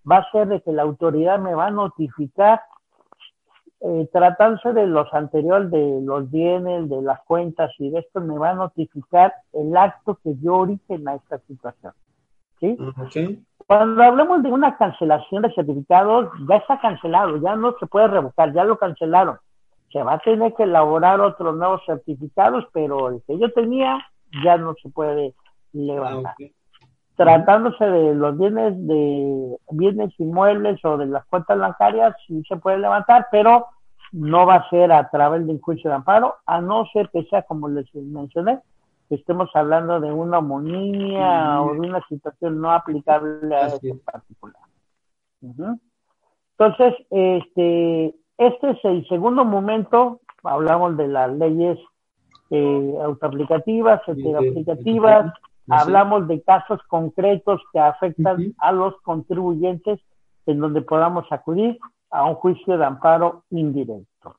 va 0.10 0.18
a 0.18 0.32
ser 0.32 0.48
de 0.48 0.62
que 0.62 0.72
la 0.72 0.82
autoridad 0.82 1.40
me 1.40 1.56
va 1.56 1.68
a 1.68 1.72
notificar, 1.72 2.62
eh, 3.86 4.10
tratándose 4.14 4.72
de 4.72 4.88
los 4.88 5.14
anteriores, 5.14 5.70
de 5.70 6.00
los 6.02 6.32
bienes, 6.32 6.90
de 6.90 7.02
las 7.02 7.20
cuentas 7.24 7.70
y 7.80 7.90
de 7.90 8.00
esto, 8.00 8.22
me 8.22 8.38
va 8.38 8.52
a 8.52 8.56
notificar 8.56 9.34
el 9.52 9.76
acto 9.76 10.18
que 10.24 10.34
dio 10.36 10.56
origen 10.56 11.06
a 11.08 11.16
esta 11.16 11.38
situación. 11.40 11.92
¿Sí? 12.62 12.78
Cuando 13.68 14.02
hablemos 14.02 14.42
de 14.42 14.50
una 14.52 14.78
cancelación 14.78 15.42
de 15.42 15.54
certificados, 15.54 16.30
ya 16.48 16.56
está 16.56 16.80
cancelado, 16.80 17.36
ya 17.38 17.58
no 17.58 17.76
se 17.78 17.86
puede 17.88 18.08
revocar, 18.08 18.54
ya 18.54 18.64
lo 18.64 18.78
cancelaron. 18.78 19.38
Se 19.92 20.02
va 20.02 20.14
a 20.14 20.20
tener 20.20 20.54
que 20.54 20.64
elaborar 20.64 21.20
otros 21.20 21.54
nuevos 21.58 21.82
certificados, 21.86 22.66
pero 22.72 23.10
el 23.10 23.22
que 23.28 23.38
yo 23.38 23.52
tenía 23.52 24.00
ya 24.46 24.56
no 24.56 24.76
se 24.82 24.90
puede 24.90 25.34
levantar. 25.74 26.36
Ah, 26.40 26.46
Tratándose 27.16 27.86
de 27.86 28.16
los 28.16 28.38
bienes 28.38 28.88
de 28.88 29.58
bienes 29.72 30.20
inmuebles 30.20 30.84
o 30.84 30.98
de 30.98 31.06
las 31.06 31.26
cuentas 31.26 31.60
bancarias, 31.60 32.16
sí 32.28 32.42
se 32.48 32.58
puede 32.58 32.80
levantar, 32.80 33.28
pero 33.32 33.68
no 34.12 34.46
va 34.46 34.56
a 34.56 34.70
ser 34.70 34.92
a 34.92 35.10
través 35.10 35.46
del 35.46 35.60
juicio 35.60 35.90
de 35.90 35.96
amparo, 35.96 36.36
a 36.46 36.62
no 36.62 36.86
ser 36.94 37.10
que 37.10 37.24
sea, 37.26 37.42
como 37.44 37.68
les 37.68 37.94
mencioné, 37.96 38.60
que 39.10 39.16
estemos 39.16 39.50
hablando 39.54 40.00
de 40.00 40.12
una 40.12 40.40
homonimia 40.40 41.62
o 41.62 41.74
de 41.74 41.80
una 41.80 42.02
situación 42.08 42.62
no 42.62 42.72
aplicable 42.72 43.56
a 43.56 43.68
este 43.68 43.94
particular. 43.96 44.62
Entonces, 45.42 46.96
este, 47.10 48.16
este 48.38 48.70
es 48.70 48.86
el 48.86 49.08
segundo 49.08 49.44
momento, 49.46 50.22
hablamos 50.44 50.96
de 50.96 51.08
las 51.08 51.32
leyes 51.34 51.80
eh, 52.52 52.96
autoaplicativas, 53.04 54.02
aplicativas, 54.08 55.34
hablamos 55.70 56.28
de 56.28 56.42
casos 56.42 56.82
concretos 56.88 57.62
que 57.72 57.80
afectan 57.80 58.54
a 58.58 58.72
los 58.72 58.96
contribuyentes 59.02 60.00
en 60.46 60.60
donde 60.60 60.82
podamos 60.82 61.26
acudir 61.32 61.80
a 62.12 62.26
un 62.26 62.36
juicio 62.36 62.78
de 62.78 62.86
amparo 62.86 63.44
indirecto. 63.50 64.36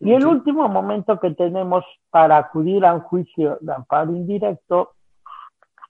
Y 0.00 0.12
el 0.12 0.26
último 0.26 0.68
momento 0.68 1.18
que 1.20 1.30
tenemos 1.30 1.84
para 2.10 2.36
acudir 2.36 2.84
a 2.84 2.94
un 2.94 3.00
juicio 3.00 3.58
de 3.60 3.72
amparo 3.72 4.12
indirecto 4.12 4.92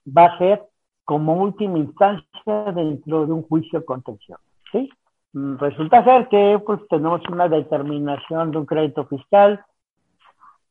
va 0.05 0.25
a 0.25 0.37
ser 0.37 0.63
como 1.03 1.35
última 1.35 1.77
instancia 1.77 2.71
dentro 2.73 3.25
de 3.25 3.33
un 3.33 3.43
juicio 3.43 3.83
contencioso. 3.85 4.41
¿sí? 4.71 4.89
Mm, 5.33 5.57
Resulta 5.57 6.03
ser 6.03 6.27
que 6.29 6.61
pues, 6.65 6.79
tenemos 6.89 7.21
una 7.29 7.47
determinación 7.47 8.51
de 8.51 8.57
un 8.57 8.65
crédito 8.65 9.05
fiscal, 9.05 9.63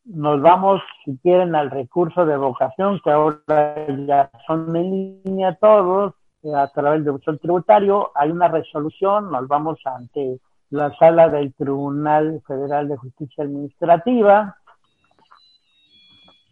nos 0.05 0.41
vamos, 0.43 0.83
si 1.05 1.17
quieren, 1.19 1.55
al 1.55 1.71
recurso 1.71 2.27
de 2.27 2.37
vocación, 2.37 3.01
que 3.03 3.11
ahora 3.11 3.87
ya 4.07 4.31
son 4.47 4.75
en 4.77 5.23
línea 5.25 5.57
todos, 5.61 6.15
eh, 6.43 6.55
a 6.55 6.69
través 6.69 7.05
de 7.05 7.11
buzón 7.11 7.39
tributario, 7.39 8.11
hay 8.15 8.31
una 8.31 8.49
resolución, 8.49 9.31
nos 9.31 9.49
vamos 9.49 9.79
ante 9.85 10.41
la 10.71 10.95
sala 10.97 11.29
del 11.29 11.55
Tribunal 11.55 12.43
Federal 12.47 12.89
de 12.89 12.97
Justicia 12.97 13.45
Administrativa, 13.45 14.57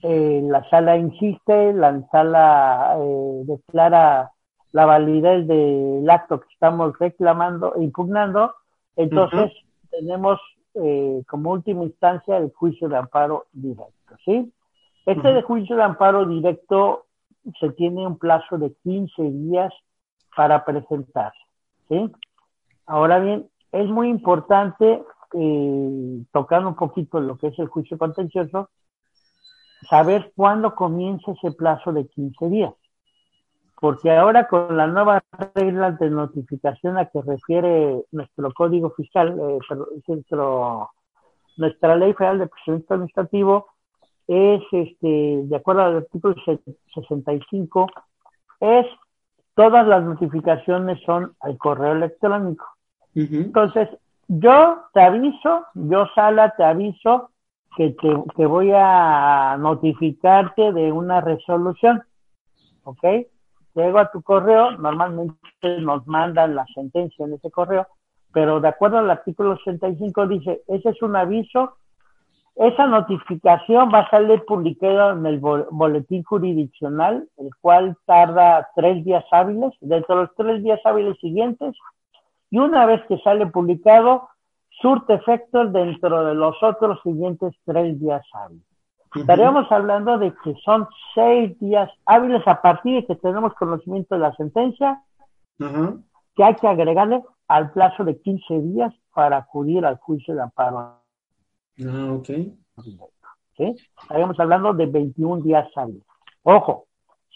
eh, 0.02 0.40
la 0.44 0.68
sala 0.68 0.96
insiste, 0.96 1.72
la 1.74 2.00
sala 2.10 2.96
eh, 2.98 3.42
declara 3.44 4.32
la 4.72 4.86
validez 4.86 5.46
del 5.46 6.08
acto 6.08 6.40
que 6.40 6.48
estamos 6.52 6.98
reclamando, 6.98 7.74
impugnando, 7.76 8.54
entonces 8.96 9.52
tenemos 9.90 10.40
eh, 10.74 11.22
como 11.28 11.50
última 11.50 11.84
instancia 11.84 12.38
el 12.38 12.52
juicio 12.52 12.88
de 12.88 12.96
amparo 12.96 13.46
directo, 13.52 14.16
¿sí? 14.24 14.52
Este 15.04 15.32
de 15.32 15.42
juicio 15.42 15.76
de 15.76 15.82
amparo 15.82 16.26
directo 16.26 17.06
se 17.60 17.70
tiene 17.70 18.06
un 18.06 18.18
plazo 18.18 18.56
de 18.58 18.72
15 18.82 19.22
días 19.22 19.72
para 20.36 20.64
presentarse, 20.64 21.38
¿sí? 21.88 22.10
Ahora 22.86 23.18
bien, 23.18 23.48
es 23.72 23.88
muy 23.88 24.08
importante, 24.08 25.02
eh, 25.34 26.22
tocando 26.32 26.68
un 26.68 26.76
poquito 26.76 27.20
lo 27.20 27.36
que 27.36 27.48
es 27.48 27.58
el 27.58 27.68
juicio 27.68 27.98
contencioso, 27.98 28.70
saber 29.88 30.32
cuándo 30.36 30.74
comienza 30.74 31.32
ese 31.32 31.52
plazo 31.52 31.92
de 31.92 32.06
15 32.06 32.48
días. 32.48 32.74
Porque 33.82 34.12
ahora 34.12 34.46
con 34.46 34.76
la 34.76 34.86
nueva 34.86 35.24
regla 35.56 35.90
de 35.90 36.08
notificación 36.08 36.98
a 36.98 37.06
que 37.06 37.20
refiere 37.20 38.04
nuestro 38.12 38.52
código 38.52 38.90
fiscal, 38.90 39.36
eh, 39.36 39.58
nuestro, 40.06 40.90
nuestra 41.56 41.96
ley 41.96 42.12
federal 42.12 42.38
de 42.38 42.46
procedimiento 42.46 42.94
administrativo, 42.94 43.66
es, 44.28 44.62
este, 44.70 45.40
de 45.42 45.56
acuerdo 45.56 45.82
al 45.82 45.96
artículo 45.96 46.36
se- 46.44 46.60
65, 46.94 47.88
es 48.60 48.86
todas 49.56 49.84
las 49.88 50.04
notificaciones 50.04 51.02
son 51.04 51.34
al 51.40 51.58
correo 51.58 51.90
electrónico. 51.90 52.64
Entonces, 53.46 53.88
yo 54.28 54.78
te 54.94 55.02
aviso, 55.02 55.66
yo 55.74 56.06
Sala 56.14 56.54
te 56.56 56.62
aviso 56.62 57.30
que 57.76 57.90
te 58.00 58.14
que 58.36 58.46
voy 58.46 58.70
a 58.72 59.56
notificarte 59.58 60.72
de 60.72 60.92
una 60.92 61.20
resolución, 61.20 62.04
¿ok? 62.84 63.04
Llego 63.74 63.98
a 63.98 64.10
tu 64.10 64.22
correo, 64.22 64.72
normalmente 64.72 65.80
nos 65.80 66.06
mandan 66.06 66.54
la 66.54 66.66
sentencia 66.74 67.24
en 67.24 67.34
ese 67.34 67.50
correo, 67.50 67.86
pero 68.32 68.60
de 68.60 68.68
acuerdo 68.68 68.98
al 68.98 69.10
artículo 69.10 69.56
65 69.56 70.26
dice, 70.26 70.62
ese 70.68 70.90
es 70.90 71.02
un 71.02 71.16
aviso, 71.16 71.76
esa 72.54 72.86
notificación 72.86 73.90
va 73.92 74.00
a 74.00 74.10
salir 74.10 74.44
publicada 74.44 75.12
en 75.12 75.24
el 75.24 75.38
bo- 75.40 75.66
boletín 75.70 76.22
jurisdiccional, 76.22 77.26
el 77.38 77.50
cual 77.60 77.96
tarda 78.04 78.68
tres 78.74 79.02
días 79.04 79.24
hábiles, 79.30 79.72
dentro 79.80 80.16
de 80.16 80.22
los 80.22 80.34
tres 80.36 80.62
días 80.62 80.80
hábiles 80.84 81.18
siguientes, 81.18 81.74
y 82.50 82.58
una 82.58 82.84
vez 82.84 83.00
que 83.06 83.16
sale 83.18 83.46
publicado, 83.46 84.28
surte 84.82 85.14
efectos 85.14 85.72
dentro 85.72 86.24
de 86.26 86.34
los 86.34 86.62
otros 86.62 87.00
siguientes 87.02 87.54
tres 87.64 87.98
días 87.98 88.22
hábiles. 88.34 88.66
Estaríamos 89.14 89.70
hablando 89.70 90.18
de 90.18 90.32
que 90.42 90.54
son 90.64 90.88
seis 91.14 91.58
días 91.58 91.90
hábiles 92.06 92.46
a 92.46 92.62
partir 92.62 93.00
de 93.00 93.06
que 93.06 93.16
tenemos 93.16 93.52
conocimiento 93.54 94.14
de 94.14 94.20
la 94.20 94.34
sentencia, 94.34 95.02
que 95.58 96.44
hay 96.44 96.54
que 96.54 96.66
agregarle 96.66 97.22
al 97.48 97.72
plazo 97.72 98.04
de 98.04 98.18
15 98.20 98.60
días 98.62 98.94
para 99.14 99.36
acudir 99.36 99.84
al 99.84 99.98
juicio 99.98 100.34
de 100.34 100.42
amparo. 100.42 100.78
Ah, 100.78 102.12
ok. 102.12 102.28
¿sí? 103.56 103.76
Estaríamos 104.02 104.40
hablando 104.40 104.72
de 104.72 104.86
21 104.86 105.42
días 105.42 105.68
hábiles. 105.76 106.02
Ojo, 106.42 106.86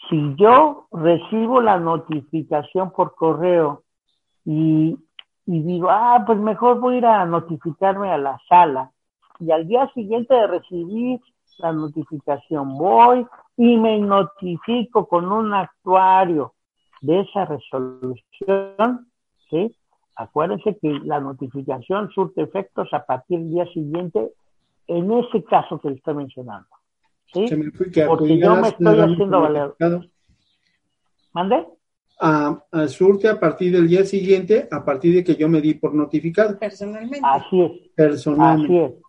si 0.09 0.35
yo 0.35 0.87
recibo 0.91 1.61
la 1.61 1.79
notificación 1.79 2.91
por 2.91 3.13
correo 3.15 3.83
y, 4.45 4.97
y 5.45 5.61
digo, 5.61 5.89
ah, 5.91 6.23
pues 6.25 6.39
mejor 6.39 6.79
voy 6.79 6.95
a 6.95 6.97
ir 6.97 7.05
a 7.05 7.25
notificarme 7.25 8.11
a 8.11 8.17
la 8.17 8.39
sala, 8.49 8.91
y 9.39 9.51
al 9.51 9.67
día 9.67 9.89
siguiente 9.93 10.33
de 10.33 10.47
recibir 10.47 11.21
la 11.57 11.71
notificación 11.71 12.77
voy 12.77 13.25
y 13.57 13.77
me 13.77 13.99
notifico 13.99 15.07
con 15.07 15.31
un 15.31 15.53
actuario 15.53 16.53
de 17.01 17.21
esa 17.21 17.45
resolución, 17.45 19.07
¿sí? 19.49 19.75
Acuérdense 20.15 20.77
que 20.81 20.89
la 21.03 21.19
notificación 21.19 22.09
surte 22.11 22.41
efectos 22.41 22.89
a 22.91 23.05
partir 23.05 23.39
del 23.39 23.51
día 23.51 23.65
siguiente 23.67 24.31
en 24.87 25.11
ese 25.11 25.43
caso 25.43 25.79
que 25.79 25.89
le 25.89 25.95
estoy 25.95 26.15
mencionando. 26.15 26.67
¿sí? 27.33 27.47
Se 27.47 27.55
me 27.55 27.69
fue 27.71 27.91
que 27.91 28.05
Porque 28.05 28.37
yo 28.39 28.55
me 28.55 28.69
estoy 28.69 28.99
haciendo 28.99 29.41
valer. 29.41 29.75
¿Mande? 31.33 31.67
A, 32.19 32.63
a 32.71 32.87
surte 32.87 33.29
a 33.29 33.39
partir 33.39 33.71
del 33.71 33.87
día 33.87 34.03
siguiente, 34.03 34.67
a 34.71 34.83
partir 34.83 35.13
de 35.13 35.23
que 35.23 35.35
yo 35.35 35.47
me 35.47 35.61
di 35.61 35.75
por 35.75 35.93
notificado. 35.93 36.57
Personalmente. 36.57 37.21
Así 37.21 37.61
es. 37.61 37.71
Personalmente. 37.95 38.85
Así 38.85 38.95
es. 38.95 39.06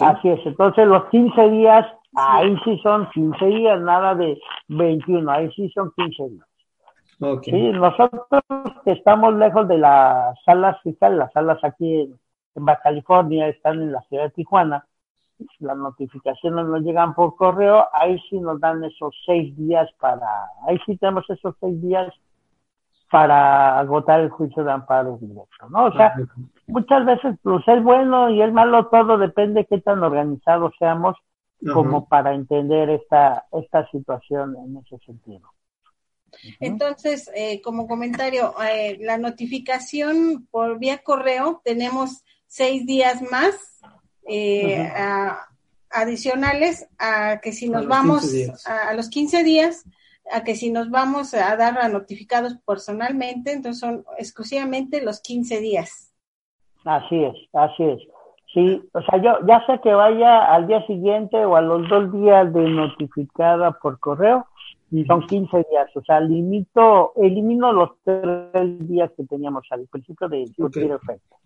Así 0.00 0.28
es. 0.28 0.46
Entonces 0.46 0.86
los 0.86 1.04
15 1.10 1.50
días, 1.50 1.86
ahí 2.14 2.56
sí 2.64 2.78
son 2.82 3.08
15 3.10 3.44
días, 3.46 3.80
nada 3.80 4.14
de 4.14 4.38
21, 4.68 5.30
ahí 5.30 5.50
sí 5.52 5.70
son 5.74 5.92
15 5.96 6.28
días. 6.30 6.46
Ok. 7.20 7.44
Sí, 7.44 7.70
nosotros 7.72 8.22
que 8.84 8.92
estamos 8.92 9.34
lejos 9.34 9.68
de 9.68 9.78
las 9.78 10.36
salas 10.44 10.80
fiscales, 10.82 11.18
las 11.18 11.32
salas 11.32 11.62
aquí 11.62 12.02
en, 12.02 12.18
en 12.54 12.64
Baja 12.64 12.82
California 12.82 13.48
están 13.48 13.80
en 13.80 13.92
la 13.92 14.02
ciudad 14.02 14.24
de 14.24 14.30
Tijuana, 14.30 14.86
las 15.58 15.76
notificaciones 15.76 16.66
nos 16.66 16.82
llegan 16.82 17.14
por 17.14 17.36
correo, 17.36 17.86
ahí 17.92 18.18
sí 18.30 18.38
nos 18.38 18.60
dan 18.60 18.82
esos 18.84 19.14
seis 19.24 19.56
días 19.56 19.88
para, 20.00 20.26
ahí 20.66 20.78
sí 20.86 20.96
tenemos 20.96 21.28
esos 21.28 21.54
seis 21.60 21.80
días 21.82 22.12
para 23.10 23.78
agotar 23.78 24.20
el 24.20 24.30
juicio 24.30 24.64
de 24.64 24.72
amparo 24.72 25.18
directo, 25.18 25.68
¿no? 25.68 25.86
O 25.86 25.92
sea, 25.92 26.14
muchas 26.66 27.04
veces 27.06 27.36
pues 27.42 27.66
es 27.68 27.82
bueno 27.82 28.30
y 28.30 28.42
es 28.42 28.52
malo, 28.52 28.88
todo 28.88 29.18
depende 29.18 29.60
de 29.60 29.66
qué 29.66 29.80
tan 29.80 30.02
organizados 30.02 30.72
seamos 30.78 31.16
como 31.72 32.06
para 32.08 32.34
entender 32.34 32.90
esta, 32.90 33.46
esta 33.52 33.88
situación 33.90 34.56
en 34.56 34.76
ese 34.76 34.98
sentido. 35.06 35.50
Entonces, 36.60 37.30
eh, 37.34 37.62
como 37.62 37.86
comentario, 37.86 38.54
eh, 38.62 38.98
la 39.00 39.16
notificación 39.16 40.46
por 40.50 40.78
vía 40.78 40.98
correo 40.98 41.62
tenemos 41.64 42.24
seis 42.46 42.84
días 42.86 43.22
más 43.30 43.54
eh, 44.28 44.82
a- 44.94 45.46
adicionales 45.90 46.86
a 46.98 47.40
que 47.40 47.52
si 47.52 47.68
nos 47.70 47.86
vamos 47.86 48.20
15 48.22 48.36
días. 48.36 48.66
a, 48.66 48.88
a 48.88 48.94
los 48.94 49.08
15 49.08 49.44
días, 49.44 49.84
a 50.30 50.42
que 50.44 50.56
si 50.56 50.70
nos 50.70 50.90
vamos 50.90 51.32
a 51.32 51.56
dar 51.56 51.78
a 51.78 51.88
notificados 51.88 52.56
personalmente, 52.66 53.52
entonces 53.52 53.80
son 53.80 54.04
exclusivamente 54.18 55.00
los 55.00 55.20
15 55.20 55.60
días. 55.60 56.12
Así 56.86 57.24
es, 57.24 57.34
así 57.52 57.82
es. 57.82 58.00
Sí, 58.54 58.88
o 58.92 59.02
sea, 59.02 59.20
yo 59.20 59.44
ya 59.44 59.66
sé 59.66 59.80
que 59.82 59.92
vaya 59.92 60.54
al 60.54 60.68
día 60.68 60.86
siguiente 60.86 61.44
o 61.44 61.56
a 61.56 61.60
los 61.60 61.88
dos 61.88 62.12
días 62.12 62.50
de 62.54 62.70
notificada 62.70 63.72
por 63.72 63.98
correo, 63.98 64.46
son 65.08 65.26
15 65.26 65.66
días, 65.68 65.94
o 65.96 66.02
sea, 66.02 66.20
limito, 66.20 67.12
elimino 67.16 67.72
los 67.72 67.90
tres 68.04 68.88
días 68.88 69.10
que 69.16 69.24
teníamos 69.24 69.66
al 69.70 69.86
principio 69.88 70.28
de 70.28 70.46
surtir 70.56 70.92
efecto. 70.92 71.36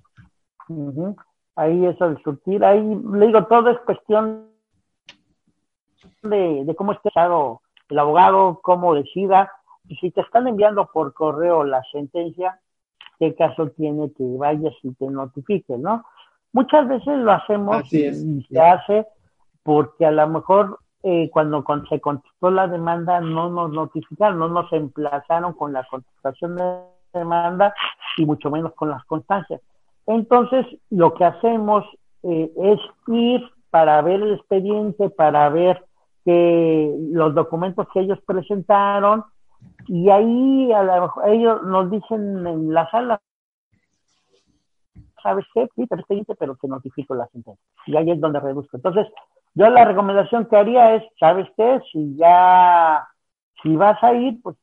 Ahí 1.56 1.86
eso 1.86 2.10
de 2.10 2.22
surtir, 2.22 2.62
ahí 2.62 2.80
le 3.12 3.26
digo, 3.26 3.46
todo 3.46 3.70
es 3.70 3.78
cuestión 3.80 4.50
de, 6.22 6.64
de 6.66 6.74
cómo 6.76 6.92
esté 6.92 7.08
echado 7.08 7.62
el 7.88 7.98
abogado, 7.98 8.60
cómo 8.62 8.94
decida. 8.94 9.50
Y 9.88 9.96
si 9.96 10.10
te 10.10 10.20
están 10.20 10.46
enviando 10.46 10.86
por 10.92 11.14
correo 11.14 11.64
la 11.64 11.82
sentencia, 11.90 12.60
¿qué 13.20 13.34
caso 13.36 13.68
tiene 13.76 14.10
que 14.14 14.24
vayas 14.36 14.74
y 14.82 14.92
te 14.94 15.06
notifiquen, 15.06 15.82
no? 15.82 16.04
Muchas 16.52 16.88
veces 16.88 17.16
lo 17.18 17.30
hacemos 17.30 17.92
es. 17.92 18.24
y 18.24 18.42
se 18.50 18.60
hace 18.60 19.06
porque 19.62 20.06
a 20.06 20.10
lo 20.10 20.26
mejor 20.28 20.78
eh, 21.04 21.30
cuando 21.32 21.62
con- 21.62 21.86
se 21.88 22.00
contestó 22.00 22.50
la 22.50 22.66
demanda 22.66 23.20
no 23.20 23.48
nos 23.50 23.70
notificaron, 23.70 24.38
no 24.40 24.48
nos 24.48 24.72
emplazaron 24.72 25.52
con 25.52 25.72
la 25.72 25.86
contestación 25.88 26.56
de 26.56 26.64
demanda 27.14 27.72
y 28.16 28.26
mucho 28.26 28.50
menos 28.50 28.74
con 28.74 28.90
las 28.90 29.04
constancias. 29.04 29.60
Entonces, 30.06 30.66
lo 30.90 31.14
que 31.14 31.24
hacemos 31.24 31.84
eh, 32.24 32.50
es 32.56 32.80
ir 33.06 33.42
para 33.70 34.02
ver 34.02 34.20
el 34.22 34.34
expediente, 34.34 35.08
para 35.10 35.48
ver 35.50 35.84
que 36.24 36.94
los 37.12 37.34
documentos 37.34 37.86
que 37.94 38.00
ellos 38.00 38.18
presentaron 38.26 39.24
y 39.92 40.08
ahí 40.08 40.72
a 40.72 40.84
lo 40.84 41.02
mejor 41.02 41.28
ellos 41.30 41.62
nos 41.64 41.90
dicen 41.90 42.46
en 42.46 42.72
la 42.72 42.88
sala, 42.90 43.20
¿sabes 45.20 45.44
qué? 45.52 45.68
Sí, 45.74 45.84
pero 45.88 46.00
expediente, 46.00 46.36
pero 46.36 46.54
te 46.54 46.68
notifico 46.68 47.16
la 47.16 47.26
sentencia. 47.26 47.60
Y 47.86 47.96
ahí 47.96 48.08
es 48.12 48.20
donde 48.20 48.38
reduzco. 48.38 48.76
Entonces, 48.76 49.08
yo 49.54 49.68
la 49.68 49.84
recomendación 49.84 50.46
que 50.46 50.56
haría 50.56 50.94
es, 50.94 51.02
¿sabes 51.18 51.48
qué? 51.56 51.80
Si 51.90 52.14
ya, 52.14 53.04
si 53.64 53.74
vas 53.74 54.00
a 54.04 54.14
ir, 54.14 54.40
pues 54.40 54.56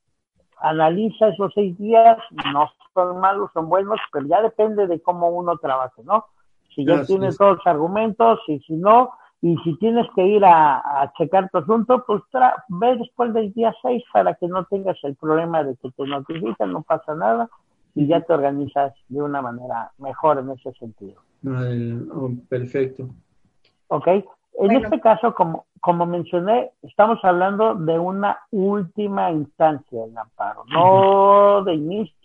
analiza 0.60 1.28
esos 1.28 1.52
seis 1.54 1.78
días, 1.78 2.18
no 2.54 2.72
son 2.94 3.20
malos, 3.20 3.52
son 3.54 3.68
buenos, 3.68 4.00
pero 4.14 4.28
ya 4.28 4.42
depende 4.42 4.88
de 4.88 5.02
cómo 5.02 5.28
uno 5.28 5.58
trabaje, 5.58 6.04
¿no? 6.06 6.24
Si 6.74 6.86
ya 6.86 7.04
tienes 7.04 7.34
es. 7.34 7.38
todos 7.38 7.58
los 7.58 7.68
argumentos 7.68 8.40
y 8.48 8.60
si 8.62 8.78
no, 8.78 9.12
y 9.42 9.56
si 9.58 9.78
tienes 9.78 10.08
que 10.16 10.26
ir 10.26 10.44
a, 10.46 10.78
a 11.02 11.14
checar 11.14 11.50
tu 11.50 11.60
asunto, 11.60 12.04
pues 12.06 12.22
tra- 12.32 12.56
ve 12.70 12.96
después 12.98 13.34
del 13.34 13.54
día 13.54 13.74
6 13.82 14.04
para 14.12 14.34
que 14.34 14.48
no 14.48 14.66
tengas 14.66 14.98
el 15.04 15.16
problema 15.16 15.64
de 15.64 15.76
que 15.76 15.92
te 15.92 16.08
notifican, 16.08 16.72
no 16.72 16.82
pasa 16.82 17.14
nada 17.14 17.50
y 17.94 18.08
ya 18.08 18.22
te 18.22 18.34
organizas 18.34 18.94
de 19.10 19.22
una 19.22 19.42
manera 19.42 19.92
mejor 20.00 20.40
en 20.40 20.52
ese 20.52 20.72
sentido. 20.74 21.22
Ah, 21.48 21.70
oh, 22.16 22.32
perfecto. 22.50 23.10
¿Ok? 23.90 24.08
En 24.60 24.72
este 24.72 25.00
caso, 25.00 25.36
como, 25.36 25.66
como 25.82 26.08
mencioné, 26.08 26.72
estamos 26.82 27.24
hablando 27.24 27.76
de 27.76 28.00
una 28.00 28.40
última 28.50 29.32
instancia 29.32 30.02
del 30.02 30.18
amparo, 30.18 30.64
no 30.72 31.64
de 31.64 31.76
inicio, 31.76 32.16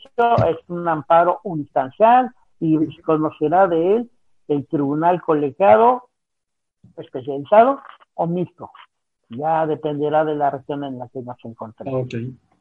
es 0.49 0.57
un 0.69 0.89
amparo 0.89 1.41
instancial 1.45 2.31
y 2.59 2.79
se 2.79 3.03
conocerá 3.03 3.67
de 3.69 3.97
él 3.97 4.11
el 4.49 4.67
tribunal 4.67 5.21
colegiado 5.21 6.09
especializado 6.97 7.81
o 8.15 8.27
mixto. 8.27 8.71
Ya 9.29 9.67
dependerá 9.67 10.25
de 10.25 10.35
la 10.35 10.51
región 10.51 10.85
en 10.85 10.99
la 10.99 11.09
que 11.09 11.21
nos 11.23 11.37
encontremos. 11.45 12.05
Ok. 12.05 12.15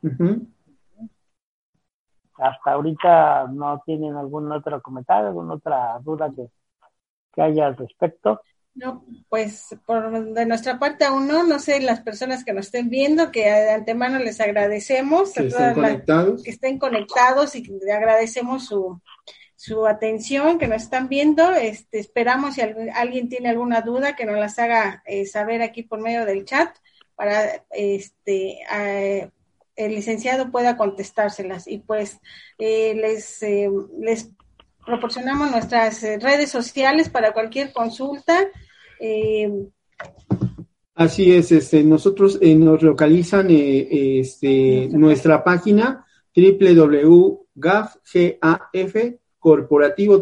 Ujú. 0.03 0.47
Hasta 2.37 2.71
ahorita 2.71 3.47
no 3.47 3.81
tienen 3.85 4.15
algún 4.15 4.51
otro 4.51 4.81
comentario, 4.81 5.27
alguna 5.27 5.55
otra 5.55 5.99
duda 5.99 6.31
que, 6.35 6.47
que 7.33 7.41
haya 7.41 7.67
al 7.67 7.77
respecto. 7.77 8.41
No, 8.73 9.03
pues 9.27 9.77
por 9.85 10.33
de 10.33 10.45
nuestra 10.45 10.79
parte 10.79 11.03
aún 11.03 11.27
no, 11.27 11.43
no 11.43 11.59
sé 11.59 11.81
las 11.81 11.99
personas 11.99 12.45
que 12.45 12.53
nos 12.53 12.67
estén 12.67 12.89
viendo, 12.89 13.29
que 13.31 13.41
de 13.41 13.71
antemano 13.71 14.17
les 14.17 14.39
agradecemos 14.39 15.33
Que 15.33 15.41
a 15.41 15.43
estén 15.43 15.49
todas 15.49 15.77
las 15.77 15.91
conectados. 15.91 16.43
que 16.43 16.49
estén 16.51 16.79
conectados 16.79 17.55
y 17.55 17.63
que 17.63 17.73
le 17.85 17.91
agradecemos 17.91 18.65
su, 18.65 19.01
su 19.63 19.85
atención, 19.85 20.57
que 20.57 20.67
nos 20.67 20.81
están 20.81 21.07
viendo. 21.07 21.51
Este, 21.53 21.99
esperamos 21.99 22.55
si 22.55 22.61
al- 22.61 22.89
alguien 22.95 23.29
tiene 23.29 23.49
alguna 23.49 23.81
duda 23.81 24.15
que 24.15 24.25
nos 24.25 24.37
las 24.39 24.57
haga 24.57 25.03
eh, 25.05 25.27
saber 25.27 25.61
aquí 25.61 25.83
por 25.83 25.99
medio 26.01 26.25
del 26.25 26.45
chat 26.45 26.75
para 27.15 27.63
este 27.69 28.57
eh, 28.75 29.29
el 29.75 29.93
licenciado 29.93 30.49
pueda 30.51 30.77
contestárselas 30.77 31.67
y 31.67 31.77
pues 31.77 32.17
eh, 32.57 32.95
les 32.95 33.43
eh, 33.43 33.69
les 33.99 34.31
proporcionamos 34.83 35.51
nuestras 35.51 36.01
redes 36.01 36.49
sociales 36.49 37.09
para 37.09 37.31
cualquier 37.31 37.71
consulta. 37.71 38.35
Eh, 38.99 39.47
Así 40.95 41.35
es, 41.35 41.51
este, 41.51 41.83
nosotros 41.83 42.39
nos 42.41 42.81
localizan 42.81 43.47
eh, 43.51 44.19
este, 44.21 44.89
nuestra 44.91 45.43
página 45.43 46.03
www.gaf 46.35 47.95
corporativo 49.41 50.21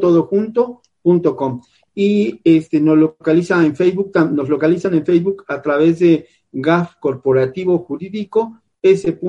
y 1.93 2.39
este, 2.43 2.79
nos 2.79 2.97
localizan 2.97 3.65
en 3.65 3.75
Facebook, 3.75 4.11
nos 4.31 4.49
localizan 4.49 4.93
en 4.93 5.05
Facebook 5.05 5.43
a 5.47 5.61
través 5.61 5.99
de 5.99 6.27
GAF 6.51 6.95
Corporativo 6.99 7.77
Jurídico 7.79 8.61
S.C. 8.81 9.19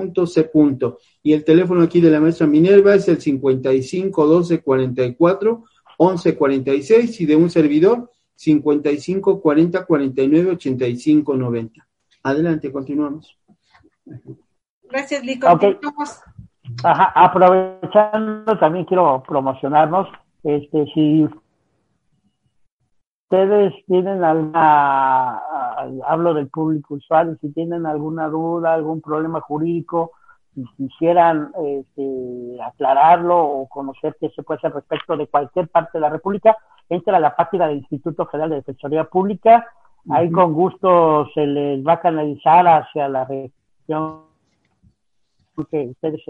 Y 1.23 1.33
el 1.33 1.45
teléfono 1.45 1.83
aquí 1.83 2.01
de 2.01 2.11
la 2.11 2.21
maestra 2.21 2.47
Minerva 2.47 2.95
es 2.95 3.09
el 3.09 3.21
55 3.21 4.27
12 4.27 4.63
44 4.63 5.65
11 5.99 6.37
46 6.37 7.21
y 7.21 7.27
de 7.27 7.37
un 7.37 7.51
servidor 7.51 8.11
55 8.37 9.41
40 9.41 9.85
49 9.85 10.51
85 10.53 11.37
90. 11.37 11.89
Adelante, 12.23 12.71
continuamos. 12.71 13.37
gracias, 14.89 15.25
Lee. 15.25 15.41
Ok. 15.43 15.61
Continuamos. 15.61 16.21
Ajá, 16.83 17.13
aprovechando, 17.15 18.59
también 18.59 18.85
quiero 18.85 19.23
promocionarnos, 19.27 20.09
este, 20.43 20.87
si 20.95 21.29
ustedes 23.25 23.75
tienen 23.87 24.25
alguna, 24.25 25.37
ah, 25.39 25.89
hablo 26.07 26.35
del 26.35 26.49
público 26.49 26.95
usuario, 26.95 27.37
si 27.41 27.53
tienen 27.53 27.87
alguna 27.87 28.29
duda, 28.29 28.75
algún 28.75 29.01
problema 29.01 29.41
jurídico, 29.41 30.13
y 30.57 30.65
quisieran 30.77 31.53
este, 31.65 32.59
aclararlo 32.65 33.39
o 33.39 33.69
conocer 33.69 34.17
qué 34.21 34.31
se 34.31 34.43
puede 34.43 34.59
hacer 34.59 34.73
respecto 34.73 35.17
de 35.17 35.29
cualquier 35.29 35.69
parte 35.69 35.91
de 35.95 36.01
la 36.01 36.11
República, 36.11 36.57
entra 36.89 37.17
a 37.17 37.21
la 37.21 37.37
página 37.37 37.69
del 37.69 37.79
Instituto 37.79 38.27
Federal 38.27 38.51
de 38.51 38.57
Defensoría 38.57 39.05
Pública, 39.05 39.67
ahí 40.11 40.31
con 40.31 40.53
gusto 40.53 41.29
se 41.35 41.47
les 41.47 41.87
va 41.87 41.95
a 41.95 42.01
canalizar 42.01 42.67
hacia 42.67 43.09
la 43.09 43.25
región 43.27 44.23
que 45.71 45.89
ustedes 45.89 46.23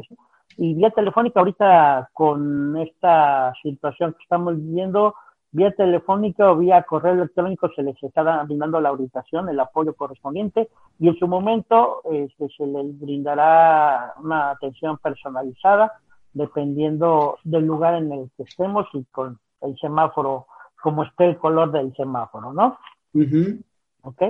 y 0.57 0.75
vía 0.75 0.91
telefónica 0.91 1.41
ahorita 1.41 2.11
con 2.13 2.77
esta 2.77 3.53
situación 3.63 4.13
que 4.13 4.23
estamos 4.23 4.57
viviendo 4.57 5.15
vía 5.53 5.73
telefónica 5.73 6.51
o 6.51 6.57
vía 6.57 6.83
correo 6.83 7.15
electrónico 7.15 7.71
se 7.75 7.83
les 7.83 8.01
está 8.03 8.23
brindando 8.45 8.81
la 8.81 8.93
orientación, 8.93 9.49
el 9.49 9.59
apoyo 9.59 9.95
correspondiente 9.95 10.69
y 10.99 11.09
en 11.09 11.17
su 11.19 11.27
momento 11.27 12.03
este, 12.11 12.49
se 12.57 12.67
les 12.67 12.99
brindará 13.01 14.15
una 14.23 14.51
atención 14.51 14.99
personalizada 14.99 15.93
dependiendo 16.33 17.39
del 17.43 17.67
lugar 17.67 17.95
en 17.95 18.13
el 18.13 18.31
que 18.37 18.45
estemos 18.45 18.87
y 18.93 19.05
con 19.07 19.39
el 19.63 19.77
semáforo, 19.79 20.47
como 20.81 21.03
esté 21.03 21.27
el 21.27 21.39
color 21.39 21.73
del 21.73 21.95
semáforo, 21.97 22.53
¿no? 22.53 22.79
Ujú. 23.15 23.59
¿Ok? 24.03 24.23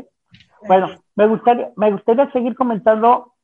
Bueno, 0.67 0.89
me 1.15 1.27
gustaría, 1.27 1.71
me 1.77 1.93
gustaría 1.93 2.31
seguir 2.33 2.55
comentando 2.55 3.35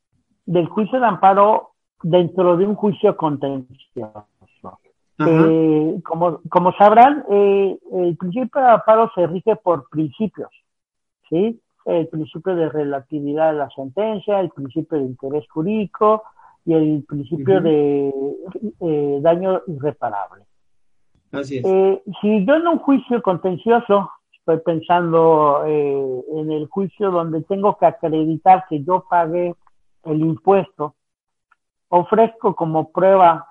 del 0.46 0.66
juicio 0.66 0.98
de 0.98 1.06
amparo 1.06 1.72
dentro 2.02 2.56
de 2.56 2.66
un 2.66 2.74
juicio 2.74 3.16
contencioso. 3.16 4.26
Eh, 5.18 5.98
como, 6.04 6.40
como 6.50 6.72
sabrán, 6.72 7.24
eh, 7.30 7.78
el 7.92 8.16
principio 8.18 8.60
de 8.60 8.68
amparo 8.68 9.10
se 9.14 9.26
rige 9.26 9.56
por 9.56 9.88
principios, 9.88 10.50
¿sí? 11.30 11.58
El 11.86 12.08
principio 12.08 12.54
de 12.54 12.68
relatividad 12.68 13.52
de 13.52 13.58
la 13.58 13.70
sentencia, 13.70 14.40
el 14.40 14.50
principio 14.50 14.98
de 14.98 15.04
interés 15.04 15.48
jurídico 15.48 16.22
y 16.66 16.74
el 16.74 17.04
principio 17.08 17.60
de 17.60 18.12
eh, 18.80 19.18
daño 19.22 19.62
irreparable. 19.68 20.44
Así 21.32 21.58
es. 21.58 21.64
Eh, 21.64 22.02
si 22.20 22.44
yo 22.44 22.56
en 22.56 22.66
un 22.66 22.78
juicio 22.80 23.22
contencioso 23.22 24.10
estoy 24.32 24.58
pensando 24.58 25.62
eh, 25.66 26.24
en 26.34 26.52
el 26.52 26.66
juicio 26.66 27.10
donde 27.10 27.42
tengo 27.42 27.76
que 27.78 27.86
acreditar 27.86 28.64
que 28.68 28.82
yo 28.82 29.04
pagué 29.08 29.54
el 30.04 30.20
impuesto, 30.20 30.95
ofrezco 31.88 32.54
como 32.54 32.90
prueba 32.90 33.46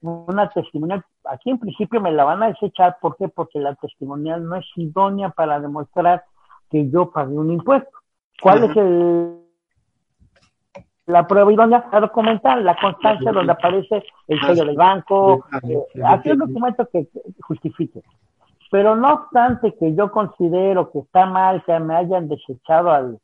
una 0.00 0.48
testimonial. 0.50 1.04
Aquí 1.24 1.50
en 1.50 1.58
principio 1.58 2.00
me 2.00 2.12
la 2.12 2.24
van 2.24 2.42
a 2.42 2.48
desechar, 2.48 2.96
¿por 3.00 3.16
qué? 3.16 3.28
Porque 3.28 3.58
la 3.58 3.74
testimonial 3.74 4.44
no 4.44 4.56
es 4.56 4.66
idónea 4.76 5.30
para 5.30 5.60
demostrar 5.60 6.24
que 6.70 6.88
yo 6.90 7.10
pagué 7.10 7.34
un 7.34 7.52
impuesto. 7.52 7.90
¿Cuál 8.40 8.64
es 8.64 8.76
el, 8.76 9.38
la 11.06 11.26
prueba 11.26 11.52
idónea? 11.52 11.88
La 11.90 12.00
documental, 12.00 12.64
la 12.64 12.76
constancia 12.76 13.32
donde 13.32 13.52
aparece 13.52 14.04
el 14.28 14.40
sello 14.40 14.64
del 14.64 14.76
banco, 14.76 15.44
eh, 15.62 15.82
aquí 16.06 16.30
un 16.30 16.38
documento 16.38 16.88
que 16.92 17.08
justifique. 17.40 18.02
Pero 18.70 18.94
no 18.94 19.14
obstante 19.14 19.74
que 19.78 19.94
yo 19.94 20.12
considero 20.12 20.90
que 20.92 21.00
está 21.00 21.26
mal 21.26 21.64
que 21.64 21.78
me 21.80 21.96
hayan 21.96 22.28
desechado 22.28 22.90
al, 22.90 23.18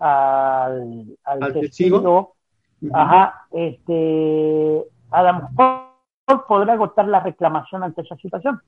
al, 0.00 1.16
al, 1.24 1.42
¿Al 1.42 1.52
testigo, 1.52 1.98
testigo? 1.98 2.34
Ajá, 2.92 3.46
este, 3.52 4.84
a 5.10 5.22
lo 5.22 5.34
mejor 5.34 6.46
podré 6.48 6.72
agotar 6.72 7.06
la 7.08 7.20
reclamación 7.20 7.82
ante 7.82 8.02
esa 8.02 8.16
situación. 8.16 8.60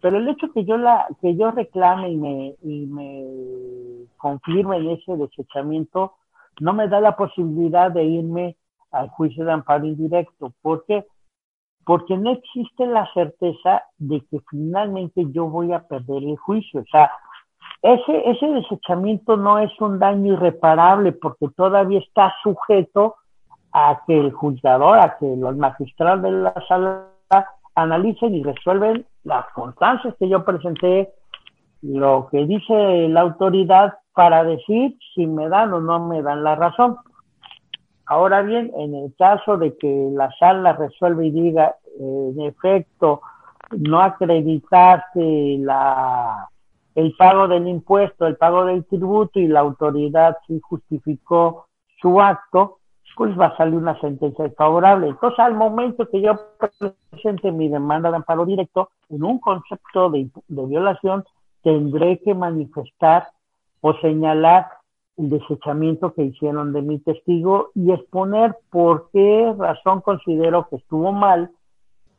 Pero 0.00 0.18
el 0.18 0.28
hecho 0.28 0.52
que 0.52 0.64
yo 0.64 0.76
la, 0.76 1.06
que 1.20 1.36
yo 1.36 1.52
reclame 1.52 2.10
y 2.10 2.16
me, 2.16 2.56
y 2.62 2.86
me 2.86 4.06
confirme 4.16 4.78
en 4.78 4.90
ese 4.90 5.16
desechamiento, 5.16 6.14
no 6.60 6.72
me 6.72 6.88
da 6.88 7.00
la 7.00 7.16
posibilidad 7.16 7.90
de 7.90 8.04
irme 8.04 8.56
al 8.90 9.08
juicio 9.10 9.44
de 9.44 9.52
amparo 9.52 9.86
indirecto. 9.86 10.52
¿Por 10.60 10.84
qué? 10.86 11.06
Porque 11.84 12.16
no 12.16 12.30
existe 12.30 12.86
la 12.86 13.08
certeza 13.14 13.84
de 13.98 14.20
que 14.30 14.40
finalmente 14.50 15.24
yo 15.30 15.46
voy 15.46 15.72
a 15.72 15.86
perder 15.86 16.24
el 16.24 16.36
juicio. 16.36 16.80
O 16.80 16.86
sea, 16.90 17.10
ese, 17.82 18.30
ese 18.30 18.46
desechamiento 18.46 19.36
no 19.36 19.58
es 19.58 19.70
un 19.80 19.98
daño 19.98 20.34
irreparable 20.34 21.12
porque 21.12 21.48
todavía 21.56 22.00
está 22.00 22.32
sujeto 22.42 23.16
a 23.72 24.02
que 24.06 24.18
el 24.18 24.32
juzgador, 24.32 24.98
a 24.98 25.16
que 25.18 25.36
los 25.36 25.56
magistrados 25.56 26.22
de 26.22 26.30
la 26.30 26.54
sala 26.68 27.08
analicen 27.74 28.34
y 28.34 28.42
resuelven 28.42 29.06
las 29.24 29.46
constancias 29.54 30.14
que 30.18 30.28
yo 30.28 30.44
presenté, 30.44 31.12
lo 31.80 32.28
que 32.30 32.44
dice 32.46 33.08
la 33.08 33.22
autoridad 33.22 33.94
para 34.14 34.44
decir 34.44 34.96
si 35.14 35.26
me 35.26 35.48
dan 35.48 35.72
o 35.72 35.80
no 35.80 36.06
me 36.06 36.22
dan 36.22 36.44
la 36.44 36.54
razón. 36.54 36.98
Ahora 38.06 38.42
bien, 38.42 38.70
en 38.76 38.94
el 38.94 39.14
caso 39.16 39.56
de 39.56 39.76
que 39.78 40.10
la 40.12 40.30
sala 40.38 40.74
resuelva 40.74 41.24
y 41.24 41.30
diga, 41.30 41.76
en 41.98 42.40
efecto, 42.42 43.22
no 43.70 44.00
acreditarse 44.00 45.56
la, 45.60 46.48
el 46.94 47.14
pago 47.16 47.48
del 47.48 47.66
impuesto, 47.66 48.26
el 48.26 48.36
pago 48.36 48.66
del 48.66 48.84
tributo 48.84 49.38
y 49.40 49.46
la 49.46 49.60
autoridad 49.60 50.36
sí 50.46 50.60
justificó 50.60 51.66
su 52.00 52.20
acto, 52.20 52.78
pues 53.16 53.38
va 53.38 53.46
a 53.46 53.56
salir 53.56 53.74
una 53.74 53.98
sentencia 54.00 54.44
desfavorable. 54.44 55.08
Entonces, 55.08 55.38
al 55.38 55.54
momento 55.54 56.08
que 56.08 56.20
yo 56.20 56.32
presente 57.10 57.52
mi 57.52 57.68
demanda 57.68 58.10
de 58.10 58.16
amparo 58.16 58.46
directo, 58.46 58.90
en 59.10 59.22
un 59.24 59.38
concepto 59.38 60.10
de, 60.10 60.30
de 60.48 60.66
violación, 60.66 61.24
tendré 61.62 62.18
que 62.20 62.34
manifestar 62.34 63.28
o 63.80 63.94
señalar 63.94 64.68
el 65.16 65.30
desechamiento 65.30 66.14
que 66.14 66.24
hicieron 66.24 66.72
de 66.72 66.82
mi 66.82 66.98
testigo 66.98 67.70
y 67.74 67.92
exponer 67.92 68.56
por 68.70 69.10
qué 69.12 69.54
razón 69.58 70.00
considero 70.00 70.68
que 70.68 70.76
estuvo 70.76 71.12
mal 71.12 71.50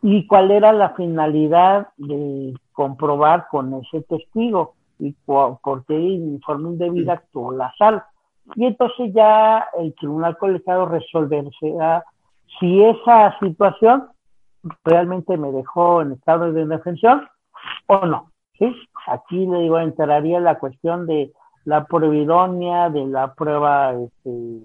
y 0.01 0.27
cuál 0.27 0.51
era 0.51 0.73
la 0.73 0.89
finalidad 0.89 1.87
de 1.97 2.53
comprobar 2.73 3.47
con 3.49 3.73
ese 3.73 4.01
testigo 4.01 4.75
y 4.99 5.13
por 5.25 5.85
qué 5.87 5.97
informe 5.97 6.71
indebida 6.71 7.13
actuó 7.13 7.51
la 7.51 7.73
sala. 7.77 8.07
Y 8.55 8.65
entonces 8.65 9.13
ya 9.13 9.67
el 9.79 9.93
tribunal 9.95 10.37
colegiado 10.37 10.85
resolverá 10.85 12.03
si 12.59 12.83
esa 12.83 13.37
situación 13.39 14.09
realmente 14.83 15.37
me 15.37 15.51
dejó 15.51 16.01
en 16.01 16.13
estado 16.13 16.51
de 16.51 16.61
indefensión 16.61 17.27
o 17.87 18.05
no. 18.05 18.31
¿sí? 18.57 18.73
Aquí 19.07 19.45
le 19.45 19.59
digo, 19.59 19.79
entraría 19.79 20.39
la 20.39 20.59
cuestión 20.59 21.05
de 21.07 21.31
la 21.65 21.85
prueba 21.85 22.15
idónea, 22.15 22.89
de 22.89 23.05
la 23.05 23.33
prueba 23.33 23.93
este, 23.93 24.59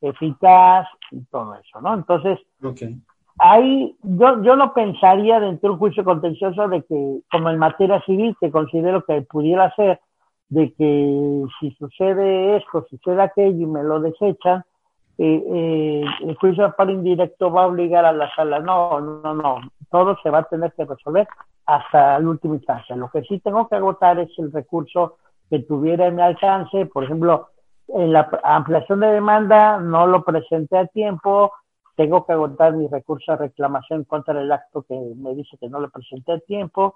eficaz 0.00 0.86
y 1.10 1.20
todo 1.26 1.54
eso, 1.54 1.80
¿no? 1.80 1.94
Entonces, 1.94 2.38
Okay. 2.62 2.98
ahí 3.38 3.94
yo, 4.02 4.42
yo 4.42 4.56
no 4.56 4.72
pensaría 4.72 5.40
dentro 5.40 5.68
de 5.68 5.72
un 5.74 5.78
juicio 5.78 6.04
contencioso 6.04 6.68
de 6.68 6.82
que, 6.82 7.20
como 7.30 7.50
en 7.50 7.58
materia 7.58 8.00
civil, 8.02 8.36
que 8.40 8.50
considero 8.50 9.04
que 9.04 9.22
pudiera 9.22 9.72
ser, 9.76 10.00
de 10.48 10.72
que 10.74 11.44
si 11.60 11.70
sucede 11.72 12.56
esto, 12.56 12.86
sucede 12.88 13.22
aquello 13.22 13.62
y 13.62 13.66
me 13.66 13.82
lo 13.82 14.00
desechan, 14.00 14.64
eh, 15.18 15.42
eh, 15.46 16.04
el 16.22 16.36
juicio 16.36 16.74
para 16.76 16.92
indirecto 16.92 17.50
va 17.50 17.64
a 17.64 17.66
obligar 17.66 18.04
a 18.04 18.12
la 18.12 18.32
sala. 18.34 18.60
No, 18.60 19.00
no, 19.00 19.34
no, 19.34 19.60
todo 19.90 20.16
se 20.22 20.30
va 20.30 20.40
a 20.40 20.48
tener 20.48 20.72
que 20.72 20.84
resolver 20.84 21.26
hasta 21.64 22.18
la 22.18 22.28
última 22.28 22.54
instancia. 22.54 22.94
Lo 22.96 23.10
que 23.10 23.22
sí 23.22 23.40
tengo 23.40 23.68
que 23.68 23.76
agotar 23.76 24.18
es 24.18 24.30
el 24.38 24.52
recurso 24.52 25.16
que 25.50 25.60
tuviera 25.60 26.06
en 26.06 26.16
mi 26.16 26.22
alcance, 26.22 26.86
por 26.86 27.04
ejemplo, 27.04 27.48
en 27.88 28.12
la 28.12 28.28
ampliación 28.42 29.00
de 29.00 29.06
demanda 29.08 29.78
no 29.78 30.06
lo 30.06 30.24
presenté 30.24 30.76
a 30.76 30.86
tiempo, 30.86 31.52
tengo 31.96 32.26
que 32.26 32.32
agotar 32.32 32.72
mi 32.72 32.88
recurso 32.88 33.32
de 33.32 33.38
reclamación 33.38 34.04
contra 34.04 34.40
el 34.40 34.50
acto 34.50 34.82
que 34.82 34.94
me 35.16 35.34
dice 35.34 35.56
que 35.58 35.68
no 35.68 35.80
lo 35.80 35.88
presenté 35.88 36.32
a 36.32 36.40
tiempo, 36.40 36.94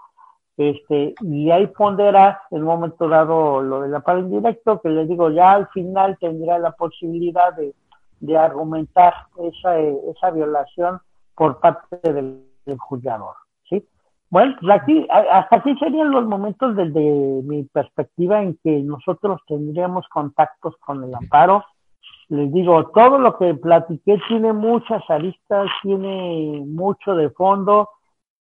este, 0.57 1.15
y 1.21 1.51
ahí 1.51 1.67
pondera 1.69 2.43
en 2.51 2.61
un 2.61 2.67
momento 2.67 3.09
dado 3.09 3.63
lo 3.63 3.81
del 3.81 3.95
amparo 3.95 4.21
indirecto, 4.21 4.81
que 4.81 4.91
les 4.91 5.09
digo, 5.09 5.31
ya 5.31 5.53
al 5.53 5.69
final 5.69 6.19
tendría 6.21 6.59
la 6.59 6.73
posibilidad 6.73 7.55
de, 7.55 7.75
de 8.21 8.37
argumentar 8.37 9.15
esa, 9.39 9.79
esa 9.79 10.31
violación 10.31 11.01
por 11.35 11.59
parte 11.61 12.13
del, 12.13 12.45
del 12.67 12.79
juzgador, 12.79 13.35
¿sí? 13.69 13.87
Bueno, 14.29 14.55
pues 14.61 14.71
aquí, 14.71 15.07
hasta 15.11 15.57
aquí 15.57 15.75
serían 15.79 16.11
los 16.11 16.25
momentos 16.27 16.77
desde 16.77 17.01
mi 17.01 17.65
perspectiva 17.65 18.43
en 18.43 18.59
que 18.63 18.81
nosotros 18.81 19.41
tendríamos 19.49 20.07
contactos 20.09 20.77
con 20.77 21.03
el 21.03 21.15
amparo. 21.15 21.65
Les 22.29 22.53
digo, 22.53 22.91
todo 22.91 23.19
lo 23.19 23.37
que 23.39 23.55
platiqué 23.55 24.21
tiene 24.29 24.53
muchas 24.53 25.03
aristas, 25.11 25.69
tiene 25.83 26.63
mucho 26.65 27.17
de 27.17 27.31
fondo. 27.31 27.89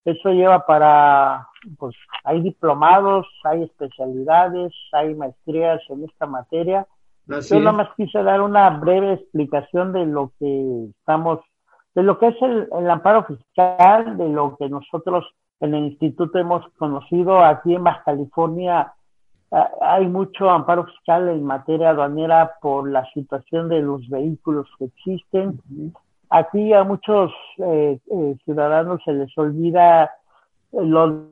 Eso 0.05 0.29
lleva 0.29 0.65
para, 0.65 1.47
pues, 1.77 1.95
hay 2.23 2.41
diplomados, 2.41 3.27
hay 3.43 3.63
especialidades, 3.63 4.73
hay 4.91 5.13
maestrías 5.13 5.81
en 5.89 6.05
esta 6.05 6.25
materia. 6.25 6.87
Así 7.29 7.53
Yo 7.53 7.59
nada 7.59 7.73
más 7.73 7.89
quise 7.95 8.23
dar 8.23 8.41
una 8.41 8.69
breve 8.71 9.13
explicación 9.13 9.93
de 9.93 10.05
lo 10.05 10.31
que 10.39 10.87
estamos, 10.99 11.39
de 11.93 12.03
lo 12.03 12.17
que 12.17 12.27
es 12.27 12.41
el, 12.41 12.67
el 12.71 12.89
amparo 12.89 13.25
fiscal, 13.25 14.17
de 14.17 14.29
lo 14.29 14.55
que 14.57 14.69
nosotros 14.69 15.25
en 15.59 15.75
el 15.75 15.85
instituto 15.85 16.39
hemos 16.39 16.65
conocido 16.77 17.43
aquí 17.43 17.75
en 17.75 17.83
Baja 17.83 18.03
California. 18.05 18.93
ah, 19.51 19.69
Hay 19.81 20.07
mucho 20.07 20.49
amparo 20.49 20.85
fiscal 20.85 21.27
en 21.29 21.43
materia 21.43 21.89
aduanera 21.89 22.53
por 22.61 22.89
la 22.89 23.05
situación 23.13 23.69
de 23.69 23.81
los 23.81 24.07
vehículos 24.09 24.67
que 24.77 24.85
existen. 24.85 25.61
Aquí 26.29 26.73
a 26.73 26.83
muchos 26.83 27.31
eh, 27.57 27.99
eh, 28.11 28.35
ciudadanos 28.45 29.01
se 29.03 29.13
les 29.13 29.35
olvida 29.37 30.05
eh, 30.71 30.83
los 30.83 31.29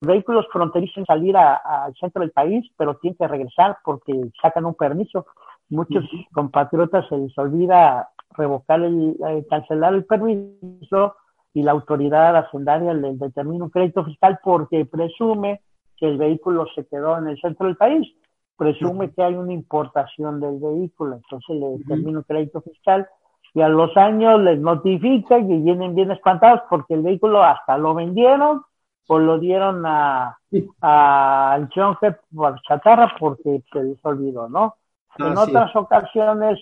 vehículos 0.00 0.46
fronterizos 0.52 1.06
salir 1.06 1.36
al 1.36 1.94
centro 1.94 2.22
del 2.22 2.32
país, 2.32 2.68
pero 2.76 2.96
tienen 2.96 3.16
que 3.16 3.28
regresar 3.28 3.78
porque 3.84 4.12
sacan 4.40 4.66
un 4.66 4.74
permiso. 4.74 5.26
Muchos 5.68 6.04
compatriotas 6.32 7.08
se 7.08 7.16
les 7.16 7.36
olvida 7.38 8.10
revocar 8.30 8.82
el, 8.82 9.16
eh, 9.26 9.46
cancelar 9.48 9.94
el 9.94 10.04
permiso 10.04 11.16
y 11.54 11.62
la 11.62 11.72
autoridad 11.72 12.36
hacendaria 12.36 12.94
les 12.94 13.18
determina 13.18 13.64
un 13.64 13.70
crédito 13.70 14.04
fiscal 14.04 14.38
porque 14.42 14.84
presume 14.84 15.60
que 15.96 16.08
el 16.08 16.18
vehículo 16.18 16.66
se 16.74 16.86
quedó 16.86 17.18
en 17.18 17.28
el 17.28 17.40
centro 17.40 17.66
del 17.66 17.76
país, 17.76 18.12
presume 18.56 19.12
que 19.12 19.22
hay 19.22 19.34
una 19.34 19.52
importación 19.52 20.40
del 20.40 20.58
vehículo, 20.58 21.16
entonces 21.16 21.56
le 21.56 21.78
determina 21.78 22.18
un 22.18 22.24
crédito 22.24 22.60
fiscal 22.60 23.08
y 23.54 23.60
a 23.60 23.68
los 23.68 23.96
años 23.96 24.40
les 24.40 24.58
notifica 24.58 25.38
y 25.38 25.60
vienen 25.60 25.94
bien 25.94 26.10
espantados 26.10 26.62
porque 26.70 26.94
el 26.94 27.02
vehículo 27.02 27.42
hasta 27.42 27.76
lo 27.76 27.94
vendieron 27.94 28.62
o 29.08 29.18
lo 29.18 29.38
dieron 29.38 29.84
a, 29.84 30.38
a 30.80 31.52
al 31.52 31.68
Junker 31.74 32.20
por 32.34 32.60
chatarra 32.62 33.12
porque 33.18 33.62
se 33.72 33.82
les 33.82 34.04
olvidó, 34.04 34.48
¿no? 34.48 34.76
En 35.18 35.36
otras 35.36 35.74
ocasiones 35.76 36.58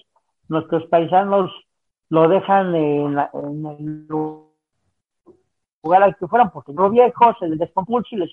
nuestros 0.49 0.85
paisanos 0.87 1.51
lo 2.09 2.29
dejan 2.29 2.75
en, 2.75 3.19
en 3.35 3.67
el 3.67 4.07
lugar 4.09 6.03
al 6.03 6.17
que 6.17 6.27
fueran 6.27 6.51
porque 6.51 6.73
no 6.73 6.91
viejo, 6.91 7.35
se 7.39 7.49
les 7.49 7.59
descompuso 7.59 8.09
y 8.11 8.17
les 8.17 8.33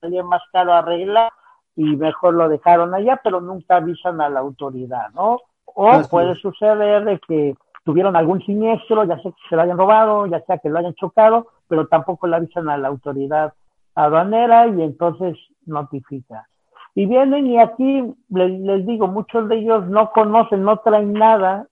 salía 0.00 0.24
más 0.24 0.42
caro 0.52 0.72
arreglar 0.72 1.30
y 1.76 1.84
mejor 1.96 2.34
lo 2.34 2.48
dejaron 2.48 2.94
allá, 2.94 3.20
pero 3.22 3.40
nunca 3.40 3.76
avisan 3.76 4.20
a 4.20 4.30
la 4.30 4.40
autoridad, 4.40 5.10
¿no? 5.14 5.40
O 5.66 5.88
Así 5.90 6.08
puede 6.08 6.32
es. 6.32 6.38
suceder 6.40 7.04
de 7.04 7.20
que 7.20 7.54
tuvieron 7.84 8.16
algún 8.16 8.42
siniestro, 8.42 9.04
ya 9.04 9.20
sea 9.20 9.30
que 9.30 9.48
se 9.48 9.56
lo 9.56 9.62
hayan 9.62 9.78
robado, 9.78 10.26
ya 10.26 10.40
sea 10.40 10.58
que 10.58 10.70
lo 10.70 10.78
hayan 10.78 10.94
chocado, 10.94 11.48
pero 11.68 11.86
tampoco 11.86 12.26
le 12.26 12.36
avisan 12.36 12.68
a 12.68 12.78
la 12.78 12.88
autoridad 12.88 13.52
aduanera 13.94 14.66
y 14.68 14.82
entonces 14.82 15.36
notifica. 15.66 16.48
Y 16.94 17.06
vienen 17.06 17.46
y 17.46 17.58
aquí 17.60 18.14
les, 18.30 18.60
les 18.60 18.86
digo, 18.86 19.06
muchos 19.06 19.48
de 19.48 19.56
ellos 19.56 19.86
no 19.86 20.10
conocen, 20.12 20.64
no 20.64 20.78
traen 20.78 21.12
nada 21.12 21.66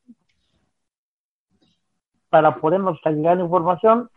para 2.29 2.57
podernos 2.57 3.01
llegar 3.05 3.39
la 3.39 3.45
información, 3.45 4.11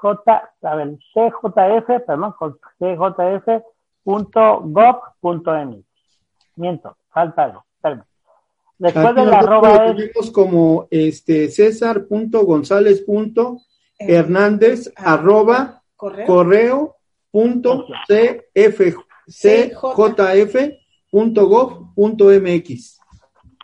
j, 0.00 0.50
a 0.62 0.74
ver, 0.76 0.96
cjf, 1.12 1.86
perdón, 2.06 2.32
con 2.38 2.56
cjf 2.78 3.62
punto 4.04 4.60
gov 4.64 4.96
punto 5.20 5.52
mx. 5.52 5.84
Miento, 6.56 6.96
falta 7.10 7.44
algo. 7.44 7.64
Después 8.78 9.06
Aquí 9.06 9.14
de 9.14 9.24
la 9.26 9.42
nosotros 9.42 9.64
arroba 9.64 9.68
lo 9.68 9.74
es, 9.92 9.96
como 10.32 10.86
este 10.90 11.48
césar.gonzález.hernández 14.06 14.92
arroba 14.96 15.82
correo. 15.96 16.26
correo 16.26 16.96
punto 17.30 17.86
cf 18.06 18.96
cjf 19.28 20.56
punto 21.10 21.46
gov 21.46 21.94
punto 21.94 22.24
mx. 22.26 23.00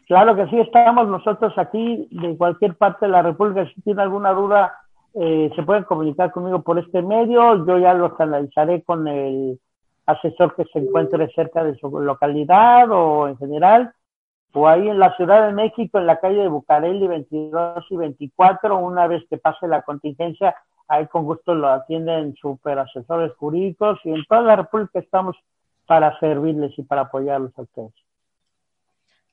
Claro 0.06 0.34
que 0.36 0.46
sí, 0.46 0.58
estamos 0.58 1.06
nosotros 1.08 1.52
aquí 1.58 2.08
de 2.10 2.36
cualquier 2.36 2.74
parte 2.76 3.04
de 3.06 3.12
la 3.12 3.20
República. 3.20 3.68
Si 3.74 3.80
tiene 3.82 4.00
alguna 4.00 4.32
duda, 4.32 4.72
eh, 5.14 5.50
se 5.54 5.62
pueden 5.62 5.84
comunicar 5.84 6.30
conmigo 6.30 6.62
por 6.62 6.78
este 6.78 7.02
medio. 7.02 7.66
Yo 7.66 7.78
ya 7.78 7.92
los 7.92 8.18
analizaré 8.18 8.82
con 8.82 9.06
el 9.06 9.60
asesor 10.06 10.54
que 10.56 10.64
se 10.72 10.78
encuentre 10.78 11.30
cerca 11.34 11.62
de 11.62 11.76
su 11.76 11.90
localidad 12.00 12.90
o 12.90 13.28
en 13.28 13.36
general. 13.36 13.92
O 14.52 14.66
ahí 14.66 14.88
en 14.88 14.98
la 14.98 15.14
Ciudad 15.16 15.46
de 15.46 15.52
México, 15.52 15.98
en 15.98 16.06
la 16.06 16.18
calle 16.18 16.38
de 16.40 16.48
Bucareli 16.48 17.06
22 17.06 17.84
y 17.90 17.96
24, 17.96 18.78
una 18.78 19.06
vez 19.06 19.22
que 19.28 19.36
pase 19.38 19.68
la 19.68 19.82
contingencia, 19.82 20.56
ahí 20.88 21.06
con 21.06 21.24
gusto 21.24 21.54
lo 21.54 21.68
atienden 21.68 22.34
super 22.36 22.78
asesores 22.78 23.32
jurídicos 23.36 24.00
y 24.04 24.10
en 24.10 24.24
toda 24.26 24.40
la 24.40 24.56
República 24.56 24.98
estamos 24.98 25.36
para 25.86 26.18
servirles 26.18 26.76
y 26.78 26.82
para 26.82 27.02
apoyarlos 27.02 27.52
a 27.58 27.62
ustedes. 27.62 27.92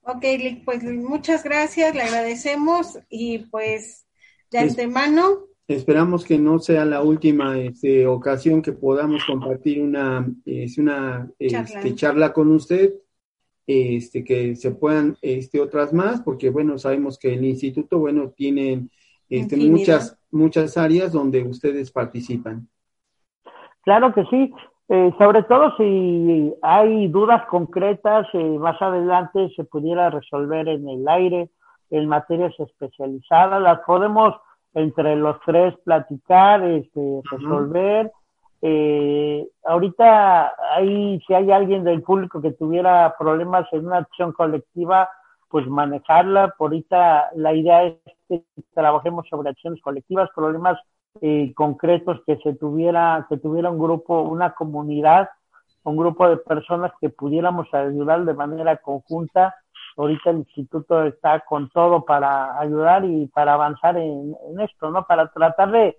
Ok, 0.04 0.22
Lick, 0.22 0.66
pues 0.66 0.84
muchas 0.84 1.44
gracias, 1.44 1.96
le 1.96 2.04
agradecemos 2.04 3.00
y 3.10 3.40
pues 3.40 4.06
de 4.52 4.60
Es- 4.60 4.72
antemano, 4.72 5.24
Esperamos 5.68 6.24
que 6.24 6.38
no 6.38 6.60
sea 6.60 6.86
la 6.86 7.02
última 7.02 7.58
este, 7.58 8.06
ocasión 8.06 8.62
que 8.62 8.72
podamos 8.72 9.26
compartir 9.26 9.82
una, 9.82 10.24
es 10.46 10.78
una 10.78 11.28
este, 11.40 11.96
charla 11.96 12.32
con 12.34 12.52
usted, 12.52 12.94
este, 13.68 14.24
que 14.24 14.56
se 14.56 14.72
puedan 14.72 15.18
este, 15.22 15.60
otras 15.60 15.94
más, 15.94 16.22
porque 16.22 16.50
bueno, 16.50 16.78
sabemos 16.78 17.18
que 17.18 17.34
el 17.34 17.44
instituto, 17.46 18.00
bueno, 18.00 18.30
tiene 18.30 18.88
este, 19.30 19.58
muchas, 19.58 20.18
muchas 20.32 20.78
áreas 20.78 21.12
donde 21.12 21.44
ustedes 21.44 21.92
participan. 21.92 22.68
Claro 23.84 24.14
que 24.14 24.24
sí, 24.26 24.54
eh, 24.90 25.12
sobre 25.18 25.44
todo 25.44 25.76
si 25.78 26.54
hay 26.62 27.08
dudas 27.08 27.46
concretas, 27.48 28.28
eh, 28.34 28.58
más 28.60 28.80
adelante 28.82 29.50
se 29.56 29.64
pudiera 29.64 30.10
resolver 30.10 30.68
en 30.68 30.88
el 30.88 31.08
aire, 31.08 31.50
en 31.90 32.08
materias 32.08 32.54
especializadas, 32.60 33.62
las 33.62 33.80
podemos 33.82 34.36
entre 34.76 35.16
los 35.16 35.38
tres 35.46 35.74
platicar, 35.84 36.64
este, 36.64 37.22
resolver. 37.32 38.12
Eh, 38.68 39.48
ahorita 39.64 40.56
si 40.80 41.34
hay 41.36 41.52
alguien 41.52 41.84
del 41.84 42.02
público 42.02 42.42
que 42.42 42.54
tuviera 42.54 43.16
problemas 43.16 43.72
en 43.72 43.86
una 43.86 43.98
acción 43.98 44.32
colectiva, 44.32 45.08
pues 45.50 45.68
manejarla. 45.68 46.56
Por 46.58 46.72
ahorita 46.72 47.30
la 47.36 47.54
idea 47.54 47.84
es 47.84 47.96
que 48.28 48.44
trabajemos 48.74 49.28
sobre 49.30 49.52
acciones 49.52 49.80
colectivas, 49.84 50.32
problemas 50.36 50.80
eh, 51.22 51.54
concretos 51.54 52.22
que 52.26 52.38
se 52.38 52.56
tuviera, 52.56 53.28
que 53.30 53.38
tuviera 53.38 53.70
un 53.70 53.78
grupo, 53.78 54.24
una 54.24 54.56
comunidad, 54.56 55.30
un 55.84 55.96
grupo 55.96 56.28
de 56.28 56.38
personas 56.38 56.92
que 57.00 57.10
pudiéramos 57.10 57.72
ayudar 57.72 58.26
de 58.26 58.34
manera 58.34 58.78
conjunta. 58.78 59.54
Ahorita 59.96 60.32
el 60.32 60.38
instituto 60.38 61.04
está 61.04 61.42
con 61.42 61.70
todo 61.70 62.04
para 62.04 62.60
ayudar 62.60 63.06
y 63.06 63.28
para 63.28 63.54
avanzar 63.54 63.96
en, 63.98 64.36
en 64.50 64.60
esto, 64.60 64.90
¿no? 64.90 65.06
Para 65.06 65.28
tratar 65.28 65.70
de, 65.70 65.98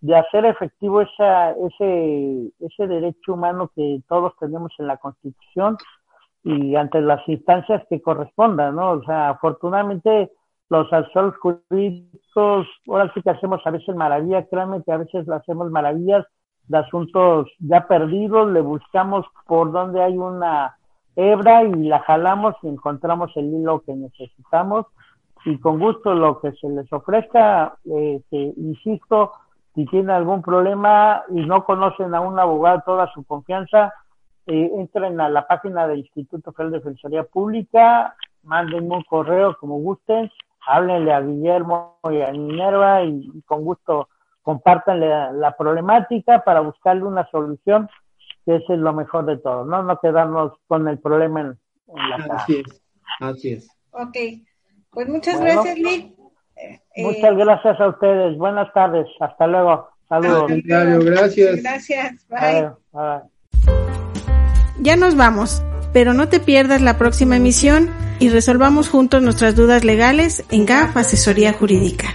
de 0.00 0.16
hacer 0.16 0.44
efectivo 0.44 1.00
esa, 1.00 1.52
ese, 1.52 2.52
ese 2.60 2.86
derecho 2.86 3.34
humano 3.34 3.70
que 3.74 4.00
todos 4.08 4.32
tenemos 4.38 4.72
en 4.78 4.86
la 4.86 4.96
Constitución 4.96 5.76
y 6.44 6.76
ante 6.76 7.00
las 7.00 7.26
instancias 7.28 7.82
que 7.90 8.00
correspondan, 8.00 8.76
¿no? 8.76 8.92
O 8.92 9.04
sea, 9.04 9.30
afortunadamente 9.30 10.30
los 10.68 10.92
asesores 10.92 11.34
jurídicos, 11.40 12.66
ahora 12.86 13.10
sí 13.14 13.22
que 13.22 13.30
hacemos 13.30 13.60
a 13.64 13.70
veces 13.70 13.94
maravillas, 13.96 14.46
créanme 14.50 14.82
que 14.84 14.92
a 14.92 14.98
veces 14.98 15.28
hacemos 15.28 15.70
maravillas 15.70 16.26
de 16.68 16.78
asuntos 16.78 17.48
ya 17.58 17.86
perdidos, 17.88 18.52
le 18.52 18.60
buscamos 18.60 19.26
por 19.46 19.72
donde 19.72 20.02
hay 20.02 20.16
una 20.16 20.76
hebra 21.16 21.64
y 21.64 21.72
la 21.88 22.00
jalamos 22.00 22.54
y 22.62 22.68
encontramos 22.68 23.32
el 23.36 23.46
hilo 23.46 23.80
que 23.80 23.94
necesitamos 23.94 24.86
y 25.44 25.58
con 25.58 25.78
gusto 25.78 26.14
lo 26.14 26.40
que 26.40 26.52
se 26.52 26.68
les 26.68 26.92
ofrezca, 26.92 27.76
eh, 27.84 28.20
que, 28.30 28.52
insisto, 28.56 29.32
si 29.78 29.86
tienen 29.86 30.10
algún 30.10 30.42
problema 30.42 31.22
y 31.30 31.46
no 31.46 31.64
conocen 31.64 32.12
a 32.12 32.20
un 32.20 32.36
abogado 32.36 32.82
toda 32.84 33.12
su 33.12 33.22
confianza, 33.22 33.94
eh, 34.46 34.72
entren 34.74 35.20
a 35.20 35.28
la 35.28 35.46
página 35.46 35.86
del 35.86 36.00
Instituto 36.00 36.50
Federal 36.50 36.72
de 36.72 36.78
Defensoría 36.78 37.22
Pública, 37.22 38.16
manden 38.42 38.90
un 38.90 39.04
correo 39.04 39.56
como 39.56 39.78
gusten, 39.78 40.32
háblenle 40.66 41.12
a 41.12 41.20
Guillermo 41.20 42.00
y 42.10 42.20
a 42.22 42.32
Minerva 42.32 43.04
y, 43.04 43.30
y 43.32 43.42
con 43.42 43.62
gusto 43.62 44.08
compartan 44.42 44.98
la, 44.98 45.30
la, 45.30 45.56
problemática 45.56 46.42
para 46.42 46.58
buscarle 46.58 47.04
una 47.04 47.30
solución, 47.30 47.88
que 48.44 48.56
eso 48.56 48.72
es 48.72 48.80
lo 48.80 48.92
mejor 48.92 49.26
de 49.26 49.36
todo, 49.36 49.64
¿no? 49.64 49.84
No 49.84 50.00
quedarnos 50.00 50.54
con 50.66 50.88
el 50.88 50.98
problema 50.98 51.42
en, 51.42 51.58
en 51.86 52.10
la 52.10 52.16
cara. 52.16 52.34
Así 52.34 52.56
es, 52.56 52.82
así 53.20 53.52
es. 53.52 53.70
ok. 53.92 54.16
Pues 54.90 55.08
muchas 55.08 55.38
Bueno. 55.38 55.62
gracias, 55.62 55.78
Lick. 55.78 56.17
Eh, 56.60 56.80
Muchas 57.02 57.36
gracias 57.36 57.80
a 57.80 57.88
ustedes. 57.88 58.36
Buenas 58.36 58.72
tardes. 58.72 59.06
Hasta 59.20 59.46
luego. 59.46 59.88
Saludos. 60.08 60.42
Al 60.42 60.48
contrario, 60.48 61.00
gracias. 61.04 61.62
Gracias. 61.62 62.26
Bye. 62.28 62.70
Ya 64.80 64.96
nos 64.96 65.16
vamos, 65.16 65.62
pero 65.92 66.14
no 66.14 66.28
te 66.28 66.40
pierdas 66.40 66.80
la 66.80 66.96
próxima 66.98 67.36
emisión 67.36 67.90
y 68.20 68.30
resolvamos 68.30 68.88
juntos 68.88 69.22
nuestras 69.22 69.54
dudas 69.54 69.84
legales 69.84 70.44
en 70.50 70.66
GAF 70.66 70.96
Asesoría 70.96 71.52
Jurídica. 71.52 72.08